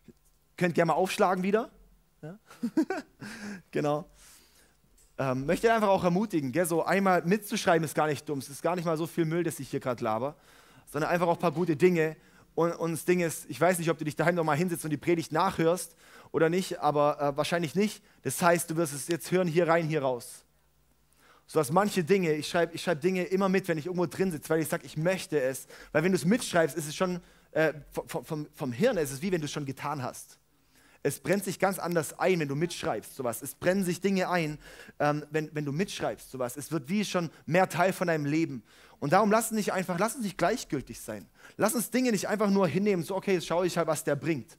Ihr 0.08 0.14
könnt 0.56 0.74
gerne 0.74 0.88
mal 0.88 0.94
aufschlagen 0.94 1.44
wieder. 1.44 1.70
Ja? 2.22 2.40
genau. 3.70 4.10
Ähm, 5.16 5.46
möchte 5.46 5.72
einfach 5.72 5.88
auch 5.88 6.02
ermutigen, 6.02 6.50
gell? 6.50 6.66
so 6.66 6.84
einmal 6.84 7.22
mitzuschreiben 7.22 7.84
ist 7.84 7.94
gar 7.94 8.08
nicht 8.08 8.28
dumm. 8.28 8.40
Es 8.40 8.48
ist 8.48 8.62
gar 8.62 8.74
nicht 8.74 8.84
mal 8.84 8.96
so 8.96 9.06
viel 9.06 9.26
Müll, 9.26 9.44
dass 9.44 9.60
ich 9.60 9.70
hier 9.70 9.78
gerade 9.78 10.02
laber, 10.02 10.34
sondern 10.86 11.08
einfach 11.08 11.28
auch 11.28 11.36
ein 11.36 11.40
paar 11.40 11.52
gute 11.52 11.76
Dinge. 11.76 12.16
Und, 12.58 12.72
und 12.72 12.90
das 12.90 13.04
Ding 13.04 13.20
ist, 13.20 13.46
ich 13.48 13.60
weiß 13.60 13.78
nicht, 13.78 13.88
ob 13.88 13.98
du 13.98 14.04
dich 14.04 14.16
daheim 14.16 14.34
nochmal 14.34 14.56
hinsetzt 14.56 14.82
und 14.82 14.90
die 14.90 14.96
Predigt 14.96 15.30
nachhörst 15.30 15.94
oder 16.32 16.48
nicht, 16.48 16.80
aber 16.80 17.20
äh, 17.20 17.36
wahrscheinlich 17.36 17.76
nicht. 17.76 18.02
Das 18.22 18.42
heißt, 18.42 18.68
du 18.68 18.74
wirst 18.74 18.92
es 18.92 19.06
jetzt 19.06 19.30
hören, 19.30 19.46
hier 19.46 19.68
rein, 19.68 19.86
hier 19.86 20.02
raus. 20.02 20.44
So 21.46 21.60
dass 21.60 21.70
manche 21.70 22.02
Dinge, 22.02 22.32
ich 22.32 22.48
schreibe 22.48 22.74
ich 22.74 22.82
schreib 22.82 23.00
Dinge 23.00 23.22
immer 23.22 23.48
mit, 23.48 23.68
wenn 23.68 23.78
ich 23.78 23.86
irgendwo 23.86 24.06
drin 24.06 24.32
sitze, 24.32 24.50
weil 24.50 24.60
ich 24.60 24.66
sage, 24.66 24.84
ich 24.86 24.96
möchte 24.96 25.40
es. 25.40 25.68
Weil 25.92 26.02
wenn 26.02 26.10
du 26.10 26.16
es 26.16 26.24
mitschreibst, 26.24 26.76
ist 26.76 26.88
es 26.88 26.96
schon, 26.96 27.20
äh, 27.52 27.74
vom, 27.92 28.24
vom, 28.24 28.48
vom 28.52 28.72
Hirn 28.72 28.96
ist 28.96 29.12
es 29.12 29.22
wie 29.22 29.30
wenn 29.30 29.40
du 29.40 29.44
es 29.44 29.52
schon 29.52 29.64
getan 29.64 30.02
hast. 30.02 30.40
Es 31.08 31.20
brennt 31.20 31.44
sich 31.44 31.58
ganz 31.58 31.78
anders 31.78 32.18
ein, 32.18 32.38
wenn 32.38 32.48
du 32.48 32.54
mitschreibst, 32.54 33.16
sowas. 33.16 33.42
Es 33.42 33.54
brennen 33.54 33.82
sich 33.82 34.00
Dinge 34.00 34.28
ein, 34.28 34.58
ähm, 35.00 35.24
wenn, 35.30 35.50
wenn 35.54 35.64
du 35.64 35.72
mitschreibst, 35.72 36.30
sowas. 36.30 36.56
Es 36.56 36.70
wird 36.70 36.88
wie 36.88 37.04
schon 37.04 37.30
mehr 37.46 37.68
Teil 37.68 37.92
von 37.92 38.08
deinem 38.08 38.26
Leben. 38.26 38.62
Und 39.00 39.12
darum 39.12 39.30
lass 39.30 39.50
uns 39.50 39.56
nicht 39.56 39.72
einfach, 39.72 39.98
lass 39.98 40.14
uns 40.14 40.24
nicht 40.24 40.38
gleichgültig 40.38 41.00
sein. 41.00 41.26
Lass 41.56 41.74
uns 41.74 41.90
Dinge 41.90 42.12
nicht 42.12 42.28
einfach 42.28 42.50
nur 42.50 42.68
hinnehmen, 42.68 43.02
so 43.02 43.16
okay, 43.16 43.34
jetzt 43.34 43.46
schaue 43.46 43.66
ich 43.66 43.78
halt, 43.78 43.86
was 43.86 44.04
der 44.04 44.16
bringt. 44.16 44.58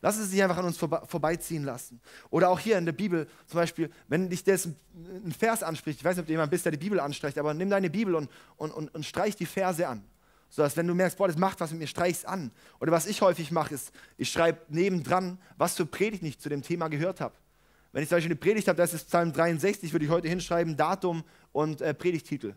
Lass 0.00 0.18
es 0.18 0.30
sich 0.30 0.42
einfach 0.42 0.58
an 0.58 0.66
uns 0.66 0.76
vorbe 0.76 1.02
vorbeiziehen 1.06 1.64
lassen. 1.64 2.00
Oder 2.30 2.50
auch 2.50 2.58
hier 2.58 2.76
in 2.76 2.84
der 2.84 2.92
Bibel 2.92 3.26
zum 3.46 3.58
Beispiel, 3.58 3.90
wenn 4.08 4.28
dich 4.28 4.44
das 4.44 4.66
ein 4.66 5.32
Vers 5.32 5.62
anspricht, 5.62 5.98
ich 5.98 6.04
weiß 6.04 6.16
nicht, 6.16 6.22
ob 6.22 6.26
du 6.26 6.32
jemand 6.32 6.50
bist, 6.50 6.64
der 6.64 6.72
die 6.72 6.78
Bibel 6.78 7.00
anstreicht, 7.00 7.38
aber 7.38 7.54
nimm 7.54 7.70
deine 7.70 7.88
Bibel 7.88 8.14
und, 8.14 8.30
und, 8.56 8.70
und, 8.70 8.94
und 8.94 9.04
streich 9.06 9.34
die 9.34 9.46
Verse 9.46 9.86
an. 9.88 10.04
So 10.54 10.62
dass 10.62 10.76
wenn 10.76 10.86
du 10.86 10.94
merkst, 10.94 11.18
boah, 11.18 11.26
das 11.26 11.36
macht 11.36 11.58
was 11.58 11.72
mit 11.72 11.80
mir, 11.80 11.88
streich 11.88 12.12
es 12.12 12.24
an. 12.24 12.52
Oder 12.78 12.92
was 12.92 13.06
ich 13.06 13.22
häufig 13.22 13.50
mache, 13.50 13.74
ist, 13.74 13.90
ich 14.16 14.30
schreibe 14.30 14.60
nebendran, 14.68 15.36
was 15.56 15.74
für 15.74 15.84
Predigt 15.84 16.22
ich 16.22 16.38
zu 16.38 16.48
dem 16.48 16.62
Thema 16.62 16.86
gehört 16.86 17.20
habe. 17.20 17.34
Wenn 17.90 18.04
ich 18.04 18.08
zum 18.08 18.18
Beispiel 18.18 18.30
eine 18.30 18.38
Predigt 18.38 18.68
habe, 18.68 18.76
das 18.76 18.94
ist 18.94 19.08
Psalm 19.08 19.32
63, 19.32 19.92
würde 19.92 20.04
ich 20.04 20.12
heute 20.12 20.28
hinschreiben, 20.28 20.76
Datum 20.76 21.24
und 21.50 21.80
äh, 21.80 21.92
Predigtitel. 21.92 22.54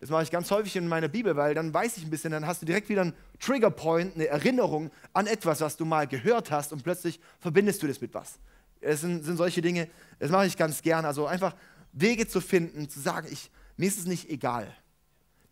Das 0.00 0.08
mache 0.08 0.22
ich 0.22 0.30
ganz 0.30 0.50
häufig 0.50 0.74
in 0.76 0.88
meiner 0.88 1.08
Bibel, 1.08 1.36
weil 1.36 1.54
dann 1.54 1.74
weiß 1.74 1.98
ich 1.98 2.04
ein 2.04 2.10
bisschen, 2.10 2.32
dann 2.32 2.46
hast 2.46 2.62
du 2.62 2.66
direkt 2.66 2.88
wieder 2.88 3.02
einen 3.02 3.14
Triggerpoint, 3.40 4.14
eine 4.14 4.26
Erinnerung 4.26 4.90
an 5.12 5.26
etwas, 5.26 5.60
was 5.60 5.76
du 5.76 5.84
mal 5.84 6.06
gehört 6.06 6.50
hast 6.50 6.72
und 6.72 6.82
plötzlich 6.82 7.20
verbindest 7.40 7.82
du 7.82 7.86
das 7.86 8.00
mit 8.00 8.14
was. 8.14 8.38
Es 8.80 9.02
sind, 9.02 9.22
sind 9.22 9.36
solche 9.36 9.60
Dinge, 9.60 9.90
das 10.18 10.30
mache 10.30 10.46
ich 10.46 10.56
ganz 10.56 10.80
gern. 10.80 11.04
Also 11.04 11.26
einfach 11.26 11.54
Wege 11.92 12.26
zu 12.26 12.40
finden, 12.40 12.88
zu 12.88 13.00
sagen, 13.00 13.28
ich, 13.30 13.50
mir 13.76 13.88
ist 13.88 13.98
es 13.98 14.06
nicht 14.06 14.30
egal. 14.30 14.74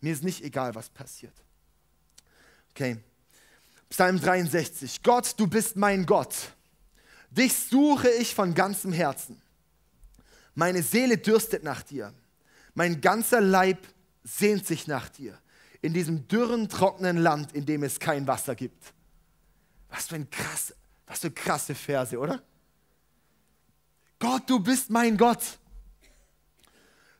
Mir 0.01 0.11
ist 0.11 0.23
nicht 0.23 0.43
egal, 0.43 0.73
was 0.73 0.89
passiert. 0.89 1.33
Okay. 2.73 2.97
Psalm 3.89 4.19
63. 4.19 5.03
Gott, 5.03 5.35
du 5.37 5.45
bist 5.45 5.75
mein 5.75 6.07
Gott. 6.07 6.33
Dich 7.29 7.53
suche 7.53 8.09
ich 8.09 8.33
von 8.33 8.55
ganzem 8.55 8.91
Herzen. 8.91 9.39
Meine 10.55 10.81
Seele 10.81 11.19
dürstet 11.19 11.63
nach 11.63 11.83
dir. 11.83 12.11
Mein 12.73 12.99
ganzer 12.99 13.41
Leib 13.41 13.77
sehnt 14.23 14.65
sich 14.65 14.87
nach 14.87 15.09
dir, 15.09 15.37
in 15.81 15.93
diesem 15.93 16.27
dürren, 16.27 16.67
trockenen 16.67 17.17
Land, 17.17 17.53
in 17.53 17.67
dem 17.67 17.83
es 17.83 17.99
kein 17.99 18.25
Wasser 18.25 18.55
gibt. 18.55 18.93
Was 19.89 20.07
für 20.07 20.15
ein 20.15 20.29
krass, 20.29 20.73
was 21.05 21.19
für 21.19 21.29
krasse 21.29 21.75
Verse, 21.75 22.17
oder? 22.17 22.41
Gott, 24.17 24.49
du 24.49 24.59
bist 24.59 24.89
mein 24.89 25.17
Gott. 25.17 25.59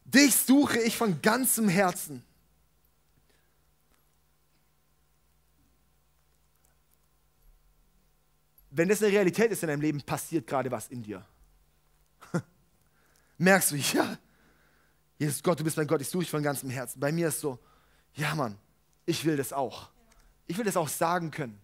Dich 0.06 0.36
suche 0.36 0.80
ich 0.80 0.98
von 0.98 1.22
ganzem 1.22 1.70
Herzen. 1.70 2.24
Wenn 8.76 8.90
das 8.90 9.04
eine 9.04 9.12
Realität 9.12 9.52
ist 9.52 9.62
in 9.62 9.68
deinem 9.68 9.82
Leben, 9.82 10.02
passiert 10.02 10.48
gerade 10.48 10.72
was 10.72 10.88
in 10.88 11.04
dir. 11.04 11.24
Merkst 13.38 13.72
du, 13.72 13.76
ja, 13.76 14.18
Jesus 15.20 15.44
Gott, 15.44 15.60
du 15.60 15.64
bist 15.64 15.78
mein 15.78 15.86
Gott, 15.86 16.02
ich 16.02 16.10
suche 16.10 16.24
dich 16.24 16.32
von 16.32 16.42
ganzem 16.42 16.72
Herzen. 16.72 17.00
Bei 17.00 17.12
mir 17.12 17.28
ist 17.28 17.40
so, 17.40 17.60
ja 18.16 18.34
Mann, 18.34 18.58
ich 19.06 19.24
will 19.26 19.38
das 19.38 19.54
auch. 19.54 19.90
Ich 20.48 20.58
will 20.58 20.66
das 20.66 20.76
auch 20.76 20.88
sagen 20.88 21.30
können. 21.30 21.60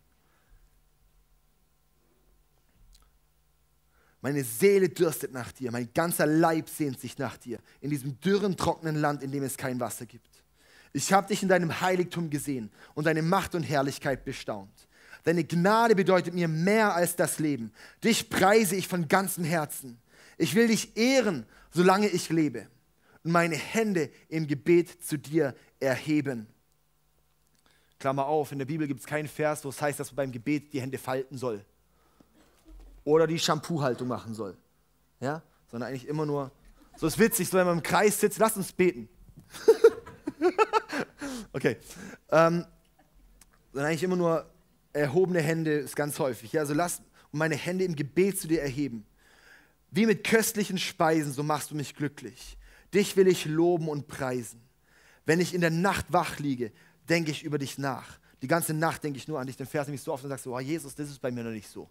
Meine 4.21 4.43
Seele 4.43 4.89
dürstet 4.89 5.33
nach 5.33 5.51
dir, 5.51 5.71
mein 5.71 5.91
ganzer 5.93 6.27
Leib 6.27 6.69
sehnt 6.69 6.99
sich 6.99 7.17
nach 7.17 7.37
dir, 7.37 7.57
in 7.81 7.89
diesem 7.89 8.19
dürren, 8.19 8.55
trockenen 8.55 8.97
Land, 8.97 9.23
in 9.23 9.31
dem 9.31 9.43
es 9.43 9.57
kein 9.57 9.79
Wasser 9.79 10.05
gibt. 10.05 10.43
Ich 10.93 11.11
habe 11.11 11.27
dich 11.27 11.41
in 11.41 11.49
deinem 11.49 11.81
Heiligtum 11.81 12.29
gesehen 12.29 12.69
und 12.93 13.05
deine 13.05 13.23
Macht 13.23 13.55
und 13.55 13.63
Herrlichkeit 13.63 14.25
bestaunt. 14.25 14.88
Deine 15.23 15.43
Gnade 15.43 15.95
bedeutet 15.95 16.33
mir 16.33 16.47
mehr 16.47 16.95
als 16.95 17.15
das 17.15 17.39
Leben. 17.39 17.73
Dich 18.03 18.29
preise 18.29 18.75
ich 18.75 18.87
von 18.87 19.07
ganzem 19.07 19.43
Herzen. 19.43 19.99
Ich 20.37 20.55
will 20.55 20.67
dich 20.67 20.95
ehren, 20.95 21.45
solange 21.71 22.07
ich 22.07 22.29
lebe 22.29 22.67
und 23.23 23.31
meine 23.31 23.55
Hände 23.55 24.09
im 24.29 24.47
Gebet 24.47 25.03
zu 25.03 25.17
dir 25.17 25.55
erheben. 25.79 26.47
Klammer 27.99 28.25
auf, 28.25 28.51
in 28.53 28.59
der 28.59 28.65
Bibel 28.65 28.87
gibt 28.87 29.01
es 29.01 29.05
keinen 29.05 29.27
Vers, 29.27 29.65
wo 29.65 29.69
es 29.69 29.81
heißt, 29.81 29.99
dass 29.99 30.11
man 30.11 30.15
beim 30.15 30.31
Gebet 30.31 30.71
die 30.71 30.81
Hände 30.81 30.97
falten 30.97 31.37
soll. 31.37 31.65
Oder 33.03 33.27
die 33.27 33.37
Shampoo-Haltung 33.37 34.07
machen 34.07 34.33
soll. 34.33 34.55
Ja? 35.19 35.41
Sondern 35.69 35.89
eigentlich 35.89 36.07
immer 36.07 36.25
nur, 36.25 36.51
so 36.95 37.07
ist 37.07 37.19
witzig, 37.19 37.49
so 37.49 37.57
wenn 37.57 37.65
man 37.65 37.77
im 37.77 37.83
Kreis 37.83 38.19
sitzt, 38.19 38.39
lass 38.39 38.55
uns 38.55 38.71
beten. 38.71 39.09
okay. 41.51 41.77
Ähm, 42.29 42.65
sondern 43.73 43.89
eigentlich 43.89 44.03
immer 44.03 44.15
nur 44.15 44.49
erhobene 44.93 45.41
Hände 45.41 45.73
ist 45.73 45.95
ganz 45.95 46.19
häufig. 46.19 46.53
Ja, 46.53 46.61
also 46.61 46.73
lass 46.73 47.01
meine 47.31 47.55
Hände 47.55 47.85
im 47.85 47.95
Gebet 47.95 48.39
zu 48.39 48.47
dir 48.47 48.61
erheben. 48.61 49.05
Wie 49.91 50.05
mit 50.05 50.23
köstlichen 50.23 50.77
Speisen, 50.77 51.31
so 51.31 51.43
machst 51.43 51.71
du 51.71 51.75
mich 51.75 51.95
glücklich. 51.95 52.57
Dich 52.93 53.15
will 53.15 53.27
ich 53.27 53.45
loben 53.45 53.87
und 53.87 54.07
preisen. 54.07 54.61
Wenn 55.25 55.39
ich 55.39 55.53
in 55.53 55.61
der 55.61 55.69
Nacht 55.69 56.07
wach 56.09 56.39
liege, 56.39 56.71
denke 57.07 57.31
ich 57.31 57.43
über 57.43 57.57
dich 57.57 57.77
nach. 57.77 58.19
Die 58.41 58.47
ganze 58.47 58.73
Nacht 58.73 59.03
denke 59.03 59.17
ich 59.17 59.27
nur 59.27 59.39
an 59.39 59.47
dich. 59.47 59.57
Den 59.57 59.67
Vers 59.67 59.87
nämlich 59.87 60.01
so 60.01 60.13
oft 60.13 60.23
und 60.23 60.29
sagst 60.29 60.47
oh 60.47 60.59
Jesus, 60.59 60.95
das 60.95 61.09
ist 61.09 61.19
bei 61.19 61.31
mir 61.31 61.43
noch 61.43 61.51
nicht 61.51 61.69
so. 61.69 61.89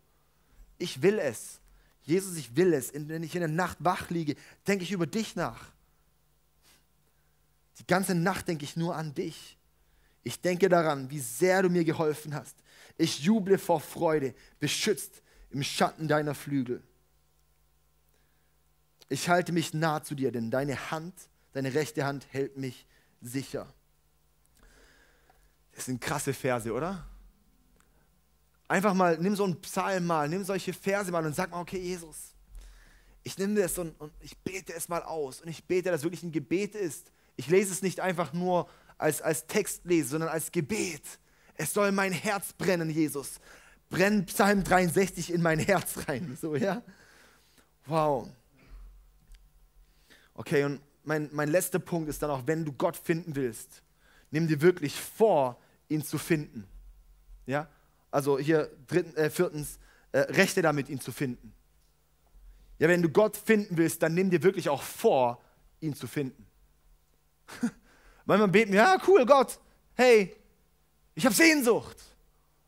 Ich 0.78 1.03
will 1.03 1.18
es. 1.18 1.61
Jesus, 2.03 2.36
ich 2.36 2.57
will 2.57 2.72
es. 2.72 2.92
Wenn 2.94 3.22
ich 3.22 3.34
in 3.34 3.40
der 3.40 3.49
Nacht 3.49 3.78
wach 3.80 4.11
liege, 4.11 4.34
denke 4.66 4.84
ich 4.84 4.92
über 4.92 5.07
dich 5.07 5.36
nach. 5.36 5.72
Die 7.78 7.86
ganze 7.86 8.14
Nacht 8.14 8.49
denke 8.49 8.64
ich 8.64 8.76
nur 8.76 8.96
an 8.96 9.14
dich. 9.14 9.57
Ich 10.24 10.40
denke 10.40 10.68
daran, 10.68 11.11
wie 11.11 11.20
sehr 11.20 11.62
du 11.62 11.68
mir 11.68 11.84
geholfen 11.84 12.34
hast. 12.34 12.57
Ich 12.99 13.20
juble 13.20 13.59
vor 13.59 13.80
Freude, 13.80 14.34
beschützt 14.61 15.22
im 15.51 15.62
Schatten 15.62 16.09
deiner 16.09 16.34
Flügel. 16.34 16.82
Ich 19.09 19.28
halte 19.28 19.53
mich 19.53 19.72
nah 19.72 20.03
zu 20.03 20.14
dir, 20.14 20.32
denn 20.32 20.51
deine 20.51 20.90
Hand, 20.90 21.14
deine 21.53 21.72
rechte 21.72 22.05
Hand 22.05 22.26
hält 22.30 22.59
mich 22.59 22.86
sicher. 23.22 23.72
Das 25.72 25.86
sind 25.86 26.01
krasse 26.01 26.34
Verse, 26.34 26.70
oder? 26.70 27.07
Einfach 28.66 28.92
mal, 28.92 29.16
nimm 29.16 29.34
so 29.34 29.44
einen 29.44 29.61
Psalm 29.62 30.05
mal, 30.05 30.28
nimm 30.28 30.44
solche 30.44 30.74
Verse 30.74 31.11
mal 31.11 31.24
und 31.24 31.34
sag 31.34 31.51
mal, 31.51 31.61
okay, 31.61 31.78
Jesus, 31.78 32.34
ich 33.22 33.38
nehme 33.38 33.61
das 33.61 33.78
und, 33.78 33.99
und 34.01 34.12
ich 34.20 34.36
bete 34.38 34.74
es 34.74 34.88
mal 34.88 35.03
aus. 35.03 35.40
Und 35.40 35.49
ich 35.49 35.64
bete, 35.64 35.90
dass 35.90 36.01
es 36.01 36.05
wirklich 36.05 36.22
ein 36.22 36.32
Gebet 36.32 36.74
ist. 36.74 37.12
Ich 37.36 37.49
lese 37.49 37.72
es 37.72 37.82
nicht 37.82 38.01
einfach 38.01 38.32
nur 38.32 38.68
als, 38.99 39.22
als 39.22 39.46
Text 39.46 39.84
lese, 39.84 40.09
sondern 40.09 40.30
als 40.30 40.51
Gebet. 40.51 41.03
Es 41.59 41.75
soll 41.75 41.93
mein 41.93 42.13
Herz 42.13 42.53
brennen, 42.53 42.89
Jesus. 42.89 43.41
Brenn 43.91 44.25
Psalm 44.27 44.63
63 44.65 45.33
in 45.33 45.43
mein 45.43 45.59
Herz 45.59 46.09
rein. 46.09 46.37
So, 46.41 46.55
ja? 46.57 46.83
Wow. 47.87 48.29
Okay, 50.35 50.65
und 50.65 50.81
mein, 51.03 51.29
mein 51.33 51.49
letzter 51.49 51.81
Punkt 51.81 52.09
ist 52.09 52.23
dann 52.23 52.31
auch, 52.31 52.43
wenn 52.47 52.65
du 52.65 52.73
Gott 52.73 52.97
finden 52.97 53.35
willst, 53.35 53.83
nimm 54.31 54.47
dir 54.47 54.61
wirklich 54.61 54.95
vor, 54.95 55.61
ihn 55.89 56.05
zu 56.05 56.17
finden. 56.17 56.65
Ja? 57.47 57.69
Also 58.11 58.39
hier 58.39 58.71
drittens, 58.87 59.17
äh, 59.17 59.31
viertens, 59.31 59.79
äh, 60.13 60.21
Rechte 60.21 60.63
damit, 60.63 60.89
ihn 60.89 61.01
zu 61.01 61.11
finden. 61.11 61.53
Ja, 62.79 62.89
wenn 62.89 63.03
du 63.03 63.09
Gott 63.09 63.37
finden 63.37 63.77
willst, 63.77 64.03
dann 64.03 64.15
nimm 64.15 64.31
dir 64.31 64.43
wirklich 64.45 64.69
auch 64.69 64.83
vor, 64.83 65.43
ihn 65.81 65.95
zu 65.95 66.07
finden. 66.07 66.47
Manchmal 68.25 68.49
beten 68.49 68.73
wir, 68.73 68.81
ja, 68.81 69.03
cool, 69.09 69.27
Gott, 69.27 69.59
hey, 69.95 70.37
ich 71.19 71.27
habe 71.27 71.35
Sehnsucht. 71.35 71.97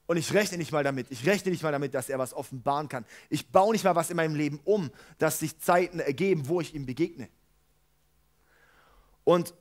Und 0.09 0.17
ich 0.17 0.35
rechne 0.35 0.59
nicht 0.59 0.73
mal 0.73 0.83
damit. 0.83 1.07
Ich 1.11 1.25
rechne 1.25 1.53
nicht 1.53 1.63
mal 1.63 1.71
damit, 1.71 1.95
dass 1.95 2.09
er 2.09 2.19
was 2.19 2.35
offenbaren 2.35 2.89
kann. 2.89 3.05
Ich 3.29 3.47
baue 3.47 3.73
nicht 3.73 3.85
mal 3.85 3.95
was 3.95 4.11
in 4.11 4.17
meinem 4.17 4.35
Leben 4.35 4.59
um, 4.65 4.91
dass 5.19 5.39
sich 5.39 5.61
Zeiten 5.61 6.01
ergeben, 6.01 6.49
wo 6.49 6.61
ich 6.61 6.75
ihm 6.75 6.85
begegne. 6.85 7.29
Und 9.23 9.55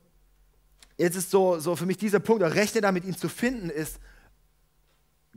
jetzt 0.98 1.14
ist 1.14 1.30
so, 1.30 1.60
so 1.60 1.76
für 1.76 1.86
mich 1.86 1.98
dieser 1.98 2.18
Punkt, 2.18 2.42
rechne 2.42 2.80
damit, 2.80 3.04
ihn 3.04 3.16
zu 3.16 3.28
finden, 3.28 3.70
ist 3.70 4.00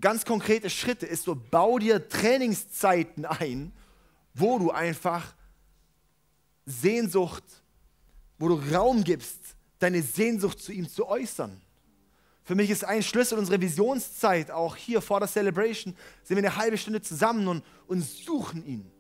ganz 0.01 0.25
konkrete 0.25 0.71
Schritte, 0.71 1.05
ist 1.05 1.25
so, 1.25 1.35
bau 1.35 1.77
dir 1.77 2.09
Trainingszeiten 2.09 3.25
ein, 3.25 3.71
wo 4.33 4.57
du 4.57 4.71
einfach 4.71 5.35
Sehnsucht, 6.65 7.43
wo 8.39 8.47
du 8.47 8.55
Raum 8.73 9.03
gibst, 9.03 9.37
deine 9.77 10.01
Sehnsucht 10.01 10.59
zu 10.59 10.71
ihm 10.71 10.89
zu 10.89 11.07
äußern. 11.07 11.61
Für 12.43 12.55
mich 12.55 12.69
ist 12.69 12.83
ein 12.83 13.01
Schlüssel 13.01 13.37
unserer 13.37 13.61
Visionszeit, 13.61 14.51
auch 14.51 14.75
hier 14.75 15.01
vor 15.01 15.19
der 15.19 15.29
Celebration, 15.29 15.95
sind 16.23 16.37
wir 16.37 16.43
eine 16.43 16.57
halbe 16.57 16.77
Stunde 16.77 17.01
zusammen 17.01 17.47
und, 17.47 17.63
und 17.87 18.01
suchen 18.01 18.65
ihn. 18.65 18.91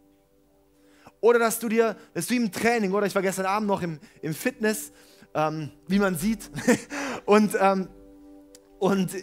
Oder 1.19 1.39
dass 1.39 1.59
du 1.59 1.69
dir, 1.69 1.97
dass 2.13 2.27
du 2.27 2.35
im 2.35 2.51
Training, 2.51 2.93
oder 2.93 3.05
ich 3.05 3.15
war 3.15 3.21
gestern 3.21 3.45
Abend 3.45 3.67
noch 3.67 3.81
im, 3.81 3.99
im 4.21 4.33
Fitness, 4.33 4.91
ähm, 5.33 5.71
wie 5.87 5.99
man 5.99 6.17
sieht, 6.17 6.49
und, 7.25 7.55
ähm, 7.59 7.89
und 8.79 9.13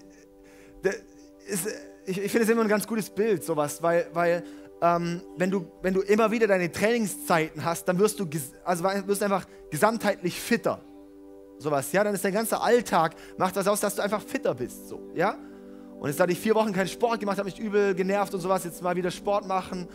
ist, 1.47 1.67
ich, 2.07 2.19
ich 2.19 2.31
finde 2.31 2.45
es 2.45 2.49
immer 2.51 2.63
ein 2.63 2.69
ganz 2.69 2.87
gutes 2.87 3.11
Bild, 3.11 3.45
sowas, 3.45 3.83
weil, 3.83 4.09
weil 4.13 4.45
ähm, 4.83 5.23
wenn, 5.37 5.51
du, 5.51 5.71
wenn 5.83 5.95
du 5.95 6.01
immer 6.01 6.31
wieder 6.31 6.47
deine 6.47 6.71
Trainingszeiten 6.71 7.65
hast, 7.65 7.85
dann 7.85 7.99
wirst 7.99 8.21
du, 8.21 8.29
also 8.65 8.85
wirst 8.85 9.21
du 9.21 9.25
einfach 9.25 9.47
gesamtheitlich 9.71 10.41
fitter. 10.41 10.83
Sowas, 11.61 11.93
ja, 11.93 12.03
dann 12.03 12.15
ist 12.15 12.25
dein 12.25 12.33
ganzer 12.33 12.63
Alltag, 12.63 13.15
macht 13.37 13.55
das 13.55 13.69
aus, 13.69 13.81
dass 13.81 13.95
du 13.95 14.03
einfach 14.03 14.23
fitter 14.23 14.55
bist, 14.55 14.89
so, 14.89 15.11
ja. 15.15 15.37
Und 15.99 16.09
jetzt 16.09 16.19
hatte 16.19 16.33
ich 16.33 16.41
vier 16.41 16.55
Wochen 16.55 16.73
keinen 16.73 16.89
Sport 16.89 17.21
gemacht, 17.21 17.37
habe 17.37 17.51
mich 17.51 17.59
übel 17.59 17.95
genervt 17.95 18.33
und 18.33 18.41
sowas, 18.41 18.65
jetzt 18.65 18.83
mal 18.83 18.97
wieder 18.97 19.11
Sport 19.11 19.47
machen, 19.47 19.87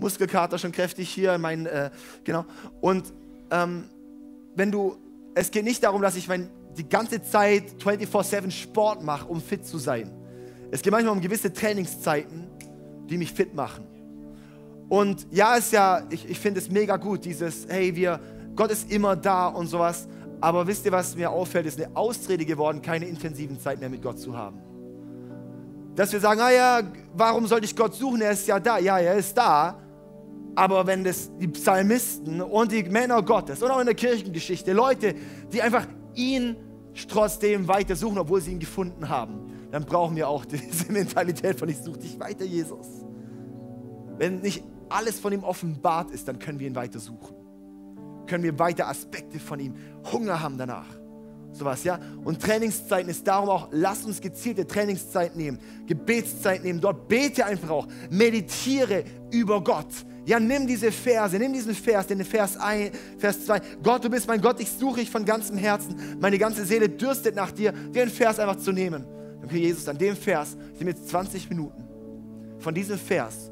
Muskelkater 0.00 0.58
schon 0.58 0.72
kräftig 0.72 1.08
hier, 1.08 1.38
mein, 1.38 1.66
äh, 1.66 1.90
genau. 2.24 2.44
Und 2.80 3.12
ähm, 3.52 3.84
wenn 4.56 4.72
du, 4.72 4.96
es 5.36 5.52
geht 5.52 5.64
nicht 5.64 5.84
darum, 5.84 6.02
dass 6.02 6.16
ich 6.16 6.26
mein, 6.26 6.50
die 6.76 6.88
ganze 6.88 7.22
Zeit 7.22 7.76
24-7 7.80 8.50
Sport 8.50 9.04
mache, 9.04 9.28
um 9.28 9.40
fit 9.40 9.64
zu 9.64 9.78
sein. 9.78 10.10
Es 10.72 10.82
geht 10.82 10.90
manchmal 10.90 11.14
um 11.14 11.20
gewisse 11.20 11.52
Trainingszeiten, 11.52 12.48
die 13.08 13.16
mich 13.16 13.32
fit 13.32 13.54
machen. 13.54 13.86
Und 14.88 15.28
ja, 15.30 15.54
ist 15.54 15.72
ja, 15.72 16.02
ich, 16.10 16.28
ich 16.28 16.40
finde 16.40 16.58
es 16.58 16.68
mega 16.68 16.96
gut, 16.96 17.24
dieses, 17.24 17.68
hey, 17.68 17.94
wir, 17.94 18.18
Gott 18.56 18.72
ist 18.72 18.90
immer 18.90 19.14
da 19.14 19.46
und 19.46 19.68
sowas. 19.68 20.08
Aber 20.42 20.66
wisst 20.66 20.84
ihr, 20.84 20.90
was 20.90 21.14
mir 21.14 21.30
auffällt, 21.30 21.66
ist 21.66 21.80
eine 21.80 21.94
Ausrede 21.96 22.44
geworden, 22.44 22.82
keine 22.82 23.06
intensiven 23.06 23.60
Zeit 23.60 23.78
mehr 23.78 23.88
mit 23.88 24.02
Gott 24.02 24.18
zu 24.18 24.36
haben. 24.36 24.58
Dass 25.94 26.12
wir 26.12 26.18
sagen, 26.18 26.40
ah 26.40 26.50
ja, 26.50 26.82
warum 27.14 27.46
sollte 27.46 27.64
ich 27.64 27.76
Gott 27.76 27.94
suchen? 27.94 28.22
Er 28.22 28.32
ist 28.32 28.48
ja 28.48 28.58
da. 28.58 28.78
Ja, 28.78 28.98
er 28.98 29.14
ist 29.14 29.38
da. 29.38 29.78
Aber 30.56 30.84
wenn 30.84 31.04
das 31.04 31.30
die 31.38 31.46
Psalmisten 31.46 32.42
und 32.42 32.72
die 32.72 32.82
Männer 32.82 33.22
Gottes 33.22 33.62
und 33.62 33.70
auch 33.70 33.78
in 33.78 33.86
der 33.86 33.94
Kirchengeschichte, 33.94 34.72
Leute, 34.72 35.14
die 35.52 35.62
einfach 35.62 35.86
ihn 36.16 36.56
trotzdem 37.08 37.68
weiter 37.68 37.94
suchen, 37.94 38.18
obwohl 38.18 38.40
sie 38.40 38.50
ihn 38.50 38.58
gefunden 38.58 39.08
haben, 39.08 39.46
dann 39.70 39.84
brauchen 39.84 40.16
wir 40.16 40.28
auch 40.28 40.44
diese 40.44 40.90
Mentalität 40.90 41.56
von 41.56 41.68
ich 41.68 41.78
suche 41.78 42.00
dich 42.00 42.18
weiter, 42.18 42.44
Jesus. 42.44 42.88
Wenn 44.18 44.40
nicht 44.40 44.64
alles 44.88 45.20
von 45.20 45.32
ihm 45.32 45.44
offenbart 45.44 46.10
ist, 46.10 46.26
dann 46.26 46.40
können 46.40 46.58
wir 46.58 46.66
ihn 46.66 46.74
weiter 46.74 46.98
suchen. 46.98 47.41
Können 48.26 48.44
wir 48.44 48.58
weiter 48.58 48.88
Aspekte 48.88 49.38
von 49.38 49.60
ihm, 49.60 49.74
Hunger 50.12 50.40
haben 50.40 50.58
danach. 50.58 50.86
Sowas, 51.52 51.84
ja? 51.84 51.98
Und 52.24 52.40
Trainingszeiten 52.40 53.10
ist 53.10 53.26
darum 53.26 53.50
auch, 53.50 53.68
lass 53.72 54.04
uns 54.04 54.20
gezielte 54.20 54.66
Trainingszeit 54.66 55.36
nehmen, 55.36 55.58
Gebetszeit 55.86 56.64
nehmen, 56.64 56.80
dort 56.80 57.08
bete 57.08 57.44
einfach 57.44 57.70
auch, 57.70 57.88
meditiere 58.10 59.04
über 59.30 59.62
Gott. 59.62 59.88
Ja, 60.24 60.38
nimm 60.38 60.66
diese 60.66 60.92
Verse, 60.92 61.36
nimm 61.36 61.52
diesen 61.52 61.74
Vers, 61.74 62.06
den 62.06 62.24
Vers 62.24 62.56
1, 62.56 62.96
Vers 63.18 63.44
2. 63.44 63.60
Gott, 63.82 64.04
du 64.04 64.08
bist 64.08 64.28
mein 64.28 64.40
Gott, 64.40 64.60
ich 64.60 64.70
suche 64.70 65.00
dich 65.00 65.10
von 65.10 65.24
ganzem 65.24 65.56
Herzen. 65.56 65.96
Meine 66.20 66.38
ganze 66.38 66.64
Seele 66.64 66.88
dürstet 66.88 67.34
nach 67.34 67.50
dir, 67.50 67.72
den 67.72 68.08
Vers 68.08 68.38
einfach 68.38 68.56
zu 68.56 68.72
nehmen. 68.72 69.04
Okay, 69.44 69.58
Jesus, 69.58 69.88
an 69.88 69.98
dem 69.98 70.16
Vers, 70.16 70.56
ich 70.72 70.78
nehme 70.78 70.92
jetzt 70.92 71.08
20 71.08 71.50
Minuten 71.50 71.88
von 72.58 72.72
diesem 72.72 72.98
Vers 72.98 73.50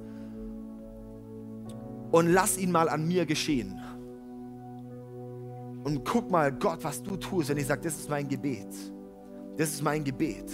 und 2.12 2.28
lass 2.28 2.56
ihn 2.56 2.70
mal 2.70 2.88
an 2.88 3.06
mir 3.06 3.26
geschehen. 3.26 3.79
Und 5.84 6.04
guck 6.04 6.30
mal, 6.30 6.52
Gott, 6.52 6.78
was 6.82 7.02
du 7.02 7.16
tust, 7.16 7.48
wenn 7.48 7.56
ich 7.56 7.66
sage, 7.66 7.82
das 7.82 7.96
ist 7.96 8.10
mein 8.10 8.28
Gebet. 8.28 8.68
Das 9.56 9.70
ist 9.70 9.82
mein 9.82 10.04
Gebet. 10.04 10.50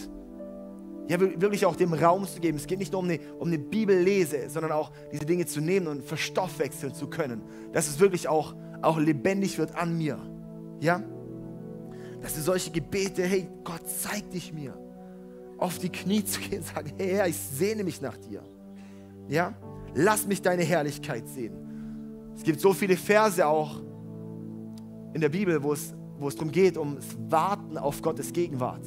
Ja, 1.09 1.21
wirklich 1.21 1.65
auch 1.65 1.77
dem 1.77 1.93
Raum 1.93 2.27
zu 2.27 2.41
geben. 2.41 2.59
Es 2.59 2.67
geht 2.67 2.79
nicht 2.79 2.93
nur 2.93 3.01
um 3.01 3.09
eine, 3.09 3.21
um 3.39 3.49
eine 3.49 3.59
Bibellese, 3.59 4.49
sondern 4.49 4.73
auch 4.73 4.91
diese 5.13 5.25
Dinge 5.25 5.47
zu 5.47 5.61
nehmen 5.61 5.87
und 5.87 6.05
verstoffwechseln 6.05 6.95
zu 6.95 7.09
können. 7.09 7.43
Dass 7.73 7.89
es 7.89 8.01
wirklich 8.01 8.29
auch, 8.29 8.55
auch 8.83 8.99
lebendig 8.99 9.59
wird 9.59 9.75
an 9.77 9.97
mir. 9.97 10.19
Ja? 10.81 11.03
Dass 12.21 12.35
du 12.35 12.41
solche 12.41 12.71
Gebete, 12.71 13.23
hey, 13.23 13.49
Gott, 13.63 13.83
zeig 13.87 14.31
dich 14.31 14.53
mir. 14.53 14.77
Auf 15.59 15.79
die 15.79 15.91
Knie 15.91 16.25
zu 16.25 16.41
gehen 16.41 16.59
und 16.59 16.67
sagen, 16.67 16.93
hey 16.97 17.11
Herr, 17.11 17.29
ich 17.29 17.39
sehne 17.39 17.85
mich 17.85 18.01
nach 18.01 18.17
dir. 18.17 18.43
Ja? 19.29 19.55
lass 19.97 20.27
mich 20.27 20.43
deine 20.43 20.63
Herrlichkeit 20.63 21.27
sehen. 21.27 21.55
Es 22.37 22.43
gibt 22.43 22.61
so 22.61 22.73
viele 22.73 22.97
Verse 22.97 23.45
auch 23.45 23.81
in 25.17 25.23
der 25.23 25.31
Bibel, 25.31 25.63
wo 25.63 25.73
es, 25.73 25.95
wo 26.19 26.29
es 26.29 26.37
darum 26.37 26.53
geht, 26.53 26.77
um 26.77 26.97
das 26.97 27.07
Warten 27.31 27.79
auf 27.79 28.03
Gottes 28.03 28.35
Gegenwart. 28.35 28.83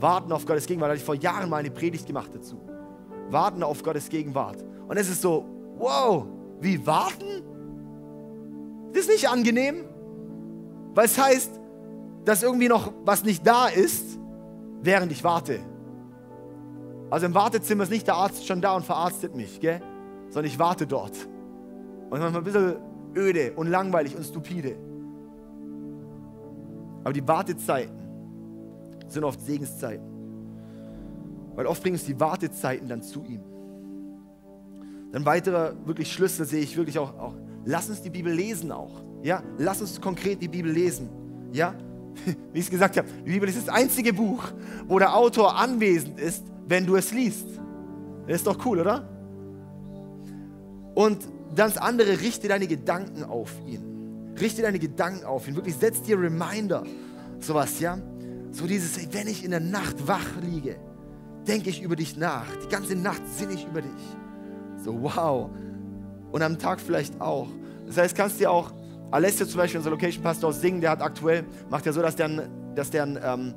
Warten 0.00 0.32
auf 0.32 0.44
Gottes 0.44 0.66
Gegenwart. 0.66 0.88
Da 0.88 0.92
hatte 0.94 0.98
ich 0.98 1.04
vor 1.04 1.14
Jahren 1.14 1.48
mal 1.48 1.58
eine 1.58 1.70
Predigt 1.70 2.04
gemacht 2.04 2.32
dazu. 2.34 2.60
Warten 3.30 3.62
auf 3.62 3.84
Gottes 3.84 4.08
Gegenwart. 4.08 4.64
Und 4.88 4.96
es 4.96 5.08
ist 5.08 5.22
so, 5.22 5.44
wow, 5.78 6.26
wie 6.60 6.84
warten? 6.84 7.44
Das 8.92 9.02
ist 9.02 9.08
nicht 9.08 9.28
angenehm, 9.28 9.84
weil 10.96 11.04
es 11.04 11.16
heißt, 11.16 11.60
dass 12.24 12.42
irgendwie 12.42 12.68
noch 12.68 12.92
was 13.04 13.22
nicht 13.22 13.46
da 13.46 13.68
ist, 13.68 14.18
während 14.82 15.12
ich 15.12 15.22
warte. 15.22 15.60
Also 17.08 17.26
im 17.26 17.34
Wartezimmer 17.34 17.84
ist 17.84 17.90
nicht 17.90 18.08
der 18.08 18.16
Arzt 18.16 18.48
schon 18.48 18.60
da 18.60 18.74
und 18.74 18.84
verarztet 18.84 19.36
mich, 19.36 19.60
gell? 19.60 19.80
sondern 20.30 20.50
ich 20.50 20.58
warte 20.58 20.88
dort. 20.88 21.16
Und 22.10 22.18
manchmal 22.18 22.38
ein 22.38 22.44
bisschen 22.44 22.76
öde 23.14 23.52
und 23.52 23.68
langweilig 23.68 24.16
und 24.16 24.24
stupide. 24.24 24.85
Aber 27.06 27.12
die 27.12 27.28
Wartezeiten 27.28 27.94
sind 29.06 29.22
oft 29.22 29.40
Segenszeiten. 29.40 30.04
Weil 31.54 31.66
oft 31.66 31.80
bringen 31.80 31.94
uns 31.94 32.04
die 32.04 32.18
Wartezeiten 32.18 32.88
dann 32.88 33.00
zu 33.00 33.24
ihm. 33.24 33.42
Dann 35.12 35.24
weiterer 35.24 35.74
wirklich 35.86 36.12
Schlüssel 36.12 36.44
sehe 36.46 36.62
ich 36.62 36.76
wirklich 36.76 36.98
auch, 36.98 37.16
auch, 37.16 37.34
lass 37.64 37.88
uns 37.88 38.02
die 38.02 38.10
Bibel 38.10 38.32
lesen 38.32 38.72
auch. 38.72 39.04
Ja, 39.22 39.40
lass 39.56 39.80
uns 39.80 40.00
konkret 40.00 40.42
die 40.42 40.48
Bibel 40.48 40.72
lesen. 40.72 41.08
Ja, 41.52 41.76
wie 42.52 42.58
ich 42.58 42.64
es 42.64 42.70
gesagt 42.72 42.96
habe, 42.96 43.06
die 43.24 43.30
Bibel 43.30 43.48
ist 43.48 43.58
das 43.58 43.68
einzige 43.68 44.12
Buch, 44.12 44.42
wo 44.88 44.98
der 44.98 45.14
Autor 45.14 45.54
anwesend 45.54 46.18
ist, 46.18 46.42
wenn 46.66 46.86
du 46.86 46.96
es 46.96 47.12
liest. 47.12 47.46
Das 48.26 48.38
ist 48.38 48.48
doch 48.48 48.66
cool, 48.66 48.80
oder? 48.80 49.08
Und 50.96 51.18
das 51.54 51.78
andere, 51.78 52.20
richte 52.20 52.48
deine 52.48 52.66
Gedanken 52.66 53.22
auf 53.22 53.52
ihn. 53.64 53.85
Richte 54.40 54.62
deine 54.62 54.78
Gedanken 54.78 55.24
auf 55.24 55.48
ihn. 55.48 55.56
Wirklich 55.56 55.76
setz 55.76 56.02
dir 56.02 56.20
Reminder. 56.20 56.84
Sowas, 57.40 57.80
ja? 57.80 57.98
So 58.50 58.66
dieses, 58.66 58.98
ey, 58.98 59.08
wenn 59.12 59.28
ich 59.28 59.44
in 59.44 59.50
der 59.50 59.60
Nacht 59.60 60.06
wach 60.06 60.26
liege, 60.42 60.76
denke 61.46 61.70
ich 61.70 61.82
über 61.82 61.96
dich 61.96 62.16
nach. 62.16 62.46
Die 62.64 62.68
ganze 62.68 62.96
Nacht 62.96 63.22
sinne 63.28 63.54
ich 63.54 63.66
über 63.66 63.82
dich. 63.82 64.16
So, 64.82 65.02
wow. 65.02 65.50
Und 66.32 66.42
am 66.42 66.58
Tag 66.58 66.80
vielleicht 66.80 67.20
auch. 67.20 67.48
Das 67.86 67.96
heißt, 67.96 68.16
kannst 68.16 68.36
du 68.36 68.40
dir 68.40 68.50
auch, 68.50 68.72
Alessio 69.10 69.46
zum 69.46 69.58
Beispiel, 69.58 69.78
unser 69.78 69.90
Location 69.90 70.22
Pastor 70.22 70.50
aus 70.50 70.60
Singen, 70.60 70.80
der 70.80 70.90
hat 70.90 71.00
aktuell, 71.00 71.44
macht 71.70 71.86
ja 71.86 71.92
so, 71.92 72.02
dass 72.02 72.16
der, 72.16 72.48
dass 72.74 72.90
der 72.90 73.04
ähm, 73.04 73.54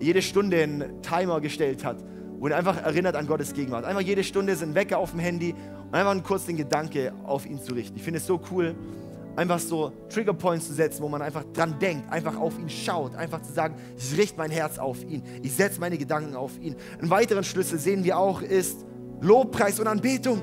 jede 0.00 0.22
Stunde 0.22 0.62
einen 0.62 1.02
Timer 1.02 1.40
gestellt 1.40 1.84
hat, 1.84 2.02
wo 2.38 2.46
er 2.48 2.56
einfach 2.56 2.82
erinnert 2.82 3.16
an 3.16 3.26
Gottes 3.26 3.52
Gegenwart. 3.52 3.84
Einfach 3.84 4.02
jede 4.02 4.22
Stunde 4.22 4.54
sind 4.54 4.74
Wecker 4.74 4.98
auf 4.98 5.10
dem 5.10 5.20
Handy 5.20 5.54
und 5.86 5.94
einfach 5.94 6.22
kurz 6.22 6.46
den 6.46 6.56
Gedanke 6.56 7.12
auf 7.24 7.46
ihn 7.46 7.60
zu 7.60 7.74
richten. 7.74 7.96
Ich 7.96 8.02
finde 8.02 8.18
es 8.18 8.26
so 8.26 8.40
cool, 8.50 8.76
einfach 9.38 9.60
so 9.60 9.92
Triggerpoints 10.08 10.66
zu 10.66 10.74
setzen, 10.74 11.00
wo 11.00 11.08
man 11.08 11.22
einfach 11.22 11.44
dran 11.52 11.78
denkt, 11.78 12.10
einfach 12.10 12.36
auf 12.36 12.58
ihn 12.58 12.68
schaut, 12.68 13.14
einfach 13.14 13.40
zu 13.40 13.52
sagen, 13.52 13.76
ich 13.96 14.18
richte 14.18 14.36
mein 14.36 14.50
Herz 14.50 14.78
auf 14.78 15.04
ihn, 15.04 15.22
ich 15.42 15.54
setze 15.54 15.78
meine 15.78 15.96
Gedanken 15.96 16.34
auf 16.34 16.58
ihn. 16.58 16.74
Einen 17.00 17.08
weiteren 17.08 17.44
Schlüssel 17.44 17.78
sehen 17.78 18.02
wir 18.02 18.18
auch 18.18 18.42
ist 18.42 18.84
Lobpreis 19.20 19.78
und 19.78 19.86
Anbetung. 19.86 20.42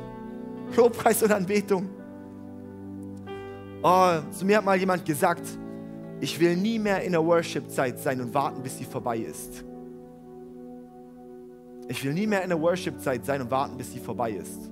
Lobpreis 0.78 1.22
und 1.24 1.32
Anbetung. 1.34 1.90
Oh, 3.84 4.14
zu 4.32 4.46
mir 4.46 4.58
hat 4.58 4.66
mal 4.66 4.78
jemand 4.78 5.06
gesagt, 5.06 5.44
ich 6.22 6.40
will 6.40 6.56
nie 6.56 6.80
mehr 6.80 7.02
in 7.04 7.12
der 7.12 7.24
Worship-Zeit 7.24 8.00
sein 8.00 8.22
und 8.22 8.34
warten, 8.34 8.64
bis 8.64 8.78
sie 8.78 8.86
vorbei 8.86 9.18
ist. 9.18 9.66
Ich 11.90 12.04
will 12.04 12.14
nie 12.14 12.28
mehr 12.28 12.44
in 12.44 12.50
der 12.50 12.62
Worship-Zeit 12.62 13.26
sein 13.26 13.42
und 13.42 13.52
warten, 13.52 13.76
bis 13.78 13.92
sie 13.92 14.00
vorbei 14.00 14.32
ist. 14.32 14.72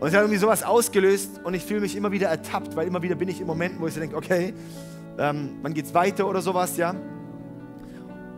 Und 0.00 0.08
es 0.08 0.14
hat 0.14 0.20
irgendwie 0.20 0.38
sowas 0.38 0.62
ausgelöst 0.62 1.40
und 1.42 1.54
ich 1.54 1.64
fühle 1.64 1.80
mich 1.80 1.96
immer 1.96 2.12
wieder 2.12 2.28
ertappt, 2.28 2.76
weil 2.76 2.86
immer 2.86 3.02
wieder 3.02 3.16
bin 3.16 3.28
ich 3.28 3.40
in 3.40 3.46
Momenten, 3.46 3.80
wo 3.80 3.88
ich 3.88 3.94
so 3.94 4.00
denke, 4.00 4.16
okay, 4.16 4.54
ähm, 5.18 5.58
wann 5.62 5.74
geht's 5.74 5.92
weiter 5.92 6.28
oder 6.28 6.40
sowas, 6.40 6.76
ja. 6.76 6.94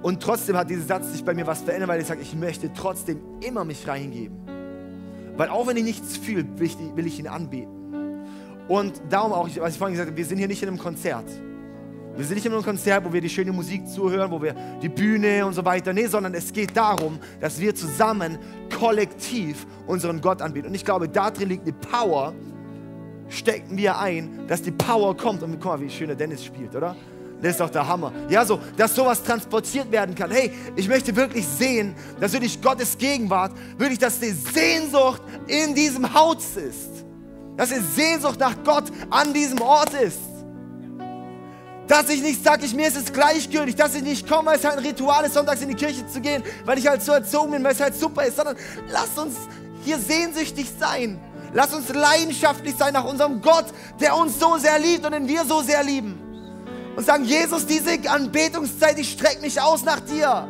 Und 0.03 0.23
trotzdem 0.23 0.57
hat 0.57 0.71
dieser 0.71 0.83
Satz 0.83 1.13
sich 1.13 1.23
bei 1.23 1.35
mir 1.35 1.47
was 1.47 1.61
verändert, 1.61 1.91
weil 1.91 2.01
ich 2.01 2.07
sage, 2.07 2.23
ich 2.23 2.35
möchte 2.35 2.73
trotzdem 2.73 3.21
immer 3.41 3.65
mich 3.65 3.87
reingeben. 3.87 4.39
Weil 5.37 5.51
auch 5.51 5.67
wenn 5.67 5.77
ich 5.77 5.85
nichts 5.85 6.17
fühle, 6.17 6.47
will 6.57 6.67
ich, 6.67 6.77
will 6.97 7.07
ich 7.07 7.19
ihn 7.19 7.29
anbeten. 7.29 8.25
Und 8.67 9.03
darum 9.11 9.33
auch, 9.33 9.49
was 9.59 9.73
ich 9.73 9.79
vorhin 9.79 9.95
gesagt 9.95 10.11
habe, 10.11 10.17
wir 10.17 10.25
sind 10.25 10.39
hier 10.39 10.49
nicht 10.49 10.63
in 10.63 10.69
einem 10.69 10.79
Konzert. 10.79 11.27
Wir 12.21 12.27
sind 12.27 12.35
nicht 12.35 12.45
in 12.45 12.53
einem 12.53 12.63
Konzert, 12.63 13.03
wo 13.03 13.11
wir 13.15 13.23
die 13.23 13.31
schöne 13.31 13.51
Musik 13.51 13.89
zuhören, 13.89 14.31
wo 14.31 14.43
wir 14.43 14.55
die 14.83 14.91
Bühne 14.91 15.47
und 15.47 15.55
so 15.55 15.65
weiter. 15.65 15.95
Nee, 15.95 16.07
sondern 16.07 16.35
es 16.35 16.53
geht 16.53 16.77
darum, 16.77 17.19
dass 17.41 17.59
wir 17.59 17.75
zusammen 17.75 18.39
kollektiv 18.79 19.67
unseren 19.87 20.21
Gott 20.21 20.43
anbieten. 20.43 20.67
Und 20.67 20.75
ich 20.75 20.85
glaube, 20.85 21.09
da 21.09 21.31
drin 21.31 21.49
liegt 21.49 21.63
eine 21.63 21.73
Power, 21.73 22.35
stecken 23.31 23.79
wir 23.79 23.99
ein, 23.99 24.47
dass 24.49 24.61
die 24.61 24.71
Power 24.71 25.17
kommt. 25.17 25.43
Und 25.43 25.53
guck 25.53 25.65
mal, 25.65 25.81
wie 25.81 25.89
schön 25.89 26.09
der 26.09 26.17
Dennis 26.17 26.45
spielt, 26.45 26.77
oder? 26.77 26.95
Das 27.41 27.53
ist 27.53 27.61
doch 27.61 27.71
der 27.71 27.89
Hammer. 27.89 28.13
Ja, 28.29 28.45
so, 28.45 28.61
dass 28.77 28.95
sowas 28.95 29.23
transportiert 29.23 29.91
werden 29.91 30.15
kann. 30.15 30.31
Hey, 30.31 30.53
ich 30.77 30.89
möchte 30.89 31.17
wirklich 31.17 31.47
sehen, 31.47 31.95
dass 32.21 32.35
wirklich 32.35 32.61
Gottes 32.61 32.99
Gegenwart, 32.99 33.53
wirklich, 33.79 33.99
dass 33.99 34.21
die 34.21 34.33
Sehnsucht 34.33 35.23
in 35.47 35.75
diesem 35.75 36.13
Haus 36.13 36.55
ist. 36.59 37.03
Dass 37.57 37.71
die 37.71 37.81
Sehnsucht 37.81 38.39
nach 38.39 38.63
Gott 38.63 38.93
an 39.09 39.33
diesem 39.33 39.63
Ort 39.63 39.95
ist. 39.95 40.30
Dass 41.91 42.09
ich 42.09 42.23
nicht 42.23 42.45
sage, 42.45 42.65
ich, 42.65 42.73
mir 42.73 42.87
ist 42.87 42.97
es 42.97 43.13
gleichgültig, 43.13 43.75
dass 43.75 43.97
ich 43.97 44.03
nicht 44.03 44.29
komme, 44.29 44.51
weil 44.51 44.59
es 44.59 44.65
halt 44.65 44.79
ein 44.79 44.87
Ritual 44.87 45.25
ist, 45.25 45.35
sonntags 45.35 45.61
in 45.61 45.71
die 45.71 45.75
Kirche 45.75 46.07
zu 46.07 46.21
gehen, 46.21 46.41
weil 46.65 46.79
ich 46.79 46.87
halt 46.87 47.03
so 47.03 47.11
erzogen 47.11 47.51
bin, 47.51 47.65
weil 47.65 47.73
es 47.73 47.81
halt 47.81 47.97
super 47.97 48.23
ist, 48.23 48.37
sondern 48.37 48.57
lass 48.93 49.19
uns 49.19 49.35
hier 49.83 49.99
sehnsüchtig 49.99 50.69
sein. 50.79 51.19
Lass 51.53 51.75
uns 51.75 51.89
leidenschaftlich 51.89 52.77
sein 52.77 52.93
nach 52.93 53.05
unserem 53.05 53.43
Gott, 53.43 53.65
der 53.99 54.17
uns 54.17 54.39
so 54.39 54.57
sehr 54.57 54.79
liebt 54.79 55.05
und 55.05 55.11
den 55.11 55.27
wir 55.27 55.45
so 55.45 55.63
sehr 55.63 55.83
lieben. 55.83 56.17
Und 56.95 57.05
sagen, 57.05 57.25
Jesus, 57.25 57.67
diese 57.67 58.09
Anbetungszeit, 58.09 58.97
ich 58.97 59.11
strecke 59.11 59.41
mich 59.41 59.61
aus 59.61 59.83
nach 59.83 59.99
dir. 59.99 60.47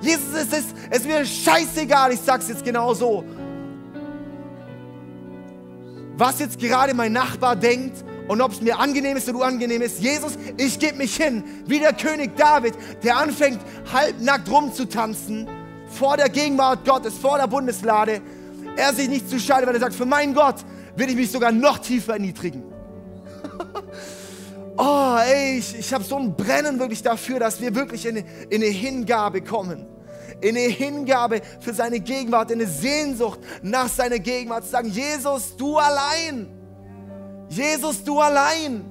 Jesus, 0.00 0.34
es 0.34 0.46
ist, 0.46 0.68
es 0.90 0.98
ist 0.98 1.06
mir 1.06 1.24
scheißegal, 1.24 2.12
ich 2.12 2.20
sag's 2.26 2.48
jetzt 2.48 2.64
genau 2.64 2.92
so. 2.92 3.22
Was 6.16 6.40
jetzt 6.40 6.58
gerade 6.58 6.92
mein 6.92 7.12
Nachbar 7.12 7.54
denkt 7.54 8.02
und 8.28 8.40
ob 8.40 8.52
es 8.52 8.60
mir 8.60 8.78
angenehm 8.78 9.16
ist 9.16 9.28
oder 9.28 9.38
unangenehm 9.38 9.82
ist, 9.82 10.00
Jesus, 10.00 10.38
ich 10.56 10.78
gebe 10.78 10.98
mich 10.98 11.16
hin, 11.16 11.42
wie 11.66 11.78
der 11.78 11.92
König 11.92 12.36
David, 12.36 12.74
der 13.02 13.16
anfängt, 13.16 13.60
halbnackt 13.92 14.50
rumzutanzen, 14.50 15.48
vor 15.86 16.16
der 16.16 16.28
Gegenwart 16.28 16.84
Gottes, 16.84 17.14
vor 17.18 17.38
der 17.38 17.46
Bundeslade. 17.46 18.20
Er 18.76 18.94
sich 18.94 19.08
nicht 19.08 19.28
zu 19.28 19.38
schade, 19.38 19.66
weil 19.66 19.74
er 19.74 19.80
sagt, 19.80 19.94
für 19.94 20.06
meinen 20.06 20.34
Gott 20.34 20.56
will 20.96 21.10
ich 21.10 21.16
mich 21.16 21.30
sogar 21.30 21.52
noch 21.52 21.78
tiefer 21.78 22.14
erniedrigen. 22.14 22.62
oh, 24.78 25.16
ey, 25.26 25.58
ich, 25.58 25.78
ich 25.78 25.92
habe 25.92 26.04
so 26.04 26.16
ein 26.16 26.34
Brennen 26.34 26.78
wirklich 26.78 27.02
dafür, 27.02 27.38
dass 27.38 27.60
wir 27.60 27.74
wirklich 27.74 28.06
in, 28.06 28.16
in 28.16 28.24
eine 28.62 28.66
Hingabe 28.66 29.42
kommen 29.42 29.86
in 30.40 30.56
eine 30.56 30.66
Hingabe 30.66 31.40
für 31.60 31.72
seine 31.72 32.00
Gegenwart, 32.00 32.50
in 32.50 32.60
eine 32.60 32.68
Sehnsucht 32.68 33.38
nach 33.62 33.88
seiner 33.88 34.18
Gegenwart, 34.18 34.64
zu 34.64 34.70
sagen, 34.70 34.88
Jesus, 34.88 35.56
du 35.56 35.78
allein. 35.78 36.61
Jesus, 37.52 38.02
du 38.02 38.18
allein. 38.18 38.82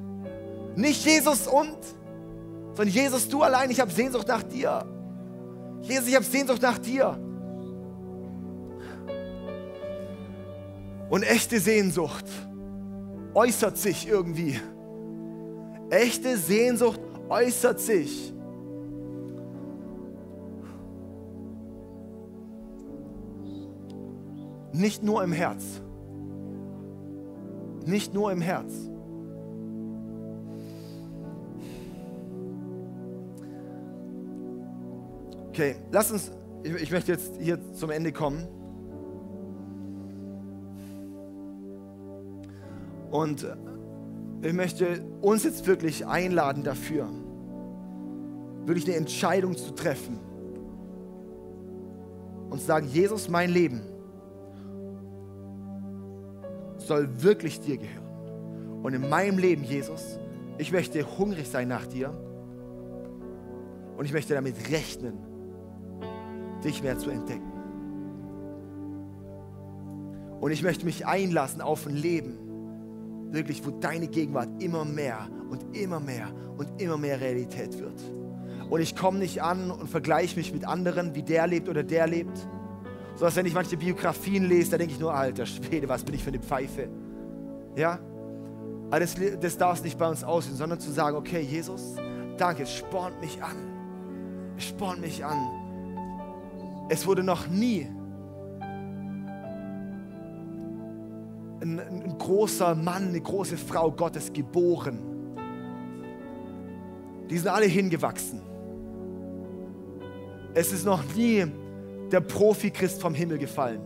Nicht 0.76 1.04
Jesus 1.04 1.48
und, 1.48 1.78
sondern 2.76 2.88
Jesus, 2.88 3.28
du 3.28 3.42
allein. 3.42 3.72
Ich 3.72 3.80
habe 3.80 3.92
Sehnsucht 3.92 4.28
nach 4.28 4.44
dir. 4.44 4.86
Jesus, 5.82 6.08
ich 6.08 6.16
habe 6.16 6.26
Sehnsucht 6.26 6.62
nach 6.62 6.78
dir. 6.78 7.18
Und 11.10 11.24
echte 11.24 11.60
Sehnsucht 11.60 12.26
äußert 13.34 13.78
sich 13.78 14.08
irgendwie. 14.08 14.60
Echte 15.90 16.38
Sehnsucht 16.38 17.02
äußert 17.30 17.80
sich. 17.80 18.32
Nicht 24.72 25.04
nur 25.04 25.24
im 25.24 25.34
Herz 25.34 25.82
nicht 27.88 28.14
nur 28.14 28.32
im 28.32 28.42
Herz. 28.42 28.74
Okay, 35.50 35.76
lass 35.92 36.12
uns, 36.12 36.32
ich, 36.64 36.74
ich 36.74 36.92
möchte 36.92 37.12
jetzt 37.12 37.36
hier 37.40 37.60
zum 37.74 37.90
Ende 37.90 38.12
kommen. 38.12 38.48
Und 43.12 43.46
ich 44.42 44.54
möchte 44.54 45.04
uns 45.22 45.44
jetzt 45.44 45.68
wirklich 45.68 46.08
einladen 46.08 46.64
dafür, 46.64 47.10
wirklich 48.66 48.86
eine 48.88 48.96
Entscheidung 48.96 49.58
zu 49.58 49.72
treffen 49.76 50.20
und 52.50 52.60
zu 52.60 52.66
sagen, 52.66 52.88
Jesus, 52.88 53.28
mein 53.28 53.50
Leben 53.50 53.91
soll 56.88 57.24
wirklich 57.24 57.60
dir 57.60 57.78
gehören. 57.78 58.82
Und 58.84 58.94
in 58.94 59.10
meinem 59.10 59.38
Leben, 59.38 59.64
Jesus, 59.64 60.20
ich 60.58 60.72
möchte 60.72 61.04
hungrig 61.18 61.48
sein 61.48 61.68
nach 61.68 61.86
dir 61.86 62.10
und 63.98 64.06
ich 64.06 64.14
möchte 64.14 64.34
damit 64.34 64.56
rechnen, 64.72 65.18
dich 66.64 66.82
mehr 66.82 66.98
zu 66.98 67.10
entdecken. 67.10 67.52
Und 70.40 70.52
ich 70.52 70.64
möchte 70.64 70.86
mich 70.86 71.06
einlassen 71.06 71.62
auf 71.62 71.86
ein 71.86 71.96
Leben, 71.96 72.38
wirklich, 73.32 73.66
wo 73.66 73.70
deine 73.70 74.08
Gegenwart 74.08 74.62
immer 74.62 74.86
mehr 74.86 75.28
und 75.50 75.78
immer 75.78 76.00
mehr 76.00 76.30
und 76.58 76.82
immer 76.82 76.98
mehr 76.98 77.22
Realität 77.22 77.80
wird. 77.80 78.02
Und 78.70 78.82
ich 78.82 78.96
komme 78.96 79.20
nicht 79.20 79.44
an 79.44 79.70
und 79.70 79.88
vergleiche 79.88 80.38
mich 80.38 80.54
mit 80.54 80.66
anderen, 80.66 81.14
wie 81.14 81.24
der 81.24 81.46
lebt 81.46 81.70
oder 81.70 81.84
der 81.84 82.08
lebt, 82.08 82.48
so 83.16 83.26
dass 83.26 83.36
wenn 83.36 83.46
ich 83.46 83.54
manche 83.54 83.78
Biografien 83.78 84.46
lese, 84.46 84.72
da 84.72 84.78
denke 84.78 84.94
ich 84.94 85.00
nur, 85.00 85.14
alter 85.14 85.46
Schwede, 85.46 85.88
was 85.88 86.04
bin 86.04 86.16
ich 86.16 86.24
für 86.24 86.30
eine 86.30 86.40
Pfeife. 86.40 86.90
Ja? 87.76 88.00
Aber 88.90 89.00
das, 89.00 89.16
das 89.40 89.58
darf 89.58 89.78
es 89.78 89.84
nicht 89.84 89.98
bei 89.98 90.08
uns 90.08 90.24
aussehen, 90.24 90.56
sondern 90.56 90.80
zu 90.80 90.92
sagen, 90.92 91.16
okay, 91.16 91.42
Jesus, 91.42 91.96
danke, 92.38 92.64
es 92.64 92.74
spornt 92.74 93.20
mich 93.22 93.42
an. 93.44 93.56
Es 94.58 94.66
spornt 94.66 95.02
mich 95.02 95.24
an. 95.24 95.38
Es 96.90 97.08
wurde 97.08 97.24
noch 97.24 97.48
nie 97.48 97.88
ein, 101.62 101.80
ein 101.80 102.18
großer 102.18 102.76
Mann, 102.76 103.10
eine 103.10 103.22
große 103.22 103.58
Frau 103.58 103.92
Gottes 103.92 104.34
geboren. 104.34 105.00
Die 107.30 107.38
sind 107.38 107.48
alle 107.48 107.68
hingewachsen. 107.68 108.42
Es 110.54 110.74
ist 110.74 110.86
noch 110.86 111.02
nie 111.16 111.46
der 112.12 112.22
Profi-Christ 112.22 113.02
vom 113.02 113.14
Himmel 113.14 113.38
gefallen. 113.38 113.82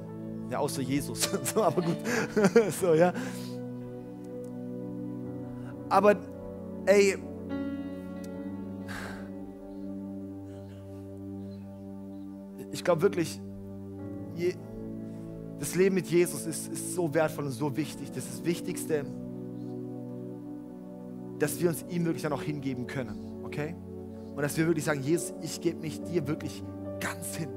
Ja, 0.50 0.60
außer 0.60 0.82
Jesus. 0.82 1.30
so, 1.54 1.64
aber 1.64 1.82
gut. 1.82 1.98
so, 2.82 2.94
ja. 2.94 3.14
Aber, 5.90 6.16
ey, 6.86 7.18
ich 12.72 12.84
glaube 12.84 13.02
wirklich, 13.04 13.40
je, 14.36 14.54
das 15.60 15.76
Leben 15.76 15.96
mit 15.96 16.08
Jesus 16.08 16.46
ist, 16.46 16.72
ist 16.72 16.96
so 16.96 17.14
wertvoll 17.14 17.46
und 17.46 17.52
so 17.52 17.76
wichtig. 17.78 18.12
Das 18.12 18.26
ist 18.26 18.40
das 18.40 18.46
Wichtigste, 18.46 19.06
dass 21.40 21.60
wir 21.60 21.70
uns 21.70 21.86
ihm 21.90 22.06
wirklich 22.06 22.24
dann 22.24 22.34
auch 22.34 22.42
hingeben 22.44 22.88
können. 22.88 23.44
Okay? 23.44 23.76
und 24.36 24.42
dass 24.42 24.58
wir 24.58 24.68
wirklich 24.68 24.84
sagen, 24.84 25.02
Jesus, 25.02 25.34
ich 25.42 25.62
gebe 25.62 25.80
mich 25.80 26.04
dir 26.04 26.28
wirklich 26.28 26.62
ganz 27.00 27.36
hin. 27.36 27.50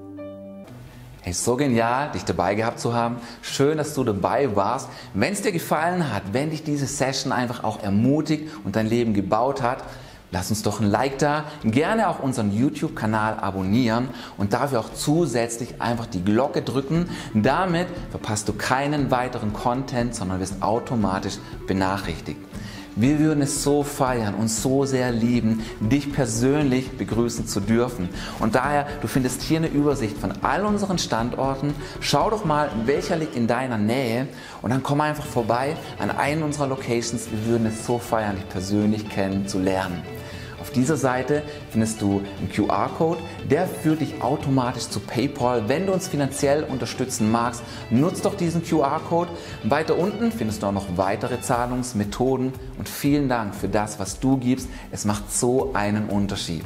Hey, 1.29 1.35
so 1.35 1.57
genial, 1.57 2.11
dich 2.13 2.25
dabei 2.25 2.55
gehabt 2.55 2.81
zu 2.81 2.95
haben. 2.95 3.17
Schön, 3.43 3.77
dass 3.77 3.93
du 3.93 4.03
dabei 4.03 4.57
warst. 4.57 4.89
Wenn 5.13 5.35
es 5.35 5.43
dir 5.43 5.53
gefallen 5.53 6.11
hat, 6.11 6.23
wenn 6.33 6.49
dich 6.49 6.65
diese 6.65 6.87
Session 6.87 7.33
einfach 7.33 7.65
auch 7.65 7.83
ermutigt 7.83 8.49
und 8.65 8.77
dein 8.77 8.87
Leben 8.87 9.13
gebaut 9.13 9.61
hat, 9.61 9.85
lass 10.31 10.49
uns 10.49 10.63
doch 10.63 10.81
ein 10.81 10.87
Like 10.87 11.19
da. 11.19 11.45
Gerne 11.65 12.09
auch 12.09 12.21
unseren 12.21 12.51
YouTube-Kanal 12.51 13.41
abonnieren 13.41 14.09
und 14.39 14.55
dafür 14.55 14.81
auch 14.81 14.95
zusätzlich 14.95 15.83
einfach 15.83 16.07
die 16.07 16.25
Glocke 16.25 16.63
drücken. 16.63 17.11
Damit 17.35 17.89
verpasst 18.11 18.49
du 18.49 18.55
keinen 18.55 19.11
weiteren 19.11 19.53
Content, 19.53 20.15
sondern 20.15 20.41
wirst 20.41 20.63
automatisch 20.63 21.37
benachrichtigt. 21.67 22.41
Wir 23.01 23.21
würden 23.21 23.43
es 23.45 23.63
so 23.63 23.85
feiern 23.85 24.35
und 24.35 24.49
so 24.49 24.85
sehr 24.85 25.13
lieben, 25.13 25.63
dich 25.79 26.13
persönlich 26.13 26.91
begrüßen 26.99 27.47
zu 27.47 27.61
dürfen. 27.61 28.09
Und 28.41 28.57
daher, 28.57 28.89
du 29.01 29.07
findest 29.07 29.41
hier 29.43 29.59
eine 29.59 29.69
Übersicht 29.69 30.19
von 30.19 30.33
all 30.43 30.65
unseren 30.65 30.99
Standorten. 30.99 31.75
Schau 32.01 32.29
doch 32.29 32.45
mal, 32.45 32.71
welcher 32.87 33.15
liegt 33.15 33.37
in 33.37 33.47
deiner 33.47 33.79
Nähe 33.79 34.27
und 34.63 34.71
dann 34.71 34.83
komm 34.83 35.01
einfach 35.01 35.25
vorbei 35.25 35.77
an 36.01 36.11
einen 36.11 36.43
unserer 36.43 36.67
Locations. 36.67 37.31
Wir 37.31 37.47
würden 37.47 37.69
es 37.69 37.87
so 37.87 38.01
feiern, 38.01 38.35
dich 38.35 38.49
persönlich 38.49 39.09
kennenzulernen. 39.09 40.03
Auf 40.69 40.75
dieser 40.75 40.99
Seite 40.99 41.43
findest 41.71 42.03
du 42.03 42.21
einen 42.39 42.53
QR-Code, 42.53 43.23
der 43.51 43.67
führt 43.67 44.03
dich 44.03 44.21
automatisch 44.21 44.91
zu 44.91 45.01
PayPal. 45.01 45.67
Wenn 45.67 45.87
du 45.87 45.95
uns 45.95 46.09
finanziell 46.09 46.63
unterstützen 46.63 47.33
magst, 47.33 47.63
nutzt 47.89 48.27
doch 48.27 48.35
diesen 48.35 48.63
QR-Code. 48.63 49.31
Weiter 49.65 49.97
unten 49.97 50.31
findest 50.31 50.63
du 50.63 50.67
auch 50.67 50.73
noch 50.73 50.99
weitere 50.99 51.41
Zahlungsmethoden 51.41 52.53
und 52.77 52.87
vielen 52.87 53.31
Dank 53.31 53.55
für 53.55 53.69
das, 53.69 53.99
was 53.99 54.21
du 54.21 54.37
gibst. 54.37 54.69
Es 54.91 55.07
macht 55.07 55.33
so 55.33 55.71
einen 55.73 56.11
Unterschied. 56.11 56.63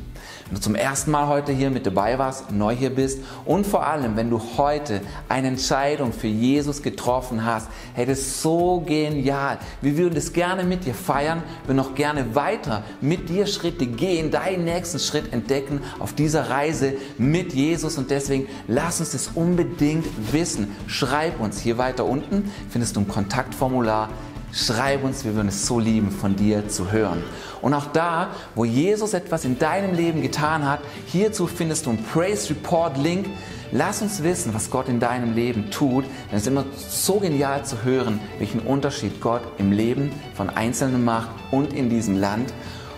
Wenn 0.53 0.57
du 0.57 0.65
zum 0.65 0.75
ersten 0.75 1.11
Mal 1.11 1.29
heute 1.29 1.51
hier 1.51 1.71
mit 1.71 1.87
dabei 1.87 2.19
warst, 2.19 2.51
neu 2.53 2.77
hier 2.77 2.91
bist 2.91 3.21
und 3.47 3.67
vor 3.67 3.87
allem, 3.87 4.17
wenn 4.17 4.29
du 4.29 4.39
heute 4.59 5.01
eine 5.27 5.49
Entscheidung 5.49 6.13
für 6.13 6.27
Jesus 6.27 6.83
getroffen 6.83 7.47
hast, 7.47 7.69
hey, 7.95 8.05
das 8.05 8.19
ist 8.19 8.43
so 8.43 8.83
genial. 8.85 9.57
Wir 9.81 9.97
würden 9.97 10.15
das 10.15 10.35
gerne 10.35 10.65
mit 10.65 10.85
dir 10.85 10.93
feiern, 10.93 11.43
wir 11.65 11.75
noch 11.75 11.95
gerne 11.95 12.35
weiter 12.35 12.85
mit 13.01 13.31
dir 13.31 13.47
Schritte 13.47 13.87
gehen, 13.87 14.31
deinen 14.31 14.65
nächsten 14.65 14.99
Schritt 14.99 15.33
entdecken 15.33 15.81
auf 15.99 16.13
dieser 16.13 16.51
Reise 16.51 16.97
mit 17.17 17.55
Jesus 17.55 17.97
und 17.97 18.11
deswegen 18.11 18.47
lass 18.69 19.01
uns 19.01 19.13
das 19.13 19.31
unbedingt 19.35 20.05
wissen. 20.33 20.77
Schreib 20.87 21.41
uns 21.41 21.63
hier 21.63 21.79
weiter 21.79 22.05
unten, 22.05 22.53
findest 22.69 22.97
du 22.97 23.01
ein 23.01 23.09
Kontaktformular 23.09 24.11
Schreib 24.53 25.03
uns, 25.03 25.25
wir 25.25 25.35
würden 25.35 25.49
es 25.49 25.67
so 25.67 25.79
lieben, 25.79 26.11
von 26.11 26.37
dir 26.37 26.69
zu 26.69 26.93
hören. 26.93 27.25
Und 27.63 27.73
auch 27.73 27.87
da, 27.87 28.29
wo 28.55 28.67
Jesus 28.67 29.15
etwas 29.15 29.47
in 29.47 29.59
deinem 29.59 29.95
Leben 29.95 30.21
getan 30.21 30.69
hat, 30.69 30.81
hierzu 31.07 31.47
findest 31.47 31.87
du 31.87 31.91
einen 31.91 32.05
Praise 32.05 32.51
Report 32.51 32.99
Link. 32.99 33.27
Lass 33.71 34.03
uns 34.03 34.23
wissen, 34.23 34.53
was 34.53 34.71
Gott 34.71 34.89
in 34.89 35.01
deinem 35.01 35.35
Leben 35.35 35.71
tut. 35.71 36.05
Denn 36.05 36.37
es 36.37 36.43
ist 36.43 36.49
immer 36.49 36.67
so 36.77 37.19
genial 37.19 37.65
zu 37.65 37.83
hören, 37.83 38.21
welchen 38.39 38.61
Unterschied 38.61 39.23
Gott 39.23 39.43
im 39.57 39.73
Leben 39.73 40.13
von 40.35 40.51
Einzelnen 40.51 41.03
macht 41.03 41.31
und 41.51 41.73
in 41.73 41.89
diesem 41.89 42.21
Land. 42.21 42.53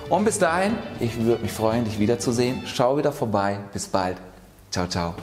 Und 0.09 0.25
bis 0.25 0.41
dahin, 0.41 0.73
ich 0.99 1.25
würde 1.25 1.43
mich 1.43 1.53
freuen, 1.53 1.85
dich 1.85 2.01
wiederzusehen. 2.01 2.63
Schau 2.67 2.99
wieder 2.99 3.13
vorbei. 3.13 3.59
Bis 3.73 3.87
bald. 3.87 4.17
Ciao, 4.71 4.89
ciao. 4.89 5.15